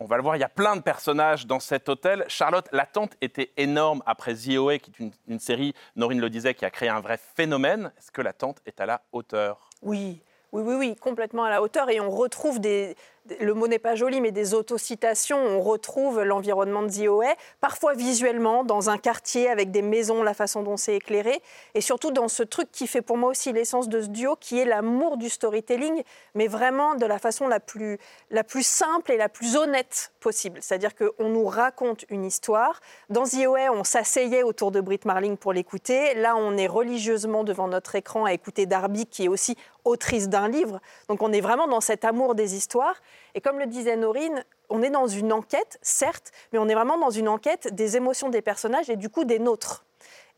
On 0.00 0.04
va 0.04 0.16
le 0.16 0.22
voir, 0.22 0.36
il 0.36 0.38
y 0.38 0.44
a 0.44 0.48
plein 0.48 0.76
de 0.76 0.80
personnages 0.80 1.44
dans 1.44 1.58
cet 1.58 1.88
hôtel. 1.88 2.24
Charlotte, 2.28 2.68
l'attente 2.70 3.16
était 3.20 3.50
énorme 3.56 4.00
après 4.06 4.34
The 4.34 4.56
OA, 4.56 4.78
qui 4.78 4.92
est 4.92 5.00
une, 5.00 5.10
une 5.26 5.40
série, 5.40 5.74
Norine 5.96 6.20
le 6.20 6.30
disait, 6.30 6.54
qui 6.54 6.64
a 6.64 6.70
créé 6.70 6.88
un 6.88 7.00
vrai 7.00 7.18
phénomène. 7.34 7.90
Est-ce 7.98 8.12
que 8.12 8.22
l'attente 8.22 8.58
est 8.64 8.80
à 8.80 8.86
la 8.86 9.02
hauteur? 9.10 9.68
Oui, 9.82 10.22
oui, 10.52 10.62
oui, 10.64 10.74
oui, 10.76 10.96
complètement 10.96 11.42
à 11.42 11.50
la 11.50 11.60
hauteur. 11.60 11.90
Et 11.90 12.00
on 12.00 12.10
retrouve 12.10 12.60
des. 12.60 12.94
Le 13.40 13.54
mot 13.54 13.68
n'est 13.68 13.78
pas 13.78 13.94
joli, 13.94 14.20
mais 14.20 14.30
des 14.30 14.54
autocitations. 14.54 15.38
On 15.38 15.60
retrouve 15.60 16.22
l'environnement 16.22 16.82
de 16.82 16.88
Zioé, 16.88 17.28
parfois 17.60 17.94
visuellement, 17.94 18.64
dans 18.64 18.90
un 18.90 18.98
quartier 18.98 19.48
avec 19.48 19.70
des 19.70 19.82
maisons, 19.82 20.22
la 20.22 20.34
façon 20.34 20.62
dont 20.62 20.76
c'est 20.76 20.96
éclairé. 20.96 21.42
Et 21.74 21.80
surtout 21.80 22.10
dans 22.10 22.28
ce 22.28 22.42
truc 22.42 22.70
qui 22.72 22.86
fait 22.86 23.02
pour 23.02 23.16
moi 23.16 23.30
aussi 23.30 23.52
l'essence 23.52 23.88
de 23.88 24.00
ce 24.00 24.08
duo, 24.08 24.36
qui 24.36 24.58
est 24.58 24.64
l'amour 24.64 25.16
du 25.16 25.28
storytelling, 25.28 26.02
mais 26.34 26.46
vraiment 26.46 26.94
de 26.94 27.06
la 27.06 27.18
façon 27.18 27.48
la 27.48 27.60
plus, 27.60 27.98
la 28.30 28.44
plus 28.44 28.66
simple 28.66 29.12
et 29.12 29.16
la 29.16 29.28
plus 29.28 29.56
honnête 29.56 30.12
possible. 30.20 30.58
C'est-à-dire 30.62 30.94
qu'on 30.94 31.28
nous 31.28 31.46
raconte 31.46 32.04
une 32.10 32.24
histoire. 32.24 32.80
Dans 33.10 33.24
Zioé, 33.24 33.68
on 33.68 33.84
s'asseyait 33.84 34.42
autour 34.42 34.70
de 34.70 34.80
Brit 34.80 35.00
Marling 35.04 35.36
pour 35.36 35.52
l'écouter. 35.52 36.14
Là, 36.14 36.36
on 36.36 36.56
est 36.56 36.66
religieusement 36.66 37.44
devant 37.44 37.68
notre 37.68 37.94
écran 37.94 38.24
à 38.24 38.32
écouter 38.32 38.66
Darby, 38.66 39.06
qui 39.06 39.24
est 39.24 39.28
aussi 39.28 39.56
autrice 39.84 40.28
d'un 40.28 40.48
livre. 40.48 40.80
Donc 41.08 41.22
on 41.22 41.32
est 41.32 41.40
vraiment 41.40 41.66
dans 41.66 41.80
cet 41.80 42.04
amour 42.04 42.34
des 42.34 42.54
histoires. 42.54 42.96
Et 43.34 43.40
comme 43.40 43.58
le 43.58 43.66
disait 43.66 43.96
Norine, 43.96 44.44
on 44.68 44.82
est 44.82 44.90
dans 44.90 45.06
une 45.06 45.32
enquête, 45.32 45.78
certes, 45.82 46.32
mais 46.52 46.58
on 46.58 46.68
est 46.68 46.74
vraiment 46.74 46.98
dans 46.98 47.10
une 47.10 47.28
enquête 47.28 47.74
des 47.74 47.96
émotions 47.96 48.28
des 48.28 48.42
personnages 48.42 48.90
et 48.90 48.96
du 48.96 49.08
coup 49.08 49.24
des 49.24 49.38
nôtres. 49.38 49.84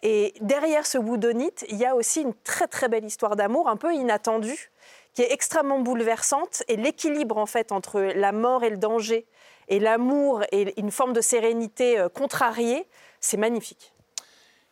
Et 0.03 0.33
derrière 0.41 0.87
ce 0.87 0.99
whodunit, 0.99 1.53
il 1.69 1.77
y 1.77 1.85
a 1.85 1.95
aussi 1.95 2.23
une 2.23 2.35
très 2.35 2.67
très 2.67 2.89
belle 2.89 3.05
histoire 3.05 3.37
d'amour, 3.37 3.69
un 3.69 3.77
peu 3.77 3.95
inattendue, 3.95 4.71
qui 5.13 5.23
est 5.23 5.33
extrêmement 5.33 5.81
bouleversante 5.81 6.63
et 6.69 6.77
l'équilibre 6.77 7.37
en 7.37 7.47
fait 7.47 7.73
entre 7.73 8.01
la 8.01 8.33
mort 8.33 8.65
et 8.65 8.71
le 8.71 8.79
danger 8.79 9.27
et 9.69 9.79
l'amour 9.79 10.43
et 10.53 10.79
une 10.81 10.91
forme 10.91 11.13
de 11.13 11.21
sérénité 11.21 11.99
euh, 11.99 12.09
contrariée, 12.09 12.87
c'est 13.21 13.37
magnifique. 13.37 13.93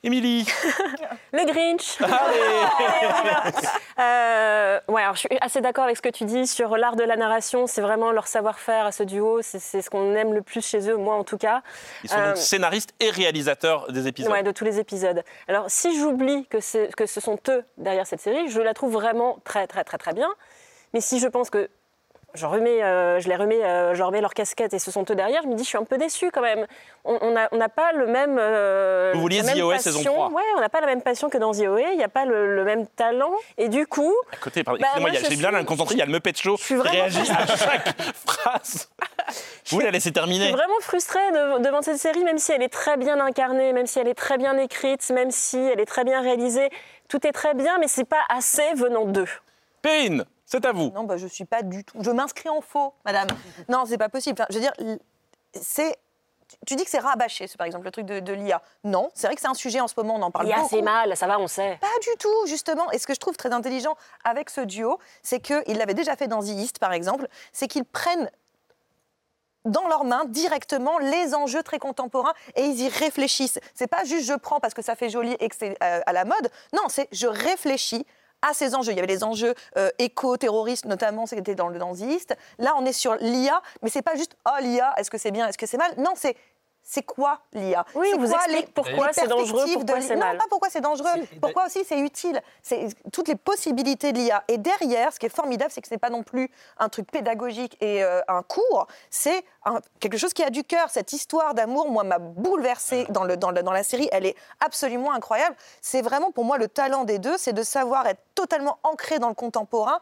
Émilie 0.05 0.47
Le 1.33 1.45
Grinch 1.45 2.01
Allez 2.01 3.53
Euh, 4.01 4.79
ouais, 4.87 5.03
alors 5.03 5.15
je 5.15 5.21
suis 5.21 5.29
assez 5.41 5.61
d'accord 5.61 5.83
avec 5.83 5.97
ce 5.97 6.03
que 6.03 6.09
tu 6.09 6.25
dis 6.25 6.47
sur 6.47 6.77
l'art 6.77 6.95
de 6.95 7.03
la 7.03 7.17
narration. 7.17 7.67
C'est 7.67 7.81
vraiment 7.81 8.13
leur 8.13 8.29
savoir-faire 8.29 8.87
à 8.87 8.93
ce 8.93 9.03
duo. 9.03 9.41
C'est 9.43 9.59
ce 9.83 9.91
qu'on 9.91 10.15
aime 10.15 10.33
le 10.35 10.43
plus 10.43 10.65
chez 10.65 10.89
eux, 10.89 10.97
moi 10.97 11.17
en 11.17 11.25
tout 11.25 11.37
cas. 11.37 11.63
Ils 12.05 12.11
sont 12.11 12.17
Euh, 12.17 12.29
donc 12.29 12.37
scénaristes 12.37 12.95
et 13.01 13.11
réalisateurs 13.11 13.91
des 13.91 14.07
épisodes. 14.07 14.31
Ouais, 14.31 14.45
de 14.45 14.53
tous 14.53 14.65
les 14.65 14.79
épisodes. 14.79 15.25
Alors, 15.49 15.65
si 15.67 15.99
j'oublie 15.99 16.47
que, 16.47 16.59
que 16.93 17.07
ce 17.07 17.21
sont 17.21 17.41
eux 17.49 17.65
derrière 17.77 18.07
cette 18.07 18.21
série, 18.21 18.49
je 18.49 18.61
la 18.61 18.73
trouve 18.73 18.93
vraiment 18.93 19.39
très, 19.43 19.67
très, 19.67 19.83
très, 19.83 19.99
très 19.99 20.13
bien. 20.13 20.29
Mais 20.95 21.01
si 21.01 21.19
je 21.19 21.27
pense 21.27 21.51
que 21.51 21.69
je, 22.35 22.47
remets, 22.47 22.83
euh, 22.83 23.19
je 23.21 23.29
les 23.29 23.37
remets, 23.37 23.65
euh, 23.65 23.95
je 23.95 23.99
leur 23.99 24.09
remets 24.09 24.21
leur 24.21 24.35
casquette 24.35 24.75
et 24.75 24.79
ce 24.79 24.91
sont 24.91 25.05
eux 25.11 25.15
derrière, 25.15 25.43
je 25.43 25.49
me 25.49 25.55
dis, 25.55 25.65
je 25.65 25.69
suis 25.69 25.79
un 25.79 25.85
peu 25.85 25.97
déçue 25.99 26.31
quand 26.31 26.43
même. 26.43 26.67
On 27.05 27.31
n'a 27.31 27.49
on 27.53 27.59
pas 27.69 27.93
le 27.93 28.07
même. 28.07 28.37
euh, 28.39 29.13
Vous 29.15 29.21
vouliez 29.23 29.43
The 29.43 29.57
OA 29.63 29.75
passion. 29.77 29.93
saison 29.93 30.05
3. 30.05 30.29
Ouais, 30.31 30.43
on 30.57 30.61
n'a 30.61 30.69
pas 30.69 30.81
la 30.81 30.87
même 30.87 31.01
passion 31.03 31.31
que 31.31 31.39
dans 31.39 31.53
The 31.53 31.61
OA, 31.67 31.93
il 31.93 31.97
n'y 31.97 32.05
a 32.05 32.09
pas 32.09 32.27
le, 32.27 32.55
le 32.55 32.65
même 32.65 32.87
talent. 32.87 33.33
Et 33.57 33.69
du 33.69 33.87
coup. 33.87 34.15
À 34.33 34.37
côté, 34.37 34.63
pardon, 34.63 34.81
Bah, 34.81 35.01
moi, 35.01 35.09
il 35.11 35.15
y 35.15 35.17
a- 35.17 35.21
je 35.21 35.25
j'ai 35.25 35.37
bien 35.37 35.49
suis- 35.49 35.95
il 35.95 35.99
y 35.99 36.03
a 36.03 36.07
le 36.07 36.13
Muppet 36.13 36.35
Show 36.35 36.57
qui 36.57 36.75
réagit 36.77 37.31
à 37.31 37.47
chaque 37.47 37.95
phrase. 38.27 38.91
Vous 39.71 39.81
la 39.81 39.91
laissez 39.91 40.09
Je 40.11 40.15
terminer. 40.15 40.45
suis 40.47 40.53
vraiment 40.55 40.81
frustrée 40.81 41.31
de- 41.33 41.63
devant 41.63 41.83
cette 41.83 41.99
série, 41.99 42.25
même 42.25 42.39
si 42.39 42.53
elle 42.53 42.63
est 42.63 42.69
très 42.73 42.97
bien 42.97 43.19
incarnée, 43.21 43.73
même 43.73 43.87
si 43.87 43.99
elle 43.99 44.09
est 44.09 44.15
très 44.15 44.39
bien 44.39 44.57
écrite, 44.59 45.09
même 45.11 45.31
si 45.31 45.59
elle 45.59 45.81
est 45.81 45.87
très 45.87 46.05
bien 46.05 46.21
réalisée. 46.23 46.69
Tout 47.09 47.27
est 47.27 47.33
très 47.33 47.55
bien, 47.55 47.79
mais 47.79 47.89
c'est 47.89 48.05
pas 48.09 48.23
assez 48.29 48.75
venant 48.75 49.05
d'eux. 49.07 49.29
Perrine, 49.83 50.25
c'est 50.51 50.65
à 50.65 50.73
vous. 50.73 50.91
Non, 50.95 51.05
bah, 51.05 51.19
je 51.19 51.27
suis 51.27 51.45
pas 51.45 51.63
du 51.63 51.85
tout. 51.85 51.99
Je 52.03 52.11
m'inscris 52.11 52.49
en 52.49 52.63
faux, 52.63 52.95
madame. 53.05 53.29
non, 53.69 53.85
c'est 53.87 53.99
pas 53.99 54.09
possible. 54.09 54.41
Enfin, 54.41 54.47
je 54.51 54.55
veux 54.55 54.63
dire, 54.63 54.73
c'est. 55.53 55.97
Tu 56.67 56.77
dis 56.77 56.85
que 56.85 56.91
c'est 56.91 56.99
rabâché, 57.01 57.47
c'est 57.47 57.59
par 57.59 57.67
exemple 57.67 57.85
le 57.85 57.91
truc 57.91 58.07
de, 58.07 58.21
de 58.21 58.33
l'IA. 58.33 58.63
Non, 58.83 59.11
c'est 59.15 59.27
vrai 59.27 59.35
que 59.37 59.43
c'est 59.43 59.49
un 59.49 59.53
sujet 59.55 59.81
en 59.81 59.89
ce 59.89 59.93
moment, 59.99 60.15
on 60.17 60.23
en 60.23 60.31
parle 60.31 60.47
Il 60.47 60.49
y 60.49 60.53
a 60.55 60.57
beaucoup. 60.57 60.75
assez 60.77 60.81
mal, 60.81 61.15
ça 61.15 61.27
va, 61.27 61.39
on 61.39 61.47
sait. 61.47 61.77
Pas 61.83 61.87
du 62.01 62.17
tout, 62.19 62.47
justement. 62.47 62.91
Et 62.93 62.99
ce 62.99 63.07
que 63.07 63.13
je 63.13 63.21
trouve 63.21 63.37
très 63.37 63.53
intelligent 63.53 63.95
avec 64.25 64.49
ce 64.49 64.63
duo, 64.63 64.99
c'est 65.23 65.41
qu'ils 65.41 65.77
l'avaient 65.77 65.93
déjà 65.93 66.17
fait 66.17 66.27
dans 66.27 66.41
The 66.43 66.47
East, 66.49 66.79
par 66.79 66.95
exemple, 66.95 67.29
c'est 67.53 67.69
qu'ils 67.69 67.85
prennent 67.85 68.31
dans 69.67 69.87
leurs 69.89 70.05
mains 70.05 70.25
directement 70.25 70.99
les 70.99 71.35
enjeux 71.35 71.63
très 71.63 71.79
contemporains 71.79 72.33
et 72.57 72.63
ils 72.65 72.81
y 72.81 72.89
réfléchissent. 72.89 73.59
C'est 73.75 73.87
pas 73.87 74.05
juste 74.05 74.27
je 74.27 74.33
prends 74.35 74.61
parce 74.61 74.73
que 74.73 74.81
ça 74.81 74.95
fait 74.97 75.11
joli 75.11 75.37
et 75.41 75.49
que 75.51 75.55
c'est 75.55 75.77
euh, 75.83 76.01
à 76.07 76.13
la 76.15 76.25
mode. 76.25 76.51
Non, 76.73 76.83
c'est 76.89 77.09
je 77.13 77.27
réfléchis 77.27 78.07
à 78.43 78.55
ces 78.55 78.75
enjeux. 78.75 78.93
Il 78.93 78.97
y 78.97 78.99
avait 78.99 79.07
les 79.07 79.25
enjeux 79.25 79.55
euh, 79.77 79.91
éco-terroristes, 79.99 80.85
notamment, 80.85 81.27
c'était 81.27 81.55
dans 81.55 81.69
le 81.69 81.79
East. 82.01 82.37
Là, 82.59 82.75
on 82.77 82.85
est 82.85 82.93
sur 82.93 83.15
l'IA, 83.17 83.63
mais 83.83 83.91
c'est 83.91 84.03
pas 84.03 84.17
juste 84.17 84.37
oh 84.47 84.61
l'IA, 84.61 84.93
est-ce 84.97 85.11
que 85.11 85.19
c'est 85.19 85.31
bien, 85.31 85.47
est-ce 85.49 85.59
que 85.59 85.67
c'est 85.67 85.79
mal? 85.79 85.93
Non, 85.97 86.13
c'est 86.15 86.37
c'est 86.91 87.03
quoi 87.03 87.41
l'IA 87.53 87.85
Oui, 87.95 88.09
on 88.15 88.19
vous 88.19 88.29
quoi 88.33 88.39
explique 88.47 88.73
pourquoi 88.73 89.13
c'est 89.13 89.27
dangereux, 89.27 89.45
perspectives 89.53 89.85
pourquoi 89.85 89.99
de 90.01 90.05
c'est 90.05 90.17
mal. 90.17 90.33
Non, 90.37 90.39
pas 90.39 90.49
pourquoi 90.49 90.71
c'est 90.71 90.81
dangereux, 90.81 91.11
pourquoi 91.43 91.67
aussi 91.67 91.85
c'est 91.85 91.99
utile. 92.01 92.41
C'est 92.63 92.89
toutes 93.13 93.29
les 93.29 93.35
possibilités 93.35 94.13
de 94.13 94.19
l'IA. 94.19 94.43
Et 94.49 94.57
derrière, 94.57 95.13
ce 95.13 95.19
qui 95.19 95.27
est 95.27 95.35
formidable, 95.35 95.71
c'est 95.71 95.83
que 95.83 95.89
ce 95.89 95.93
n'est 95.93 95.99
pas 95.99 96.09
non 96.09 96.23
plus 96.23 96.51
un 96.79 96.89
truc 96.89 97.11
pédagogique 97.11 97.77
et 97.83 98.03
euh, 98.03 98.23
un 98.27 98.43
cours, 98.43 98.87
c'est 99.11 99.45
un- 99.67 99.81
quelque 100.01 100.17
chose 100.17 100.33
qui 100.33 100.43
a 100.43 100.49
du 100.49 100.65
cœur. 100.65 100.89
Cette 100.89 101.13
histoire 101.13 101.53
d'amour, 101.53 101.91
moi, 101.91 102.05
m'a 102.05 102.19
bouleversée 102.19 103.05
dans, 103.11 103.25
le, 103.25 103.37
dans, 103.37 103.51
le- 103.51 103.63
dans 103.63 103.73
la 103.73 103.83
série. 103.83 104.09
Elle 104.11 104.25
est 104.25 104.37
absolument 104.61 105.13
incroyable. 105.13 105.57
C'est 105.83 106.01
vraiment 106.01 106.31
pour 106.31 106.45
moi 106.47 106.57
le 106.57 106.69
talent 106.69 107.05
des 107.05 107.19
deux, 107.19 107.37
c'est 107.37 107.53
de 107.53 107.63
savoir 107.63 108.07
être 108.07 108.23
totalement 108.35 108.79
ancré 108.83 109.19
dans 109.19 109.29
le 109.29 109.35
contemporain 109.35 110.01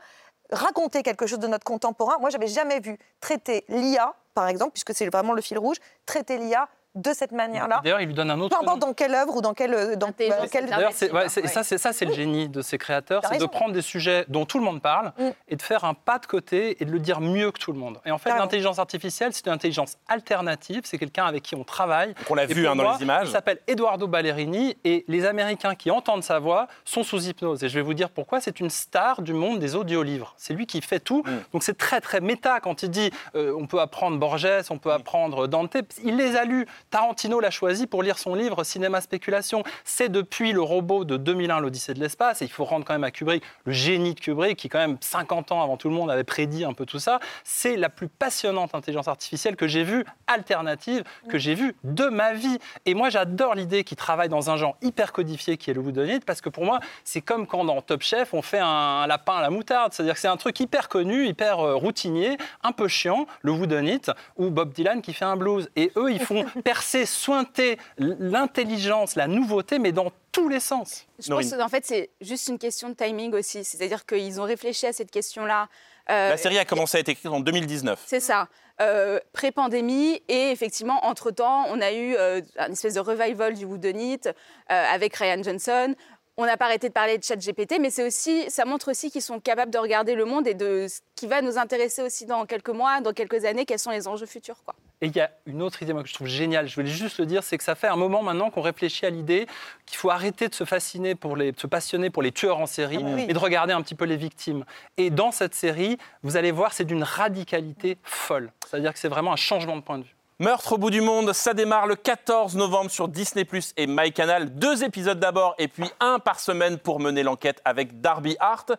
raconter 0.52 1.02
quelque 1.02 1.26
chose 1.26 1.40
de 1.40 1.48
notre 1.48 1.64
contemporain. 1.64 2.18
Moi, 2.20 2.30
j'avais 2.30 2.46
jamais 2.46 2.78
vu 2.78 2.96
traiter 3.20 3.64
l'IA, 3.68 4.14
par 4.36 4.48
exemple, 4.48 4.72
puisque 4.72 4.94
c'est 4.94 5.06
vraiment 5.06 5.32
le 5.32 5.40
fil 5.40 5.58
rouge, 5.58 5.78
traiter 6.04 6.36
l'IA 6.36 6.68
de 6.96 7.12
cette 7.12 7.32
manière-là. 7.32 7.80
D'ailleurs, 7.84 8.00
il 8.00 8.06
lui 8.06 8.14
donne 8.14 8.30
un 8.30 8.40
autre 8.40 8.56
Peu 8.58 8.62
importe 8.64 8.80
dans 8.80 8.92
quelle 8.92 9.14
œuvre 9.14 9.36
ou 9.36 9.40
dans 9.40 9.54
quelle. 9.54 9.74
euh, 9.74 9.94
Dans, 9.96 10.08
Intelligence 10.08 10.48
quelle- 10.50 10.66
D'ailleurs, 10.66 10.90
c'est, 10.92 11.12
ouais, 11.12 11.28
c'est- 11.28 11.42
Ouais. 11.42 11.48
ça, 11.48 11.62
c'est, 11.62 11.78
ça, 11.78 11.92
c'est 11.92 12.04
le 12.06 12.12
génie 12.14 12.48
de 12.48 12.62
ces 12.62 12.78
créateurs, 12.78 13.22
c'est 13.30 13.38
de 13.38 13.46
prendre 13.46 13.72
des 13.72 13.82
sujets 13.82 14.24
dont 14.28 14.44
tout 14.46 14.58
le 14.58 14.64
monde 14.64 14.80
parle 14.82 15.12
Mm. 15.18 15.28
et 15.48 15.56
de 15.56 15.62
faire 15.62 15.84
un 15.84 15.94
pas 15.94 16.18
de 16.18 16.26
côté 16.26 16.82
et 16.82 16.84
de 16.84 16.90
le 16.90 16.98
dire 16.98 17.20
mieux 17.20 17.52
que 17.52 17.58
tout 17.60 17.72
le 17.72 17.78
monde. 17.78 18.00
Et 18.04 18.10
en 18.10 18.18
fait, 18.18 18.30
l'intelligence 18.30 18.78
artificielle, 18.78 19.32
c'est 19.32 19.46
une 19.46 19.52
intelligence 19.52 19.96
alternative, 20.08 20.82
c'est 20.84 20.98
quelqu'un 20.98 21.26
avec 21.26 21.42
qui 21.42 21.54
on 21.54 21.64
travaille. 21.64 22.14
On 22.30 22.34
l'a 22.34 22.44
Et 22.44 22.46
vu 22.46 22.66
hein, 22.66 22.74
dans 22.74 22.82
moi, 22.82 22.96
les 22.98 23.04
images. 23.04 23.28
Il 23.28 23.32
s'appelle 23.32 23.58
Eduardo 23.66 24.06
Ballerini 24.08 24.76
et 24.84 25.04
les 25.08 25.24
Américains 25.26 25.74
qui 25.74 25.90
entendent 25.90 26.22
sa 26.24 26.38
voix 26.38 26.66
sont 26.84 27.02
sous 27.02 27.22
hypnose. 27.26 27.62
Et 27.62 27.68
je 27.68 27.74
vais 27.74 27.82
vous 27.82 27.94
dire 27.94 28.10
pourquoi. 28.10 28.40
C'est 28.40 28.58
une 28.60 28.70
star 28.70 29.22
du 29.22 29.32
monde 29.34 29.58
des 29.58 29.76
audiolivres. 29.76 30.34
C'est 30.36 30.54
lui 30.54 30.66
qui 30.66 30.80
fait 30.80 31.00
tout. 31.00 31.22
Mm. 31.26 31.30
Donc 31.52 31.62
c'est 31.62 31.76
très 31.76 32.00
très 32.00 32.20
méta 32.20 32.60
quand 32.60 32.82
il 32.82 32.90
dit 32.90 33.10
euh, 33.34 33.54
on 33.58 33.66
peut 33.66 33.80
apprendre 33.80 34.18
Borges, 34.18 34.46
on 34.70 34.78
peut 34.78 34.92
apprendre 34.92 35.46
Dante. 35.46 35.76
Il 36.02 36.16
les 36.16 36.36
a 36.36 36.44
lus. 36.44 36.66
Tarantino 36.90 37.40
l'a 37.40 37.50
choisi 37.50 37.86
pour 37.86 38.02
lire 38.02 38.18
son 38.18 38.34
livre 38.34 38.64
Cinéma 38.64 39.00
Spéculation. 39.00 39.62
C'est 39.84 40.08
depuis 40.08 40.52
le 40.52 40.60
robot 40.60 41.04
de 41.04 41.16
2001, 41.16 41.60
l'Odyssée 41.60 41.94
de 41.94 42.00
l'espace. 42.00 42.42
Et 42.42 42.44
il 42.44 42.50
faut 42.50 42.64
rendre 42.64 42.84
quand 42.84 42.94
même 42.94 43.04
à 43.04 43.10
Kubrick, 43.10 43.42
le 43.64 43.72
génie 43.72 44.14
de 44.14 44.20
Kubrick, 44.20 44.56
qui 44.56 44.68
quand 44.68 44.78
même 44.78 44.96
50 45.00 45.52
ans 45.52 45.62
avant 45.62 45.76
tout 45.76 45.88
le 45.88 45.94
monde 45.94 46.10
avait 46.10 46.24
prédit 46.24 46.64
un 46.64 46.72
peu 46.72 46.86
tout 46.86 46.98
ça. 46.98 47.20
C'est 47.44 47.76
la 47.76 47.88
plus 47.88 48.08
passionnante 48.08 48.74
intelligence 48.74 49.08
artificielle 49.08 49.56
que 49.56 49.66
j'ai 49.66 49.84
vue, 49.84 50.04
alternative, 50.26 51.04
que 51.28 51.38
j'ai 51.38 51.54
vue 51.54 51.74
de 51.84 52.06
ma 52.06 52.32
vie. 52.32 52.58
Et 52.84 52.94
moi, 52.94 53.10
j'adore 53.10 53.54
l'idée 53.54 53.84
qu'il 53.84 53.96
travaille 53.96 54.28
dans 54.28 54.50
un 54.50 54.56
genre 54.56 54.76
hyper 54.82 55.12
codifié 55.12 55.56
qui 55.56 55.70
est 55.70 55.74
le 55.74 55.80
whodunit, 55.80 56.20
parce 56.20 56.40
que 56.40 56.48
pour 56.48 56.64
moi, 56.64 56.80
c'est 57.04 57.20
comme 57.20 57.46
quand 57.46 57.64
dans 57.64 57.80
Top 57.82 58.02
Chef, 58.02 58.34
on 58.34 58.42
fait 58.42 58.60
un 58.60 59.06
lapin 59.06 59.36
à 59.36 59.42
la 59.42 59.50
moutarde. 59.50 59.92
C'est-à-dire 59.92 60.14
que 60.14 60.20
c'est 60.20 60.28
un 60.28 60.36
truc 60.36 60.58
hyper 60.60 60.88
connu, 60.88 61.26
hyper 61.26 61.60
euh, 61.60 61.74
routinier, 61.74 62.36
un 62.62 62.72
peu 62.72 62.88
chiant, 62.88 63.26
le 63.42 63.52
whodunit, 63.52 64.02
ou 64.36 64.50
Bob 64.50 64.72
Dylan 64.72 65.02
qui 65.02 65.12
fait 65.12 65.24
un 65.24 65.36
blues. 65.36 65.68
Et 65.76 65.92
eux, 65.96 66.10
ils 66.12 66.20
font 66.20 66.44
percer, 66.76 67.06
sointer 67.06 67.78
l'intelligence, 67.98 69.16
la 69.16 69.26
nouveauté, 69.26 69.78
mais 69.78 69.92
dans 69.92 70.10
tous 70.32 70.48
les 70.48 70.60
sens. 70.60 71.06
Je 71.18 71.30
Norine. 71.30 71.48
pense 71.48 71.58
qu'en 71.58 71.68
fait, 71.68 71.84
c'est 71.86 72.10
juste 72.20 72.48
une 72.48 72.58
question 72.58 72.88
de 72.90 72.94
timing 72.94 73.32
aussi. 73.34 73.64
C'est-à-dire 73.64 74.04
qu'ils 74.04 74.40
ont 74.40 74.44
réfléchi 74.44 74.86
à 74.86 74.92
cette 74.92 75.10
question-là. 75.10 75.68
euh, 76.10 76.30
La 76.30 76.36
série 76.36 76.58
a 76.58 76.64
commencé 76.64 76.98
à 76.98 77.00
être 77.00 77.08
écrite 77.08 77.26
en 77.32 77.40
2019. 77.40 78.02
C'est 78.06 78.20
ça, 78.20 78.48
euh, 78.82 79.18
pré-pandémie. 79.32 80.22
Et 80.28 80.50
effectivement, 80.50 81.04
entre-temps, 81.06 81.64
on 81.70 81.80
a 81.80 81.92
eu 81.92 82.14
euh, 82.16 82.42
un 82.58 82.72
espèce 82.72 82.94
de 82.94 83.00
revival 83.00 83.54
du 83.54 83.64
Whodunit 83.64 84.20
euh, 84.26 84.32
avec 84.68 85.16
Ryan 85.16 85.42
Johnson. 85.42 85.94
On 86.36 86.44
n'a 86.44 86.58
pas 86.58 86.66
arrêté 86.66 86.88
de 86.88 86.92
parler 86.92 87.16
de 87.16 87.24
ChatGPT, 87.24 87.78
mais 87.80 87.88
c'est 87.88 88.06
aussi, 88.06 88.50
ça 88.50 88.66
montre 88.66 88.90
aussi 88.90 89.10
qu'ils 89.10 89.22
sont 89.22 89.40
capables 89.40 89.70
de 89.72 89.78
regarder 89.78 90.14
le 90.14 90.26
monde 90.26 90.46
et 90.46 90.52
de 90.52 90.86
ce 90.86 91.00
qui 91.14 91.26
va 91.26 91.40
nous 91.40 91.56
intéresser 91.56 92.02
aussi 92.02 92.26
dans 92.26 92.44
quelques 92.44 92.68
mois, 92.68 93.00
dans 93.00 93.14
quelques 93.14 93.46
années, 93.46 93.64
quels 93.64 93.78
sont 93.78 93.90
les 93.90 94.06
enjeux 94.06 94.26
futurs. 94.26 94.62
Quoi. 94.62 94.74
Et 95.02 95.08
il 95.08 95.16
y 95.16 95.20
a 95.20 95.30
une 95.44 95.60
autre 95.60 95.82
idée 95.82 95.92
moi, 95.92 96.02
que 96.02 96.08
je 96.08 96.14
trouve 96.14 96.26
géniale, 96.26 96.68
je 96.68 96.74
voulais 96.74 96.86
juste 96.86 97.18
le 97.18 97.26
dire, 97.26 97.42
c'est 97.42 97.58
que 97.58 97.64
ça 97.64 97.74
fait 97.74 97.86
un 97.86 97.96
moment 97.96 98.22
maintenant 98.22 98.50
qu'on 98.50 98.62
réfléchit 98.62 99.04
à 99.04 99.10
l'idée 99.10 99.46
qu'il 99.84 99.98
faut 99.98 100.10
arrêter 100.10 100.48
de 100.48 100.54
se 100.54 100.64
fasciner 100.64 101.14
pour 101.14 101.36
les, 101.36 101.52
de 101.52 101.60
se 101.60 101.66
passionner 101.66 102.08
pour 102.08 102.22
les 102.22 102.32
tueurs 102.32 102.58
en 102.58 102.66
série 102.66 102.98
Ah 103.00 103.10
oui. 103.14 103.26
et 103.28 103.32
de 103.34 103.38
regarder 103.38 103.74
un 103.74 103.82
petit 103.82 103.94
peu 103.94 104.06
les 104.06 104.16
victimes. 104.16 104.64
Et 104.96 105.10
dans 105.10 105.32
cette 105.32 105.54
série, 105.54 105.98
vous 106.22 106.38
allez 106.38 106.50
voir, 106.50 106.72
c'est 106.72 106.84
d'une 106.86 107.02
radicalité 107.02 107.98
folle. 108.04 108.50
C'est-à-dire 108.66 108.92
que 108.94 108.98
c'est 108.98 109.08
vraiment 109.08 109.32
un 109.34 109.36
changement 109.36 109.76
de 109.76 109.82
point 109.82 109.98
de 109.98 110.04
vue. 110.04 110.16
Meurtre 110.38 110.74
au 110.74 110.78
bout 110.78 110.90
du 110.90 111.00
monde, 111.00 111.32
ça 111.32 111.54
démarre 111.54 111.86
le 111.86 111.96
14 111.96 112.56
novembre 112.56 112.90
sur 112.90 113.08
Disney 113.08 113.44
Plus 113.46 113.72
et 113.78 113.86
MyCanal. 113.86 114.54
Deux 114.54 114.84
épisodes 114.84 115.18
d'abord 115.18 115.54
et 115.58 115.66
puis 115.68 115.90
un 115.98 116.18
par 116.18 116.40
semaine 116.40 116.78
pour 116.78 117.00
mener 117.00 117.22
l'enquête 117.22 117.62
avec 117.64 118.02
Darby 118.02 118.36
Hart. 118.38 118.72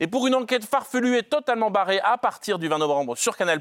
Et 0.00 0.06
pour 0.06 0.26
une 0.26 0.34
enquête 0.34 0.64
farfelue 0.64 1.16
et 1.16 1.22
totalement 1.22 1.70
barrée 1.70 2.00
à 2.00 2.18
partir 2.18 2.58
du 2.58 2.68
20 2.68 2.78
novembre 2.78 3.16
sur 3.16 3.36
Canal+, 3.36 3.60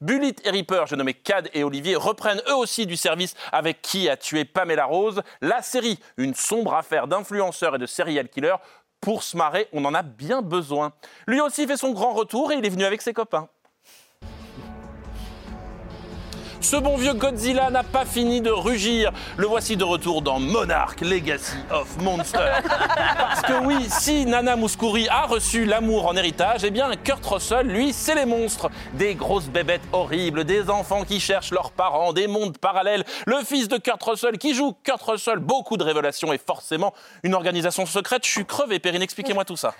Bullitt 0.00 0.46
et 0.46 0.50
Reaper, 0.50 0.86
je 0.86 0.94
nommé 0.94 1.14
Cad 1.14 1.50
et 1.54 1.64
Olivier, 1.64 1.96
reprennent 1.96 2.42
eux 2.48 2.56
aussi 2.56 2.86
du 2.86 2.96
service 2.96 3.34
avec 3.50 3.82
Qui 3.82 4.08
a 4.08 4.16
tué 4.16 4.44
Pamela 4.44 4.84
Rose. 4.84 5.22
La 5.40 5.62
série, 5.62 5.98
une 6.16 6.34
sombre 6.34 6.74
affaire 6.74 7.08
d'influenceurs 7.08 7.76
et 7.76 7.78
de 7.78 7.86
serial 7.86 8.28
killers. 8.28 8.56
Pour 9.00 9.24
se 9.24 9.36
marrer, 9.36 9.68
on 9.72 9.84
en 9.84 9.94
a 9.94 10.02
bien 10.02 10.42
besoin. 10.42 10.92
Lui 11.26 11.40
aussi 11.40 11.66
fait 11.66 11.76
son 11.76 11.90
grand 11.90 12.12
retour 12.12 12.52
et 12.52 12.56
il 12.56 12.64
est 12.64 12.70
venu 12.70 12.84
avec 12.84 13.02
ses 13.02 13.12
copains. 13.12 13.48
Ce 16.62 16.76
bon 16.76 16.96
vieux 16.96 17.12
Godzilla 17.12 17.70
n'a 17.70 17.82
pas 17.82 18.04
fini 18.04 18.40
de 18.40 18.50
rugir. 18.50 19.10
Le 19.36 19.46
voici 19.46 19.76
de 19.76 19.82
retour 19.82 20.22
dans 20.22 20.38
Monarch 20.38 21.00
Legacy 21.00 21.56
of 21.72 22.00
Monsters. 22.00 22.62
Parce 23.18 23.42
que 23.42 23.64
oui, 23.64 23.88
si 23.90 24.24
Nana 24.26 24.54
Mouskouri 24.54 25.08
a 25.08 25.26
reçu 25.26 25.64
l'amour 25.64 26.06
en 26.06 26.16
héritage, 26.16 26.62
eh 26.62 26.70
bien 26.70 26.88
Kurt 27.02 27.26
Russell, 27.26 27.66
lui, 27.66 27.92
c'est 27.92 28.14
les 28.14 28.26
monstres. 28.26 28.70
Des 28.94 29.16
grosses 29.16 29.48
bébêtes 29.48 29.82
horribles, 29.92 30.44
des 30.44 30.70
enfants 30.70 31.04
qui 31.04 31.18
cherchent 31.18 31.50
leurs 31.50 31.72
parents, 31.72 32.12
des 32.12 32.28
mondes 32.28 32.56
parallèles. 32.58 33.04
Le 33.26 33.38
fils 33.44 33.66
de 33.66 33.76
Kurt 33.76 34.02
Russell 34.02 34.38
qui 34.38 34.54
joue 34.54 34.72
Kurt 34.84 35.02
Russell, 35.02 35.40
beaucoup 35.40 35.76
de 35.76 35.82
révélations 35.82 36.32
et 36.32 36.38
forcément 36.38 36.94
une 37.24 37.34
organisation 37.34 37.86
secrète. 37.86 38.24
Je 38.24 38.30
suis 38.30 38.46
crevé, 38.46 38.78
Perrine, 38.78 39.02
expliquez-moi 39.02 39.44
tout 39.44 39.56
ça. 39.56 39.74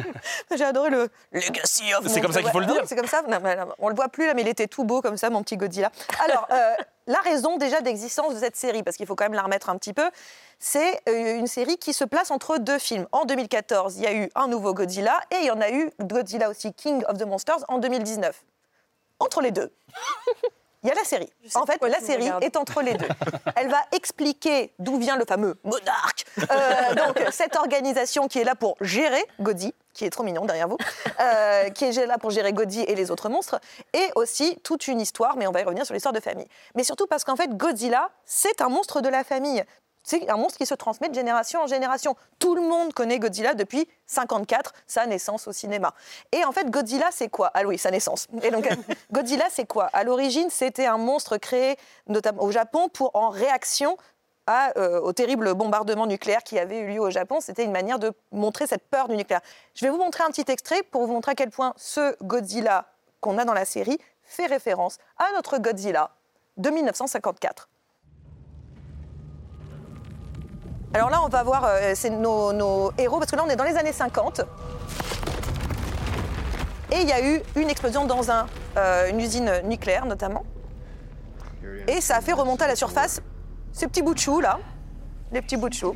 J'ai 0.56 0.64
adoré 0.64 0.88
le 0.88 1.10
Legacy 1.32 1.92
of 1.94 2.06
C'est 2.06 2.22
comme 2.22 2.32
ça 2.32 2.40
qu'il 2.40 2.50
faut 2.50 2.60
le 2.60 2.66
dire. 2.66 2.82
C'est 2.86 2.96
comme 2.96 3.06
ça. 3.06 3.20
Non, 3.28 3.38
mais, 3.42 3.54
non, 3.54 3.66
on 3.78 3.90
le 3.90 3.94
voit 3.94 4.08
plus 4.08 4.26
là, 4.26 4.32
mais 4.34 4.42
il 4.42 4.48
était 4.48 4.66
tout 4.66 4.84
beau 4.84 5.02
comme 5.02 5.18
ça, 5.18 5.28
mon 5.28 5.42
petit 5.42 5.58
Godzilla. 5.58 5.90
Alors, 6.24 6.46
euh, 6.52 6.74
la 7.08 7.18
raison 7.20 7.56
déjà 7.56 7.80
d'existence 7.80 8.34
de 8.34 8.38
cette 8.38 8.54
série, 8.56 8.82
parce 8.82 8.96
qu'il 8.96 9.06
faut 9.06 9.16
quand 9.16 9.24
même 9.24 9.34
la 9.34 9.42
remettre 9.42 9.68
un 9.68 9.76
petit 9.76 9.92
peu, 9.92 10.08
c'est 10.58 11.00
euh, 11.08 11.36
une 11.36 11.48
série 11.48 11.76
qui 11.78 11.92
se 11.92 12.04
place 12.04 12.30
entre 12.30 12.58
deux 12.58 12.78
films. 12.78 13.06
En 13.10 13.24
2014, 13.24 13.96
il 13.96 14.04
y 14.04 14.06
a 14.06 14.14
eu 14.14 14.30
un 14.34 14.46
nouveau 14.46 14.72
Godzilla 14.72 15.20
et 15.32 15.36
il 15.40 15.46
y 15.46 15.50
en 15.50 15.60
a 15.60 15.70
eu 15.70 15.90
Godzilla 16.00 16.48
aussi, 16.48 16.72
King 16.72 17.02
of 17.08 17.18
the 17.18 17.26
Monsters, 17.26 17.64
en 17.68 17.78
2019. 17.78 18.44
Entre 19.18 19.40
les 19.40 19.50
deux, 19.50 19.72
il 20.82 20.88
y 20.88 20.90
a 20.90 20.94
la 20.94 21.04
série. 21.04 21.30
En 21.54 21.64
fait, 21.64 21.80
la 21.82 22.00
série 22.00 22.30
est 22.40 22.56
entre 22.56 22.82
les 22.82 22.94
deux. 22.94 23.08
Elle 23.56 23.68
va 23.68 23.80
expliquer 23.92 24.72
d'où 24.78 24.98
vient 24.98 25.16
le 25.16 25.24
fameux 25.24 25.56
monarque. 25.64 26.24
Euh, 26.38 26.94
donc, 26.94 27.22
cette 27.30 27.56
organisation 27.56 28.26
qui 28.26 28.40
est 28.40 28.44
là 28.44 28.54
pour 28.54 28.76
gérer 28.80 29.24
Godzi, 29.40 29.74
qui 29.94 30.04
est 30.04 30.10
trop 30.10 30.24
mignon 30.24 30.44
derrière 30.44 30.68
vous, 30.68 30.78
euh, 31.20 31.68
qui 31.70 31.84
est 31.84 32.06
là 32.06 32.18
pour 32.18 32.30
gérer 32.30 32.52
Godzi 32.52 32.80
et 32.80 32.94
les 32.94 33.10
autres 33.10 33.28
monstres, 33.28 33.60
et 33.92 34.10
aussi 34.16 34.58
toute 34.64 34.88
une 34.88 35.00
histoire, 35.00 35.36
mais 35.36 35.46
on 35.46 35.52
va 35.52 35.60
y 35.60 35.64
revenir 35.64 35.84
sur 35.84 35.94
l'histoire 35.94 36.14
de 36.14 36.20
famille. 36.20 36.46
Mais 36.74 36.84
surtout 36.84 37.06
parce 37.06 37.24
qu'en 37.24 37.36
fait, 37.36 37.56
Godzilla, 37.56 38.10
c'est 38.24 38.60
un 38.60 38.68
monstre 38.68 39.00
de 39.00 39.08
la 39.08 39.22
famille. 39.22 39.64
C'est 40.02 40.28
un 40.28 40.36
monstre 40.36 40.58
qui 40.58 40.66
se 40.66 40.74
transmet 40.74 41.08
de 41.08 41.14
génération 41.14 41.60
en 41.62 41.66
génération. 41.66 42.16
Tout 42.38 42.54
le 42.54 42.62
monde 42.62 42.92
connaît 42.92 43.18
Godzilla 43.18 43.54
depuis 43.54 43.88
54, 44.06 44.72
sa 44.86 45.06
naissance 45.06 45.46
au 45.46 45.52
cinéma. 45.52 45.94
Et 46.32 46.44
en 46.44 46.52
fait, 46.52 46.70
Godzilla, 46.70 47.08
c'est 47.12 47.28
quoi? 47.28 47.50
Ah 47.54 47.62
oui, 47.64 47.78
sa 47.78 47.90
naissance. 47.90 48.26
Et 48.42 48.50
donc, 48.50 48.68
Godzilla, 49.12 49.46
c'est 49.50 49.66
quoi? 49.66 49.84
À 49.92 50.04
l'origine, 50.04 50.50
c'était 50.50 50.86
un 50.86 50.98
monstre 50.98 51.36
créé 51.36 51.76
notamment 52.08 52.42
au 52.42 52.50
Japon 52.50 52.88
pour 52.88 53.14
en 53.14 53.30
réaction 53.30 53.96
à, 54.46 54.76
euh, 54.76 55.00
au 55.00 55.12
terrible 55.12 55.54
bombardement 55.54 56.06
nucléaire 56.06 56.42
qui 56.42 56.58
avait 56.58 56.80
eu 56.80 56.88
lieu 56.94 57.00
au 57.00 57.10
Japon. 57.10 57.40
C'était 57.40 57.64
une 57.64 57.72
manière 57.72 57.98
de 57.98 58.12
montrer 58.32 58.66
cette 58.66 58.82
peur 58.88 59.08
du 59.08 59.16
nucléaire. 59.16 59.40
Je 59.74 59.84
vais 59.84 59.90
vous 59.90 59.98
montrer 59.98 60.24
un 60.24 60.30
petit 60.30 60.50
extrait 60.50 60.82
pour 60.82 61.06
vous 61.06 61.12
montrer 61.12 61.32
à 61.32 61.34
quel 61.34 61.50
point 61.50 61.74
ce 61.76 62.16
Godzilla 62.24 62.86
qu'on 63.20 63.38
a 63.38 63.44
dans 63.44 63.54
la 63.54 63.64
série 63.64 63.98
fait 64.24 64.46
référence 64.46 64.98
à 65.18 65.32
notre 65.34 65.58
Godzilla 65.58 66.10
de 66.56 66.70
1954. 66.70 67.68
Alors 70.94 71.08
là, 71.08 71.22
on 71.24 71.28
va 71.28 71.42
voir 71.42 71.64
euh, 71.64 71.94
nos, 72.10 72.92
héros, 72.98 73.18
parce 73.18 73.30
que 73.30 73.36
là, 73.36 73.44
on 73.46 73.48
est 73.48 73.56
dans 73.56 73.64
les 73.64 73.76
années 73.76 73.92
50. 73.92 74.42
Et 76.90 77.00
il 77.00 77.08
y 77.08 77.12
a 77.12 77.26
eu 77.26 77.40
une 77.56 77.70
explosion 77.70 78.04
dans 78.04 78.20
euh, 78.76 79.08
une 79.08 79.18
usine 79.18 79.50
nucléaire, 79.64 80.04
notamment. 80.04 80.44
Et 81.88 82.02
ça 82.02 82.16
a 82.16 82.20
fait 82.20 82.34
remonter 82.34 82.64
à 82.64 82.68
la 82.68 82.76
surface 82.76 83.22
ces 83.72 83.86
petits 83.86 84.02
bouts 84.02 84.12
de 84.12 84.18
choux, 84.18 84.40
là. 84.40 84.58
Les 85.32 85.40
petits 85.40 85.56
bouts 85.56 85.70
de 85.70 85.74
choux. 85.74 85.94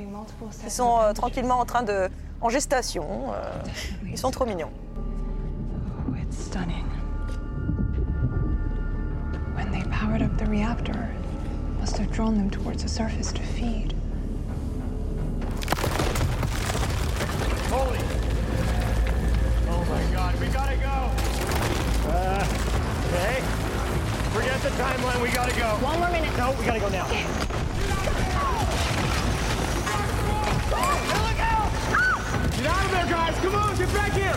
Ils 0.64 0.70
sont 0.70 0.98
euh, 0.98 1.12
tranquillement 1.12 1.58
en 1.58 1.66
train 1.66 1.82
de. 1.82 2.08
en 2.40 2.48
gestation. 2.48 3.06
ils 4.06 4.16
sont 4.16 4.30
trop 4.30 4.46
mignons. 4.46 4.70
Oh. 6.08 6.12
When 9.54 9.70
they 9.70 9.82
powered 9.90 10.22
up 10.22 10.36
the 10.38 10.46
reactor, 10.48 11.10
must 11.80 11.98
have 11.98 12.10
drawn 12.10 12.36
them 12.36 12.50
towards 12.50 12.82
the 12.82 12.88
surface 12.88 13.32
to 13.32 13.42
feed. 13.42 13.95
Gotta 25.46 25.60
go. 25.60 25.86
One 25.86 25.98
more 25.98 26.10
minute. 26.10 26.36
No, 26.36 26.52
we 26.58 26.64
gotta 26.64 26.80
go 26.80 26.88
now. 26.88 27.04
Hey, 27.04 27.24
look 31.08 31.40
out! 31.40 31.70
Get 32.56 32.66
out 32.66 32.84
of 32.84 32.90
there, 32.90 33.06
guys! 33.06 33.34
Come 33.40 33.54
on, 33.54 33.76
get 33.76 33.94
back 33.94 34.12
here! 34.12 34.36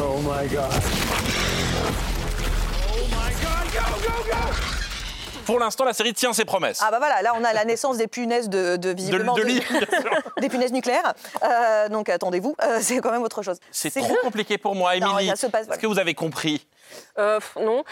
Oh 0.00 0.20
my 0.22 0.46
god. 0.48 0.82
Oh 2.88 3.06
my 3.10 3.32
god, 3.42 3.72
go, 3.72 3.84
go, 4.08 4.14
go! 4.30 4.38
Pour 5.46 5.58
l'instant, 5.58 5.84
la 5.84 5.92
série 5.92 6.14
tient 6.14 6.32
ses 6.32 6.46
promesses. 6.46 6.80
Ah 6.82 6.90
bah 6.90 6.98
voilà, 6.98 7.20
là 7.20 7.34
on 7.38 7.44
a 7.44 7.52
la 7.52 7.66
naissance 7.66 7.98
des 7.98 8.08
punaises 8.08 8.48
de, 8.48 8.76
de 8.76 8.90
visiblement 8.90 9.34
de 9.34 9.42
lit, 9.42 9.60
bien 9.70 9.80
des 10.40 10.48
punaises 10.48 10.72
nucléaires. 10.72 11.14
Euh, 11.42 11.88
donc 11.88 12.08
attendez-vous, 12.08 12.56
euh, 12.62 12.78
c'est 12.80 12.98
quand 12.98 13.12
même 13.12 13.22
autre 13.22 13.42
chose. 13.42 13.58
C'est 13.70 13.90
trop 13.90 14.16
compliqué 14.22 14.58
pour 14.58 14.74
moi, 14.74 14.96
Émilie. 14.96 15.30
Est-ce 15.30 15.78
que 15.78 15.86
vous 15.86 15.98
avez 15.98 16.14
compris 16.14 16.66
Euh, 17.18 17.40
non. 17.60 17.82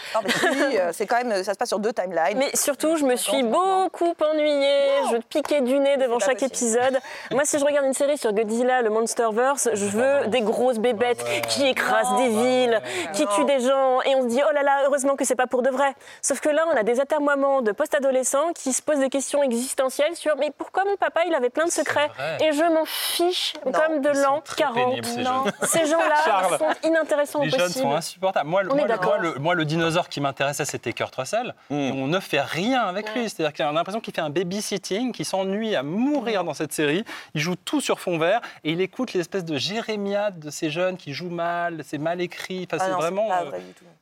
C'est 0.91 1.07
quand 1.07 1.23
même, 1.23 1.43
ça 1.43 1.53
se 1.53 1.57
passe 1.57 1.69
sur 1.69 1.79
deux 1.79 1.93
timelines. 1.93 2.37
Mais 2.37 2.51
surtout, 2.55 2.97
je 2.97 3.05
me 3.05 3.15
suis 3.15 3.43
beaucoup 3.43 4.13
ennuyée. 4.21 4.87
Je 5.11 5.17
piquais 5.17 5.61
du 5.61 5.79
nez 5.79 5.97
devant 5.97 6.19
chaque 6.19 6.43
épisode. 6.43 6.99
Moi, 7.31 7.43
si 7.45 7.59
je 7.59 7.65
regarde 7.65 7.85
une 7.85 7.93
série 7.93 8.17
sur 8.17 8.33
Godzilla, 8.33 8.81
le 8.81 8.89
Monsterverse, 8.89 9.69
je 9.73 9.85
veux 9.85 10.27
des 10.27 10.41
grosses 10.41 10.79
bébêtes 10.79 11.23
qui 11.49 11.65
écrasent 11.67 12.15
des 12.17 12.29
villes, 12.29 12.81
qui 13.13 13.25
tuent 13.27 13.45
des 13.45 13.59
gens. 13.59 14.01
Et 14.01 14.15
on 14.15 14.23
se 14.23 14.27
dit, 14.27 14.41
oh 14.47 14.53
là 14.53 14.63
là, 14.63 14.83
heureusement 14.85 15.15
que 15.15 15.25
c'est 15.25 15.35
pas 15.35 15.47
pour 15.47 15.61
de 15.61 15.69
vrai. 15.69 15.93
Sauf 16.21 16.39
que 16.39 16.49
là, 16.49 16.65
on 16.71 16.77
a 16.77 16.83
des 16.83 16.99
atermoiements 16.99 17.61
de 17.61 17.71
post-adolescents 17.71 18.53
qui 18.53 18.73
se 18.73 18.81
posent 18.81 18.99
des 18.99 19.09
questions 19.09 19.43
existentielles 19.43 20.15
sur, 20.15 20.35
mais 20.37 20.51
pourquoi 20.57 20.83
mon 20.85 20.95
papa, 20.97 21.21
il 21.27 21.33
avait 21.33 21.49
plein 21.49 21.65
de 21.65 21.71
secrets 21.71 22.09
Et 22.41 22.51
je 22.53 22.63
m'en 22.73 22.85
fiche 22.85 23.53
comme 23.63 24.01
de 24.01 24.09
l'an 24.09 24.41
40. 24.55 24.75
pénibles, 24.89 25.05
ces 25.07 25.21
Non, 25.23 25.43
jeunes. 25.45 25.53
ces 25.63 25.85
gens-là 25.85 26.57
sont 26.57 26.87
inintéressants 26.87 27.39
au 27.39 27.43
Les 27.43 27.49
jeunes 27.49 27.59
possible. 27.61 27.81
sont 27.83 27.93
insupportables. 27.93 28.49
Moi, 28.49 28.63
le- 28.63 28.71
On 28.71 28.75
est 28.75 28.77
moi, 28.77 28.83
le, 28.83 28.87
d'accord. 28.89 29.05
moi, 29.09 29.17
le- 29.19 29.39
moi, 29.39 29.55
le 29.55 29.65
dinosaure 29.65 30.09
qui 30.09 30.21
m'intéressait, 30.21 30.65
c'était 30.65 30.93
Kurt 30.93 31.13
Russell. 31.15 31.53
Et 31.69 31.73
on 31.93 32.07
ne 32.07 32.19
fait 32.19 32.41
rien 32.41 32.81
avec 32.83 33.13
lui. 33.15 33.29
C'est-à-dire 33.29 33.53
qu'on 33.53 33.69
a 33.71 33.73
l'impression 33.73 33.99
qu'il 34.01 34.13
fait 34.13 34.21
un 34.21 34.29
babysitting, 34.29 35.11
qu'il 35.11 35.25
s'ennuie 35.25 35.75
à 35.75 35.83
mourir 35.83 36.43
dans 36.43 36.53
cette 36.53 36.73
série. 36.73 37.03
Il 37.33 37.41
joue 37.41 37.55
tout 37.55 37.81
sur 37.81 37.99
fond 37.99 38.17
vert 38.17 38.41
et 38.63 38.71
il 38.71 38.81
écoute 38.81 39.13
l'espèce 39.13 39.45
de 39.45 39.57
jérémiade 39.57 40.39
de 40.39 40.49
ces 40.49 40.69
jeunes 40.69 40.97
qui 40.97 41.13
jouent 41.13 41.29
mal, 41.29 41.81
c'est 41.85 41.97
mal 41.97 42.21
écrit. 42.21 42.67
Enfin, 42.71 42.77
Ah 42.81 42.85
c'est 42.87 42.95
vraiment. 42.95 43.29
euh, 43.31 43.51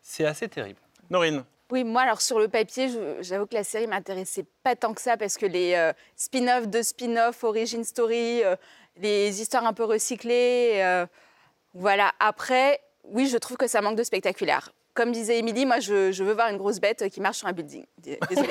c'est 0.01 0.25
assez 0.25 0.47
terrible. 0.47 0.79
Norine 1.09 1.43
Oui, 1.71 1.85
moi, 1.85 2.01
alors 2.01 2.19
sur 2.19 2.37
le 2.37 2.49
papier, 2.49 2.89
j'avoue 3.21 3.45
que 3.45 3.53
la 3.53 3.63
série 3.63 3.87
m'intéressait 3.87 4.45
pas 4.61 4.75
tant 4.75 4.93
que 4.93 4.99
ça 4.99 5.15
parce 5.15 5.37
que 5.37 5.45
les 5.45 5.73
euh, 5.73 5.93
spin-offs 6.17 6.67
de 6.67 6.81
spin-off, 6.81 7.45
origin 7.45 7.85
story, 7.85 8.43
euh, 8.43 8.57
les 8.97 9.41
histoires 9.41 9.65
un 9.65 9.71
peu 9.71 9.85
recyclées, 9.85 10.81
euh, 10.81 11.05
voilà. 11.73 12.11
Après, 12.19 12.81
oui, 13.05 13.27
je 13.27 13.37
trouve 13.37 13.55
que 13.55 13.67
ça 13.67 13.81
manque 13.81 13.95
de 13.95 14.03
spectaculaire. 14.03 14.73
Comme 14.93 15.11
disait 15.11 15.37
Émilie, 15.39 15.65
moi, 15.65 15.79
je, 15.79 16.11
je 16.11 16.23
veux 16.23 16.33
voir 16.33 16.49
une 16.49 16.57
grosse 16.57 16.79
bête 16.81 17.07
qui 17.09 17.21
marche 17.21 17.37
sur 17.37 17.47
un 17.47 17.53
building. 17.53 17.85
Désolée. 17.97 18.19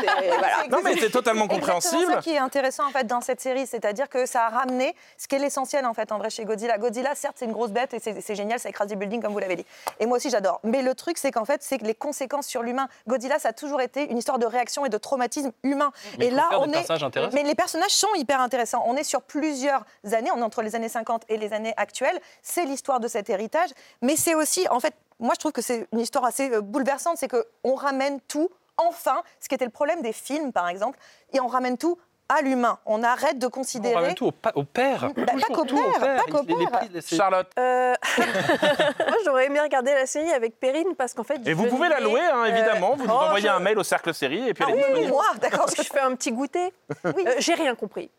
C'est- 0.00 0.28
voilà. 0.28 0.66
Non, 0.70 0.78
mais 0.84 0.96
c'est 0.96 1.10
totalement 1.10 1.48
compréhensible. 1.48 2.12
ça 2.12 2.20
qui 2.20 2.30
est 2.30 2.38
intéressant 2.38 2.86
en 2.86 2.90
fait 2.90 3.04
dans 3.06 3.20
cette 3.20 3.40
série, 3.40 3.66
c'est-à-dire 3.66 4.08
que 4.08 4.24
ça 4.26 4.46
a 4.46 4.48
ramené 4.50 4.94
ce 5.16 5.26
qui 5.26 5.34
est 5.34 5.38
l'essentiel 5.38 5.84
en 5.86 5.94
fait 5.94 6.12
en 6.12 6.18
vrai 6.18 6.30
chez 6.30 6.44
Godzilla. 6.44 6.78
Godzilla, 6.78 7.14
certes, 7.14 7.36
c'est 7.38 7.46
une 7.46 7.52
grosse 7.52 7.70
bête 7.70 7.94
et 7.94 7.98
c'est 7.98 8.20
c'est 8.20 8.34
génial, 8.34 8.60
ça 8.60 8.68
écrase 8.68 8.88
des 8.88 8.96
buildings 8.96 9.20
comme 9.22 9.32
vous 9.32 9.38
l'avez 9.38 9.56
dit. 9.56 9.66
Et 9.98 10.06
moi 10.06 10.18
aussi, 10.18 10.30
j'adore. 10.30 10.60
Mais 10.62 10.82
le 10.82 10.94
truc, 10.94 11.18
c'est 11.18 11.30
qu'en 11.32 11.44
fait, 11.44 11.62
c'est 11.62 11.78
que 11.78 11.84
les 11.84 11.94
conséquences 11.94 12.46
sur 12.46 12.62
l'humain. 12.62 12.88
Godzilla, 13.08 13.38
ça 13.38 13.48
a 13.48 13.52
toujours 13.52 13.80
été 13.80 14.10
une 14.10 14.18
histoire 14.18 14.38
de 14.38 14.46
réaction 14.46 14.84
et 14.86 14.88
de 14.88 14.98
traumatisme 14.98 15.50
humain. 15.64 15.90
Mais 16.18 16.26
et 16.26 16.30
là, 16.30 16.48
on 16.58 16.70
est. 16.72 17.32
Mais 17.32 17.42
les 17.42 17.54
personnages 17.54 17.90
sont 17.90 18.14
hyper 18.14 18.40
intéressants. 18.40 18.82
On 18.86 18.96
est 18.96 19.04
sur 19.04 19.22
plusieurs 19.22 19.84
années, 20.12 20.30
on 20.34 20.38
est 20.38 20.42
entre 20.42 20.62
les 20.62 20.76
années 20.76 20.88
50 20.88 21.24
et 21.28 21.36
les 21.36 21.52
années 21.52 21.74
actuelles. 21.76 22.20
C'est 22.42 22.64
l'histoire 22.64 23.00
de 23.00 23.08
cet 23.08 23.30
héritage, 23.30 23.70
mais 24.00 24.16
c'est 24.16 24.34
aussi, 24.34 24.66
en 24.68 24.78
fait, 24.80 24.94
moi, 25.22 25.32
je 25.34 25.40
trouve 25.40 25.52
que 25.52 25.62
c'est 25.62 25.86
une 25.92 26.00
histoire 26.00 26.24
assez 26.24 26.50
euh, 26.52 26.60
bouleversante, 26.60 27.16
c'est 27.16 27.28
que 27.28 27.46
on 27.64 27.74
ramène 27.74 28.20
tout 28.28 28.50
enfin, 28.76 29.22
ce 29.40 29.48
qui 29.48 29.54
était 29.54 29.64
le 29.64 29.70
problème 29.70 30.02
des 30.02 30.12
films, 30.12 30.52
par 30.52 30.68
exemple, 30.68 30.98
et 31.32 31.40
on 31.40 31.46
ramène 31.46 31.78
tout 31.78 31.98
à 32.28 32.40
l'humain. 32.40 32.78
On 32.86 33.02
arrête 33.02 33.38
de 33.38 33.46
On 33.46 33.50
considérer. 33.50 33.94
ramène 33.94 34.14
tout 34.14 34.26
au, 34.28 34.32
pa- 34.32 34.52
au 34.54 34.64
père. 34.64 35.10
Bah, 35.14 35.24
pas 35.26 35.54
qu'au 35.54 35.64
père, 35.66 36.00
pas 36.00 36.22
qu'au 36.30 36.42
les 36.58 36.66
père. 36.66 36.80
c'est- 37.02 37.16
Charlotte. 37.16 37.48
Euh, 37.58 37.92
Moi, 38.18 39.16
j'aurais 39.24 39.46
aimé 39.46 39.60
regarder 39.60 39.92
la 39.92 40.06
série 40.06 40.32
avec 40.32 40.58
Perrine 40.58 40.94
parce 40.96 41.12
qu'en 41.12 41.24
fait. 41.24 41.40
Et 41.46 41.52
vous 41.52 41.66
pouvez 41.66 41.88
la 41.88 42.00
louer, 42.00 42.20
hein, 42.22 42.42
euh, 42.42 42.44
évidemment. 42.46 42.94
Vous 42.96 43.04
nous 43.06 43.12
oh, 43.12 43.18
envoyez 43.24 43.48
je- 43.48 43.52
un 43.52 43.58
mail 43.58 43.78
au 43.78 43.82
cercle 43.84 44.14
série 44.14 44.48
et 44.48 44.54
puis 44.54 44.64
Ah 44.66 44.70
elle 44.70 44.78
est 44.78 44.80
oui, 44.80 44.84
disponible. 44.88 45.12
Moi, 45.12 45.24
d'accord. 45.40 45.66
je 45.76 45.82
fais 45.82 46.00
un 46.00 46.14
petit 46.14 46.32
goûter. 46.32 46.72
Euh, 47.04 47.12
j'ai 47.38 47.54
rien 47.54 47.74
compris. 47.74 48.10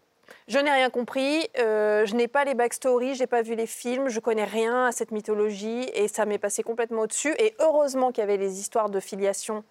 Je 0.47 0.59
n'ai 0.59 0.71
rien 0.71 0.89
compris. 0.89 1.47
euh, 1.57 2.05
je 2.05 2.15
n'ai 2.15 2.27
pas 2.27 2.43
les 2.43 2.53
backstories, 2.53 3.15
j'ai 3.15 3.27
pas 3.27 3.41
vu 3.41 3.55
les 3.55 3.67
films, 3.67 4.09
je 4.09 4.19
connais 4.19 4.43
rien 4.43 4.87
à 4.87 4.91
cette 4.91 5.11
mythologie 5.11 5.89
et 5.93 6.07
ça 6.07 6.25
m'est 6.25 6.37
passé 6.37 6.63
complètement 6.63 7.01
au-dessus. 7.03 7.33
Et 7.39 7.55
heureusement 7.59 8.11
qu'il 8.11 8.21
y 8.21 8.23
avait 8.23 8.37
les 8.37 8.59
histoires 8.59 8.89
de 8.89 8.99
filiation 8.99 9.63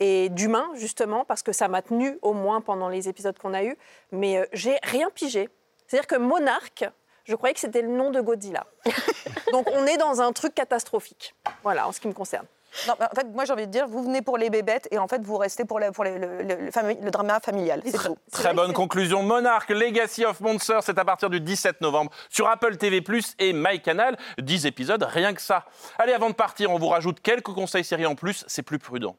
et 0.00 0.28
d'humains 0.28 0.70
justement 0.74 1.24
parce 1.24 1.42
que 1.42 1.52
ça 1.52 1.68
m'a 1.68 1.82
tenu 1.82 2.18
au 2.22 2.32
moins 2.32 2.60
pendant 2.60 2.88
les 2.88 3.08
épisodes 3.08 3.38
qu'on 3.38 3.54
a 3.54 3.64
eus. 3.64 3.76
Mais 4.12 4.38
euh, 4.38 4.46
j'ai 4.52 4.76
rien 4.82 5.10
pigé. 5.10 5.48
C'est-à-dire 5.86 6.06
que 6.06 6.16
Monarque, 6.16 6.84
je 7.24 7.34
croyais 7.34 7.54
que 7.54 7.60
c'était 7.60 7.82
le 7.82 7.88
nom 7.88 8.10
de 8.10 8.20
Godzilla. 8.20 8.66
Donc 9.52 9.68
on 9.72 9.86
est 9.86 9.96
dans 9.96 10.20
un 10.20 10.32
truc 10.32 10.54
catastrophique. 10.54 11.34
Voilà, 11.62 11.88
en 11.88 11.92
ce 11.92 12.00
qui 12.00 12.08
me 12.08 12.12
concerne. 12.12 12.46
Non, 12.86 12.94
mais 13.00 13.06
en 13.06 13.14
fait, 13.14 13.26
moi, 13.32 13.44
j'ai 13.44 13.52
envie 13.52 13.66
de 13.66 13.72
dire, 13.72 13.86
vous 13.88 14.02
venez 14.04 14.22
pour 14.22 14.38
les 14.38 14.50
bébêtes 14.50 14.88
et 14.90 14.98
en 14.98 15.08
fait, 15.08 15.20
vous 15.22 15.36
restez 15.36 15.64
pour, 15.64 15.80
la- 15.80 15.92
pour 15.92 16.04
les- 16.04 16.18
le, 16.18 16.42
le- 16.42 16.54
le 16.66 16.70
fami- 16.70 17.00
le 17.02 17.10
drama 17.10 17.40
familial. 17.40 17.82
C'est 17.84 17.98
tout. 17.98 18.16
Très 18.30 18.52
bonne 18.54 18.72
conclusion. 18.72 19.22
Monarch 19.22 19.68
Legacy 19.70 20.24
of 20.24 20.40
Monsters, 20.40 20.82
c'est 20.82 20.98
à 20.98 21.04
partir 21.04 21.30
du 21.30 21.40
17 21.40 21.80
novembre 21.80 22.10
sur 22.30 22.48
Apple 22.48 22.76
TV+, 22.76 23.02
et 23.38 23.52
MyCanal. 23.52 24.16
10 24.38 24.66
épisodes, 24.66 25.02
rien 25.02 25.34
que 25.34 25.40
ça. 25.42 25.64
Allez, 25.98 26.12
avant 26.12 26.28
de 26.30 26.34
partir, 26.34 26.70
on 26.70 26.78
vous 26.78 26.88
rajoute 26.88 27.20
quelques 27.20 27.52
conseils 27.52 27.84
séries 27.84 28.06
en 28.06 28.14
plus, 28.14 28.44
c'est 28.46 28.62
plus 28.62 28.78
prudent. 28.78 29.16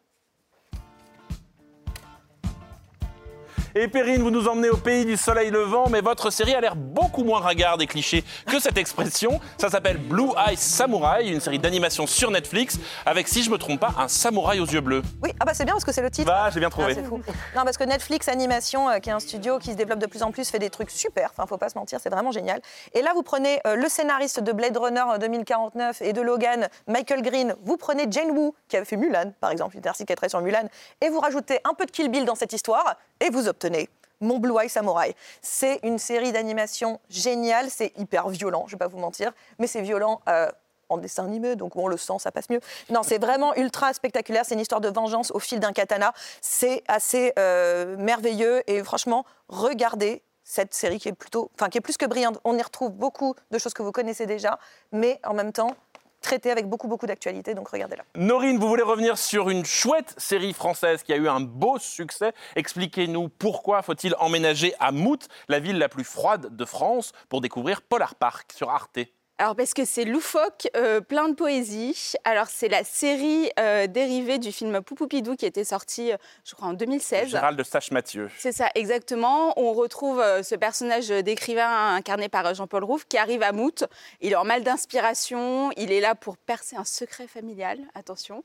Et 3.75 3.87
Perrine, 3.87 4.21
vous 4.21 4.31
nous 4.31 4.47
emmenez 4.47 4.69
au 4.69 4.77
pays 4.77 5.05
du 5.05 5.15
soleil 5.15 5.51
levant, 5.51 5.89
mais 5.89 6.01
votre 6.01 6.31
série 6.31 6.55
a 6.55 6.61
l'air 6.61 6.75
beaucoup 6.75 7.23
moins 7.23 7.39
ragarde 7.39 7.81
et 7.81 7.87
cliché 7.87 8.23
que 8.47 8.59
cette 8.59 8.77
expression. 8.77 9.39
Ça 9.57 9.69
s'appelle 9.69 9.97
Blue 9.97 10.29
Eye 10.47 10.57
Samurai, 10.57 11.27
une 11.27 11.39
série 11.39 11.59
d'animation 11.59 12.07
sur 12.07 12.31
Netflix, 12.31 12.79
avec, 13.05 13.27
si 13.27 13.43
je 13.43 13.51
me 13.51 13.57
trompe 13.57 13.79
pas, 13.79 13.93
un 13.97 14.07
samouraï 14.07 14.59
aux 14.59 14.65
yeux 14.65 14.81
bleus. 14.81 15.03
Oui, 15.21 15.31
ah 15.39 15.45
bah 15.45 15.53
c'est 15.53 15.65
bien 15.65 15.73
parce 15.73 15.85
que 15.85 15.91
c'est 15.91 16.01
le 16.01 16.09
titre. 16.09 16.27
Bah, 16.27 16.49
j'ai 16.51 16.59
bien 16.59 16.69
trouvé. 16.69 16.95
Ah, 16.97 17.03
fou. 17.03 17.21
Non, 17.55 17.63
parce 17.63 17.77
que 17.77 17.83
Netflix 17.83 18.27
Animation, 18.27 18.89
euh, 18.89 18.97
qui 18.97 19.09
est 19.09 19.13
un 19.13 19.19
studio 19.19 19.59
qui 19.59 19.71
se 19.71 19.75
développe 19.75 19.99
de 19.99 20.07
plus 20.07 20.23
en 20.23 20.31
plus, 20.31 20.49
fait 20.49 20.59
des 20.59 20.69
trucs 20.69 20.89
super. 20.89 21.29
Enfin, 21.31 21.45
faut 21.45 21.57
pas 21.57 21.69
se 21.69 21.77
mentir, 21.77 21.99
c'est 22.01 22.09
vraiment 22.09 22.31
génial. 22.31 22.61
Et 22.93 23.01
là, 23.01 23.11
vous 23.13 23.23
prenez 23.23 23.59
euh, 23.67 23.75
le 23.75 23.87
scénariste 23.87 24.39
de 24.39 24.51
Blade 24.51 24.77
Runner 24.77 25.03
euh, 25.13 25.17
2049 25.19 26.01
et 26.01 26.13
de 26.13 26.21
Logan, 26.21 26.69
Michael 26.87 27.21
Green. 27.21 27.55
Vous 27.63 27.77
prenez 27.77 28.07
Jane 28.09 28.31
Woo, 28.31 28.55
qui 28.67 28.77
avait 28.77 28.85
fait 28.85 28.97
Mulan, 28.97 29.31
par 29.39 29.51
exemple, 29.51 29.77
une 29.77 29.87
artiste 29.87 30.07
qui 30.07 30.25
a 30.25 30.29
sur 30.29 30.41
Mulan, 30.41 30.67
et 31.01 31.09
vous 31.09 31.19
rajoutez 31.19 31.59
un 31.63 31.73
peu 31.73 31.85
de 31.85 31.91
Kill 31.91 32.09
Bill 32.09 32.25
dans 32.25 32.35
cette 32.35 32.53
histoire, 32.53 32.95
et 33.19 33.29
vous 33.29 33.47
obtenez 33.47 33.89
mon 34.21 34.39
Blue 34.39 34.55
Eye 34.61 34.69
Samurai. 34.69 35.15
C'est 35.41 35.79
une 35.83 35.97
série 35.97 36.31
d'animation 36.31 36.99
géniale, 37.09 37.69
c'est 37.69 37.93
hyper 37.97 38.29
violent, 38.29 38.65
je 38.67 38.73
vais 38.73 38.79
pas 38.79 38.87
vous 38.87 38.99
mentir, 38.99 39.31
mais 39.59 39.67
c'est 39.67 39.81
violent. 39.81 40.21
euh, 40.27 40.49
en 40.89 40.97
dessin 40.97 41.25
animé, 41.25 41.55
donc 41.55 41.75
on 41.75 41.87
le 41.87 41.97
sent, 41.97 42.13
ça 42.17 42.31
passe 42.31 42.49
mieux. 42.49 42.59
Non, 42.89 43.03
c'est 43.03 43.19
vraiment 43.19 43.55
ultra 43.55 43.93
spectaculaire. 43.93 44.43
C'est 44.45 44.55
une 44.55 44.59
histoire 44.59 44.81
de 44.81 44.89
vengeance 44.89 45.31
au 45.31 45.39
fil 45.39 45.59
d'un 45.59 45.71
katana. 45.71 46.13
C'est 46.41 46.83
assez 46.87 47.31
euh, 47.37 47.95
merveilleux 47.97 48.63
et 48.65 48.83
franchement, 48.83 49.25
regardez 49.47 50.23
cette 50.43 50.73
série 50.73 50.99
qui 50.99 51.09
est 51.09 51.13
plutôt, 51.13 51.51
enfin 51.53 51.69
qui 51.69 51.77
est 51.77 51.81
plus 51.81 51.97
que 51.97 52.07
brillante. 52.07 52.39
On 52.43 52.57
y 52.57 52.61
retrouve 52.61 52.91
beaucoup 52.91 53.35
de 53.51 53.59
choses 53.59 53.73
que 53.73 53.83
vous 53.83 53.91
connaissez 53.91 54.25
déjà, 54.25 54.57
mais 54.91 55.19
en 55.23 55.35
même 55.35 55.53
temps 55.53 55.75
traitées 56.21 56.51
avec 56.51 56.67
beaucoup 56.67 56.87
beaucoup 56.87 57.05
d'actualité. 57.05 57.53
Donc 57.53 57.69
regardez-la. 57.69 58.03
Norine, 58.15 58.57
vous 58.57 58.67
voulez 58.67 58.83
revenir 58.83 59.17
sur 59.17 59.49
une 59.49 59.65
chouette 59.65 60.13
série 60.17 60.53
française 60.53 61.03
qui 61.03 61.13
a 61.13 61.17
eu 61.17 61.27
un 61.27 61.39
beau 61.39 61.79
succès. 61.79 62.33
Expliquez-nous 62.55 63.29
pourquoi 63.29 63.81
faut-il 63.81 64.15
emménager 64.19 64.73
à 64.79 64.91
Mout, 64.91 65.27
la 65.47 65.59
ville 65.59 65.77
la 65.77 65.89
plus 65.89 66.03
froide 66.03 66.55
de 66.55 66.65
France, 66.65 67.11
pour 67.29 67.41
découvrir 67.41 67.81
Polar 67.81 68.15
Park 68.15 68.51
sur 68.55 68.69
Arte. 68.69 68.99
Alors 69.41 69.55
parce 69.55 69.73
que 69.73 69.85
c'est 69.85 70.03
loufoque, 70.03 70.67
euh, 70.75 70.99
plein 70.99 71.29
de 71.29 71.33
poésie. 71.33 72.11
Alors 72.25 72.47
c'est 72.47 72.67
la 72.67 72.83
série 72.83 73.49
euh, 73.57 73.87
dérivée 73.87 74.37
du 74.37 74.51
film 74.51 74.81
Poupoupidou 74.81 75.37
qui 75.37 75.45
était 75.45 75.63
sorti, 75.63 76.11
euh, 76.11 76.17
je 76.43 76.55
crois, 76.55 76.67
en 76.67 76.73
2016. 76.73 77.29
Gérald 77.29 77.57
de 77.57 77.63
Sache-Mathieu. 77.63 78.29
C'est 78.37 78.51
ça, 78.51 78.69
exactement. 78.75 79.57
On 79.57 79.71
retrouve 79.71 80.21
ce 80.43 80.55
personnage 80.55 81.07
d'écrivain 81.07 81.95
incarné 81.95 82.27
par 82.27 82.53
Jean-Paul 82.53 82.83
Rouve 82.83 83.07
qui 83.07 83.17
arrive 83.17 83.41
à 83.41 83.53
Mout. 83.53 83.85
Il 84.19 84.33
est 84.33 84.35
en 84.35 84.43
mal 84.43 84.61
d'inspiration. 84.63 85.71
Il 85.77 85.93
est 85.93 86.01
là 86.01 86.15
pour 86.15 86.35
percer 86.35 86.75
un 86.75 86.83
secret 86.83 87.27
familial, 87.27 87.79
attention. 87.95 88.43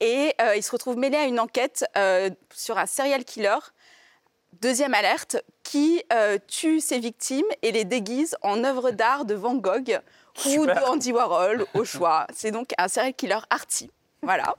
Et 0.00 0.34
il 0.54 0.62
se 0.62 0.70
retrouve 0.72 0.98
mêlé 0.98 1.16
à 1.16 1.24
une 1.24 1.40
enquête 1.40 1.86
sur 2.52 2.76
un 2.76 2.86
serial 2.86 3.24
killer. 3.24 3.56
Deuxième 4.60 4.94
alerte, 4.94 5.36
qui 5.62 6.02
euh, 6.12 6.38
tue 6.46 6.80
ses 6.80 7.00
victimes 7.00 7.46
et 7.62 7.72
les 7.72 7.84
déguise 7.84 8.36
en 8.42 8.62
œuvres 8.62 8.92
d'art 8.92 9.24
de 9.24 9.34
Van 9.34 9.54
Gogh 9.54 10.00
ou 10.46 10.66
de 10.66 10.84
Andy 10.86 11.12
Warhol, 11.12 11.66
au 11.74 11.84
choix. 11.84 12.26
C'est 12.34 12.50
donc 12.50 12.70
un 12.78 12.88
serial 12.88 13.14
killer 13.14 13.38
arty. 13.50 13.90
Voilà. 14.24 14.54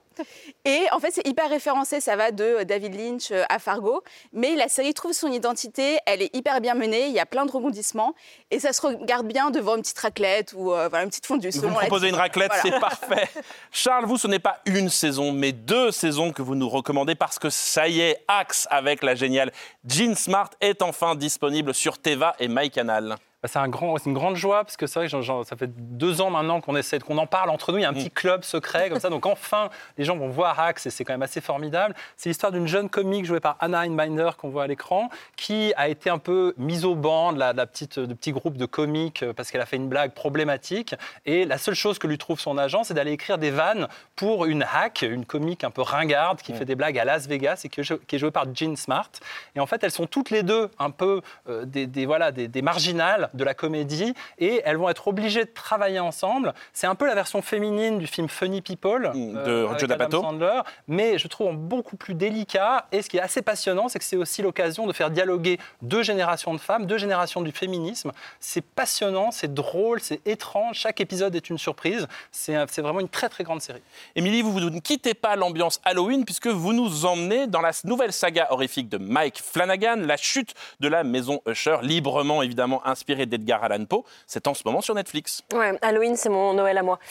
Et 0.64 0.86
en 0.92 1.00
fait, 1.00 1.10
c'est 1.12 1.28
hyper 1.28 1.50
référencé, 1.50 2.00
ça 2.00 2.16
va 2.16 2.32
de 2.32 2.64
David 2.64 2.94
Lynch 2.96 3.32
euh, 3.32 3.44
à 3.50 3.58
Fargo, 3.60 4.04
mais 4.32 4.56
la 4.56 4.68
série 4.70 4.94
trouve 4.94 5.12
son 5.12 5.32
identité, 5.32 5.98
elle 6.06 6.22
est 6.22 6.34
hyper 6.36 6.62
bien 6.62 6.76
menée, 6.76 7.08
il 7.08 7.14
y 7.14 7.20
a 7.20 7.26
plein 7.26 7.46
de 7.48 7.52
rebondissements, 7.52 8.14
et 8.52 8.60
ça 8.60 8.74
se 8.74 8.82
regarde 8.86 9.28
bien 9.28 9.50
devant 9.50 9.76
une 9.76 9.82
petite 9.82 9.98
raclette 9.98 10.54
ou 10.56 10.72
euh, 10.72 10.88
voilà, 10.88 11.04
une 11.04 11.10
petite 11.10 11.26
fondue. 11.26 11.50
Vous 11.50 11.68
me 11.68 11.74
proposez 11.74 12.10
une 12.10 12.16
raclette, 12.16 12.52
Voilà. 12.62 12.76
c'est 12.76 12.80
parfait. 13.10 13.28
Charles, 13.72 14.06
vous, 14.06 14.18
ce 14.18 14.28
n'est 14.28 14.40
pas 14.40 14.62
une 14.66 14.90
saison, 14.90 15.32
mais 15.32 15.52
deux 15.52 15.92
saisons 15.92 16.32
que 16.32 16.44
vous 16.44 16.56
nous 16.56 16.70
recommandez 16.70 17.16
parce 17.16 17.40
que 17.40 17.50
ça 17.50 17.88
y 17.88 18.02
est, 18.02 18.24
Axe 18.28 18.68
avec 18.70 19.04
la 19.04 19.16
géniale 19.16 19.52
Jean 19.84 20.16
Smart 20.16 20.52
est 20.62 20.84
enfin 20.84 21.16
disponible 21.16 21.74
sur 21.74 21.98
Teva 21.98 22.36
et 22.40 22.48
MyCanal. 22.48 23.18
Bah, 23.46 23.50
C'est 23.52 23.60
un 23.60 23.68
grand, 23.68 23.96
c'est 24.00 24.10
une 24.10 24.16
grande 24.16 24.36
joie 24.36 24.64
parce 24.64 24.76
que 24.76 24.88
c'est 24.88 24.98
vrai 25.00 25.08
que 25.08 25.44
ça 25.44 25.56
fait 25.56 25.70
deux 25.76 26.20
ans 26.20 26.32
maintenant 26.32 26.62
qu'on 26.62 26.76
essaie, 26.76 26.98
qu'on 27.00 27.20
en 27.20 27.28
parle 27.28 27.52
entre 27.52 27.72
nous. 27.72 27.78
Il 27.78 27.82
y 27.82 27.86
a 27.86 27.90
un 27.90 27.94
petit 27.94 28.10
club 28.10 28.44
secret 28.44 28.90
comme 28.90 29.00
ça. 29.00 29.10
Donc 29.12 29.28
enfin, 29.28 29.70
les 30.00 30.04
gens 30.04 30.18
vont 30.18 30.30
voir 30.30 30.60
Axe 30.60 30.88
et 30.88 30.90
c'est 30.90 31.04
quand 31.04 31.14
même 31.14 31.22
assez 31.22 31.42
formidable. 31.42 31.94
C'est 32.18 32.30
l'histoire 32.30 32.52
d'une 32.52 32.68
jeune 32.68 32.90
comique 32.90 33.26
jouée 33.26 33.40
par 33.40 33.56
Anna 33.60 33.82
Einbinder 33.86 34.32
qu'on 34.38 34.50
voit 34.50 34.64
à 34.64 34.68
l'écran, 34.68 35.10
qui 35.36 35.74
a 35.78 35.90
été 35.90 36.10
un 36.10 36.18
peu 36.18 36.56
mise 36.58 36.86
au 36.86 36.96
banc 36.96 37.34
de 37.34 37.40
la, 37.40 37.54
de 37.54 37.58
la 37.58 37.68
petite, 37.68 38.00
de 38.00 38.14
petit 38.16 38.32
groupe 38.32 38.58
de 38.58 38.66
comiques 38.66 39.22
euh, 39.22 39.32
parce 39.34 39.52
qu'elle 39.52 39.62
a 39.62 39.68
fait 39.68 39.76
une 39.76 39.90
blague 39.90 40.14
problématique. 40.14 40.96
Et 41.28 41.46
la 41.46 41.60
seule 41.60 41.76
chose 41.76 42.00
que 42.00 42.08
lui 42.08 42.18
trouve 42.18 42.40
son 42.40 42.58
agent, 42.58 42.84
c'est 42.84 42.96
d'aller 42.96 43.12
écrire 43.12 43.38
des 43.38 43.52
vannes 43.52 43.88
pour 44.16 44.46
une 44.46 44.64
hack, 44.64 45.04
une 45.04 45.26
comique 45.26 45.64
un 45.64 45.70
peu 45.72 45.84
ringarde 45.84 46.42
qui 46.42 46.54
fait 46.54 46.66
des 46.66 46.76
blagues 46.76 46.98
à 46.98 47.06
Las 47.06 47.28
Vegas 47.28 47.62
et 47.64 47.70
qui 47.70 47.82
est 47.82 47.84
jou- 47.84 48.00
qui 48.08 48.16
est 48.16 48.20
jouée 48.20 48.32
par 48.32 48.46
Jean 48.56 48.76
Smart. 48.76 49.10
Et 49.56 49.60
en 49.60 49.66
fait, 49.68 49.84
elles 49.84 49.92
sont 49.92 50.08
toutes 50.08 50.32
les 50.32 50.42
deux 50.42 50.70
un 50.80 50.90
peu 50.90 51.22
euh, 51.48 51.66
des, 51.66 51.86
des- 51.86 52.06
voilà, 52.08 52.32
des, 52.32 52.48
des 52.48 52.62
marginales 52.62 53.30
de 53.36 53.44
la 53.44 53.54
comédie 53.54 54.14
et 54.40 54.62
elles 54.66 54.78
vont 54.78 54.90
être 54.90 55.08
obligées 55.08 55.46
de 55.46 55.50
travailler 55.54 56.00
ensemble. 56.00 56.54
C'est 56.74 56.88
un 56.88 56.96
peu 56.96 57.06
la 57.06 57.16
version 57.16 57.42
féminine 57.42 57.98
du 58.00 58.08
film 58.08 58.28
Funny 58.30 58.62
People 58.62 59.12
de 59.14 59.66
avec 59.66 59.80
Joe 59.80 59.84
Adam 59.84 59.88
D'Apato. 59.88 60.22
Sandler, 60.22 60.62
mais 60.88 61.18
je 61.18 61.28
trouve 61.28 61.56
beaucoup 61.56 61.98
plus 61.98 62.14
délicat. 62.14 62.88
Et 62.92 63.02
ce 63.02 63.10
qui 63.10 63.18
est 63.18 63.22
assez 63.22 63.42
passionnant, 63.42 63.88
c'est 63.90 64.00
que 64.00 64.06
c'est 64.06 64.16
aussi 64.18 64.42
l'occasion 64.42 64.88
de 64.88 64.94
faire 64.94 65.10
dialoguer 65.12 65.60
deux 65.82 66.04
générations 66.04 66.54
de 66.54 66.60
femmes, 66.60 66.86
deux 66.86 66.98
générations 66.98 67.42
du 67.42 67.52
féminisme. 67.52 68.12
C'est 68.40 68.64
passionnant, 68.66 69.32
c'est 69.32 69.54
drôle, 69.54 70.00
c'est 70.02 70.26
étrange. 70.28 70.78
Chaque 70.78 71.02
épisode 71.02 71.36
est 71.36 71.50
une 71.50 71.58
surprise. 71.58 72.08
C'est 72.32 72.56
un- 72.56 72.66
c'est 72.70 72.82
vraiment 72.82 73.00
une 73.00 73.10
très 73.10 73.30
très 73.30 73.44
grande 73.44 73.62
série. 73.62 73.82
Émilie, 74.16 74.42
vous, 74.42 74.52
vous 74.52 74.60
ne 74.60 74.80
quittez 74.80 75.14
pas 75.14 75.36
l'ambiance 75.36 75.80
Halloween 75.84 76.26
puisque 76.26 76.48
vous 76.48 76.74
nous 76.74 77.06
emmenez 77.06 77.48
dans 77.48 77.62
la 77.62 77.72
nouvelle 77.84 78.14
saga 78.14 78.48
horrifique 78.52 78.90
de 78.90 78.98
Mike 78.98 79.42
Flanagan, 79.42 79.96
La 79.98 80.18
chute 80.18 80.54
de 80.80 80.88
la 80.88 81.04
maison 81.04 81.42
Usher, 81.48 81.78
librement 81.82 82.42
évidemment 82.42 82.86
inspirée 82.86 83.25
d'Edgar 83.26 83.64
Allan 83.64 83.86
Poe. 83.86 84.04
C'est 84.28 84.48
en 84.48 84.54
ce 84.54 84.64
moment 84.66 84.82
sur 84.82 84.96
Netflix. 84.96 85.42
Ouais, 85.54 85.78
Halloween, 85.82 86.16
c'est 86.16 86.30
mon 86.30 86.54
Noël 86.54 86.78
à 86.78 86.84
moi. 86.84 87.00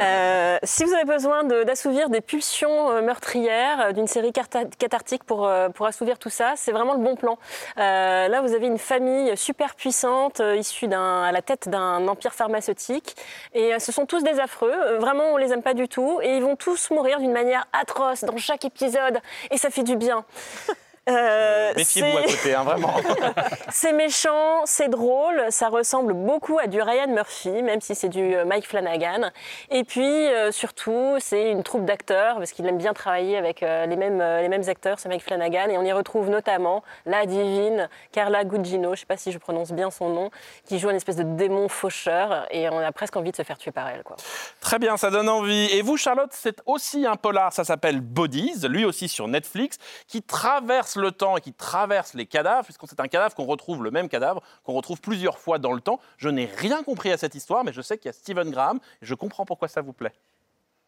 Euh, 0.00 0.58
si 0.62 0.84
vous 0.84 0.92
avez 0.92 1.04
besoin 1.04 1.44
de- 1.44 1.62
d'assouvir 1.64 2.10
des 2.10 2.20
pulsions 2.20 2.90
euh, 2.90 3.00
meurtrières, 3.02 3.80
euh, 3.80 3.92
d'une 3.92 4.06
série 4.06 4.32
cathartique 4.32 5.24
pour, 5.24 5.50
pour 5.74 5.86
assouvir 5.86 6.18
tout 6.18 6.28
ça, 6.30 6.52
c'est 6.56 6.72
vraiment 6.72 6.92
le 6.94 7.00
bon 7.00 7.16
plan. 7.16 7.38
Euh, 7.78 8.28
là, 8.28 8.40
vous 8.42 8.52
avez 8.54 8.66
une 8.66 8.78
famille 8.78 9.36
super 9.36 9.74
puissante, 9.74 10.40
issue 10.56 10.86
à 10.92 11.32
la 11.32 11.42
tête 11.42 11.68
d'un 11.68 12.06
empire 12.08 12.34
pharmaceutique. 12.34 13.16
Et 13.54 13.78
ce 13.78 13.90
sont 13.92 14.06
tous 14.06 14.22
des 14.22 14.38
affreux. 14.40 14.96
Vraiment, 14.98 15.24
on 15.32 15.36
les 15.36 15.52
aime 15.52 15.62
pas 15.62 15.74
du 15.74 15.88
tout. 15.88 16.20
Et 16.22 16.36
ils 16.36 16.42
vont 16.42 16.56
tous 16.56 16.90
mourir 16.90 17.18
d'une 17.20 17.32
manière 17.32 17.66
atroce 17.72 18.22
dans 18.24 18.36
chaque 18.36 18.64
épisode. 18.64 19.18
Et 19.50 19.56
ça 19.58 19.70
fait 19.70 19.82
du 19.84 19.96
bien. 19.96 20.24
Euh, 21.08 21.72
Méfiez-vous 21.76 22.18
à 22.18 22.22
c'est- 22.26 22.36
côté, 22.36 22.54
hein, 22.54 22.64
vraiment. 22.64 22.94
c'est 23.70 23.92
méchant, 23.92 24.62
c'est 24.64 24.88
drôle, 24.88 25.40
ça 25.50 25.68
ressemble 25.68 26.14
beaucoup 26.14 26.58
à 26.58 26.66
du 26.66 26.82
Ryan 26.82 27.06
Murphy, 27.08 27.62
même 27.62 27.80
si 27.80 27.94
c'est 27.94 28.08
du 28.08 28.34
euh, 28.34 28.44
Mike 28.44 28.66
Flanagan. 28.66 29.30
Et 29.70 29.84
puis 29.84 30.02
euh, 30.04 30.50
surtout, 30.50 31.16
c'est 31.20 31.50
une 31.50 31.62
troupe 31.62 31.84
d'acteurs, 31.84 32.36
parce 32.38 32.50
qu'il 32.50 32.66
aime 32.66 32.78
bien 32.78 32.92
travailler 32.92 33.36
avec 33.36 33.62
euh, 33.62 33.86
les, 33.86 33.94
mêmes, 33.96 34.20
euh, 34.20 34.40
les 34.42 34.48
mêmes 34.48 34.68
acteurs, 34.68 34.98
c'est 34.98 35.08
Mike 35.08 35.22
Flanagan. 35.22 35.68
Et 35.70 35.78
on 35.78 35.82
y 35.84 35.92
retrouve 35.92 36.28
notamment 36.28 36.82
la 37.04 37.24
divine 37.24 37.88
Carla 38.10 38.44
Gugino, 38.44 38.88
je 38.88 38.90
ne 38.90 38.96
sais 38.96 39.06
pas 39.06 39.16
si 39.16 39.30
je 39.30 39.38
prononce 39.38 39.70
bien 39.72 39.90
son 39.92 40.08
nom, 40.08 40.30
qui 40.66 40.78
joue 40.80 40.90
une 40.90 40.96
espèce 40.96 41.16
de 41.16 41.22
démon 41.22 41.68
faucheur. 41.68 42.46
Et 42.50 42.68
on 42.68 42.78
a 42.78 42.90
presque 42.90 43.16
envie 43.16 43.30
de 43.30 43.36
se 43.36 43.42
faire 43.44 43.58
tuer 43.58 43.70
par 43.70 43.88
elle. 43.88 44.02
Quoi. 44.02 44.16
Très 44.60 44.78
bien, 44.80 44.96
ça 44.96 45.10
donne 45.10 45.28
envie. 45.28 45.66
Et 45.72 45.82
vous, 45.82 45.96
Charlotte, 45.96 46.30
c'est 46.32 46.60
aussi 46.66 47.06
un 47.06 47.14
polar, 47.16 47.52
ça 47.52 47.62
s'appelle 47.62 48.00
Bodies, 48.00 48.66
lui 48.68 48.84
aussi 48.84 49.08
sur 49.08 49.28
Netflix, 49.28 49.76
qui 50.08 50.22
traverse 50.22 50.95
le 50.96 51.12
temps 51.12 51.36
et 51.36 51.40
qui 51.40 51.52
traverse 51.52 52.14
les 52.14 52.26
cadavres, 52.26 52.64
puisque 52.64 52.86
c'est 52.88 53.00
un 53.00 53.08
cadavre 53.08 53.34
qu'on 53.34 53.44
retrouve, 53.44 53.82
le 53.82 53.90
même 53.90 54.08
cadavre, 54.08 54.42
qu'on 54.64 54.74
retrouve 54.74 55.00
plusieurs 55.00 55.38
fois 55.38 55.58
dans 55.58 55.72
le 55.72 55.80
temps. 55.80 56.00
Je 56.16 56.28
n'ai 56.28 56.46
rien 56.46 56.82
compris 56.82 57.12
à 57.12 57.16
cette 57.16 57.34
histoire, 57.34 57.64
mais 57.64 57.72
je 57.72 57.80
sais 57.80 57.98
qu'il 57.98 58.06
y 58.06 58.10
a 58.10 58.12
Stephen 58.12 58.50
Graham, 58.50 58.78
et 59.02 59.06
je 59.06 59.14
comprends 59.14 59.44
pourquoi 59.44 59.68
ça 59.68 59.80
vous 59.80 59.92
plaît. 59.92 60.12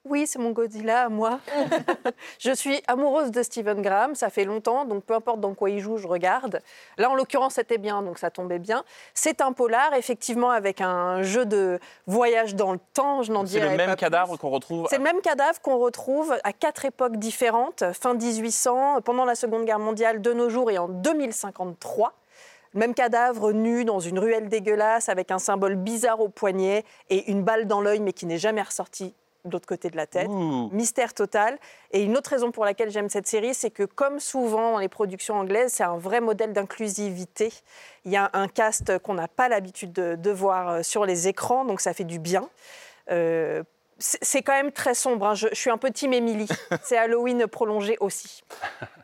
Oui, 0.09 0.26
c'est 0.26 0.38
mon 0.38 0.50
Godzilla 0.50 1.04
à 1.04 1.09
moi. 1.09 1.40
je 2.38 2.50
suis 2.52 2.82
amoureuse 2.86 3.30
de 3.30 3.42
Stephen 3.42 3.82
Graham, 3.82 4.14
ça 4.14 4.30
fait 4.30 4.44
longtemps, 4.44 4.84
donc 4.84 5.04
peu 5.04 5.14
importe 5.14 5.40
dans 5.40 5.54
quoi 5.54 5.70
il 5.70 5.80
joue, 5.80 5.98
je 5.98 6.06
regarde. 6.09 6.61
Là, 6.96 7.11
en 7.11 7.14
l'occurrence, 7.14 7.54
c'était 7.54 7.78
bien, 7.78 8.02
donc 8.02 8.18
ça 8.18 8.30
tombait 8.30 8.59
bien. 8.59 8.84
C'est 9.12 9.40
un 9.40 9.52
polar, 9.52 9.92
effectivement, 9.94 10.50
avec 10.50 10.80
un 10.80 11.22
jeu 11.22 11.44
de 11.44 11.78
voyage 12.06 12.54
dans 12.54 12.72
le 12.72 12.80
temps, 12.94 13.22
je 13.22 13.32
n'en 13.32 13.44
C'est 13.44 13.59
dirai 13.59 13.70
le 13.70 13.76
même 13.76 13.90
pas 13.90 13.96
cadavre 13.96 14.38
qu'on 14.38 14.50
retrouve. 14.50 14.86
c'est 14.88 14.96
le 14.98 15.02
même 15.04 15.20
cadavre 15.20 15.61
qu'on 15.61 15.78
retrouve 15.78 16.34
à 16.42 16.52
quatre 16.52 16.84
époques 16.84 17.16
différentes, 17.16 17.84
fin 17.92 18.14
1800, 18.14 19.02
pendant 19.02 19.24
la 19.24 19.34
Seconde 19.34 19.64
Guerre 19.64 19.78
mondiale, 19.78 20.22
de 20.22 20.32
nos 20.32 20.48
jours 20.48 20.70
et 20.70 20.78
en 20.78 20.88
2053. 20.88 22.14
Le 22.74 22.80
même 22.80 22.94
cadavre 22.94 23.52
nu 23.52 23.84
dans 23.84 24.00
une 24.00 24.18
ruelle 24.18 24.48
dégueulasse 24.48 25.09
avec 25.09 25.30
un 25.30 25.38
symbole 25.38 25.74
bizarre 25.76 26.20
au 26.20 26.28
poignet 26.28 26.84
et 27.09 27.30
une 27.30 27.42
balle 27.42 27.66
dans 27.66 27.80
l'œil 27.80 28.00
mais 28.00 28.12
qui 28.12 28.26
n'est 28.26 28.38
jamais 28.38 28.61
ressortie 28.62 29.14
de 29.49 29.53
l'autre 29.53 29.66
côté 29.66 29.90
de 29.90 29.96
la 29.96 30.07
tête. 30.07 30.28
Mystère 30.72 31.14
total. 31.14 31.59
Et 31.90 32.03
une 32.03 32.16
autre 32.16 32.30
raison 32.30 32.51
pour 32.51 32.64
laquelle 32.64 32.90
j'aime 32.90 33.09
cette 33.09 33.26
série, 33.26 33.55
c'est 33.55 33.70
que 33.70 33.82
comme 33.82 34.20
souvent 34.20 34.72
dans 34.72 34.78
les 34.78 34.88
productions 34.88 35.34
anglaises, 35.34 35.72
c'est 35.72 35.84
un 35.84 35.99
vrai 35.99 36.20
modèle 36.20 36.53
d'inclusivité. 36.53 37.53
Il 38.05 38.12
y 38.12 38.16
a 38.16 38.30
un 38.32 38.49
cast 38.49 38.99
qu'on 38.99 39.14
n'a 39.14 39.28
pas 39.28 39.49
l'habitude 39.49 39.92
de, 39.92 40.14
de 40.14 40.30
voir 40.30 40.68
euh, 40.68 40.82
sur 40.82 41.05
les 41.05 41.28
écrans, 41.28 41.64
donc 41.64 41.80
ça 41.80 41.92
fait 41.92 42.05
du 42.05 42.18
bien. 42.18 42.49
Euh, 43.11 43.62
c'est 43.99 44.42
quand 44.42 44.53
même 44.53 44.72
très 44.72 44.94
sombre. 44.94 45.26
hein. 45.26 45.34
Je, 45.34 45.49
je 45.51 45.57
suis 45.57 45.70
un 45.70 45.78
peu 45.78 45.90
team 45.90 46.12
Emily. 46.12 46.46
C'est 46.82 46.96
Halloween 46.96 47.46
prolongé 47.46 47.96
aussi. 48.01 48.42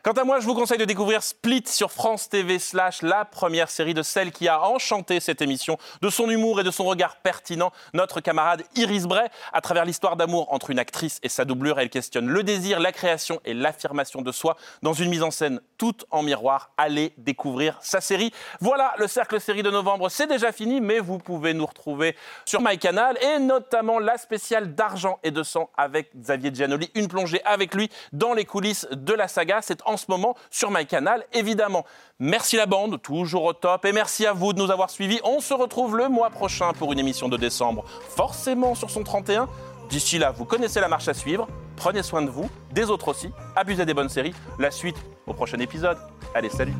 Quant 0.03 0.11
à 0.13 0.23
moi, 0.23 0.39
je 0.39 0.45
vous 0.45 0.53
conseille 0.53 0.77
de 0.77 0.85
découvrir 0.85 1.23
Split 1.23 1.63
sur 1.65 1.91
France 1.91 2.29
TV 2.29 2.59
slash 2.59 3.01
la 3.01 3.25
première 3.25 3.69
série 3.69 3.93
de 3.93 4.03
celle 4.03 4.31
qui 4.31 4.47
a 4.47 4.61
enchanté 4.61 5.19
cette 5.19 5.41
émission 5.41 5.77
de 6.01 6.09
son 6.09 6.29
humour 6.29 6.59
et 6.59 6.63
de 6.63 6.71
son 6.71 6.85
regard 6.85 7.17
pertinent. 7.17 7.71
Notre 7.93 8.21
camarade 8.21 8.63
Iris 8.75 9.03
Bray, 9.05 9.27
à 9.51 9.61
travers 9.61 9.83
l'histoire 9.85 10.15
d'amour 10.15 10.53
entre 10.53 10.69
une 10.69 10.79
actrice 10.79 11.19
et 11.23 11.29
sa 11.29 11.43
doublure, 11.43 11.79
elle 11.79 11.89
questionne 11.89 12.27
le 12.27 12.43
désir, 12.43 12.79
la 12.79 12.91
création 12.91 13.41
et 13.45 13.53
l'affirmation 13.53 14.21
de 14.21 14.31
soi 14.31 14.55
dans 14.81 14.93
une 14.93 15.09
mise 15.09 15.23
en 15.23 15.31
scène 15.31 15.59
toute 15.77 16.05
en 16.11 16.21
miroir. 16.21 16.71
Allez 16.77 17.13
découvrir 17.17 17.77
sa 17.81 17.99
série. 17.99 18.31
Voilà, 18.61 18.93
le 18.97 19.07
cercle 19.07 19.41
série 19.41 19.63
de 19.63 19.71
novembre, 19.71 20.09
c'est 20.09 20.27
déjà 20.27 20.51
fini, 20.51 20.79
mais 20.81 20.99
vous 20.99 21.17
pouvez 21.17 21.53
nous 21.53 21.65
retrouver 21.65 22.15
sur 22.45 22.61
MyCanal 22.61 23.17
et 23.21 23.39
notamment 23.39 23.99
la 23.99 24.17
spéciale 24.17 24.75
d'argent 24.85 25.17
et 25.23 25.31
de 25.31 25.41
sang 25.41 25.69
avec 25.77 26.15
Xavier 26.15 26.53
Giannoli, 26.53 26.91
une 26.93 27.07
plongée 27.07 27.41
avec 27.43 27.73
lui 27.73 27.89
dans 28.13 28.33
les 28.33 28.45
coulisses 28.45 28.87
de 28.91 29.13
la 29.13 29.27
saga. 29.27 29.59
C'est 29.63 29.79
en 29.85 29.97
ce 29.97 30.05
moment 30.09 30.35
sur 30.51 30.69
MyCanal, 30.69 31.25
évidemment. 31.33 31.85
Merci 32.19 32.55
la 32.55 32.67
bande, 32.67 33.01
toujours 33.01 33.45
au 33.45 33.53
top, 33.53 33.83
et 33.85 33.91
merci 33.91 34.27
à 34.27 34.33
vous 34.33 34.53
de 34.53 34.61
nous 34.61 34.69
avoir 34.69 34.91
suivis. 34.91 35.19
On 35.23 35.39
se 35.39 35.55
retrouve 35.55 35.97
le 35.97 36.07
mois 36.07 36.29
prochain 36.29 36.71
pour 36.73 36.93
une 36.93 36.99
émission 36.99 37.29
de 37.29 37.37
décembre, 37.37 37.83
forcément 38.15 38.75
sur 38.75 38.91
son 38.91 39.03
31. 39.03 39.49
D'ici 39.89 40.19
là, 40.19 40.29
vous 40.29 40.45
connaissez 40.45 40.79
la 40.79 40.87
marche 40.87 41.07
à 41.07 41.15
suivre. 41.15 41.47
Prenez 41.75 42.03
soin 42.03 42.21
de 42.21 42.29
vous, 42.29 42.49
des 42.71 42.91
autres 42.91 43.07
aussi. 43.07 43.31
Abusez 43.55 43.85
des 43.85 43.95
bonnes 43.95 44.09
séries. 44.09 44.35
La 44.59 44.69
suite 44.69 44.97
au 45.25 45.33
prochain 45.33 45.57
épisode. 45.59 45.97
Allez, 46.35 46.49
salut. 46.49 46.73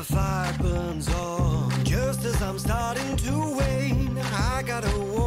the 0.00 0.14
fire 0.14 0.54
burns 0.62 1.08
on. 1.12 1.70
Just 1.84 2.24
as 2.24 2.40
I'm 2.40 2.58
starting 2.58 3.16
to 3.16 3.56
wane, 3.58 4.16
I 4.32 4.62
gotta. 4.66 5.19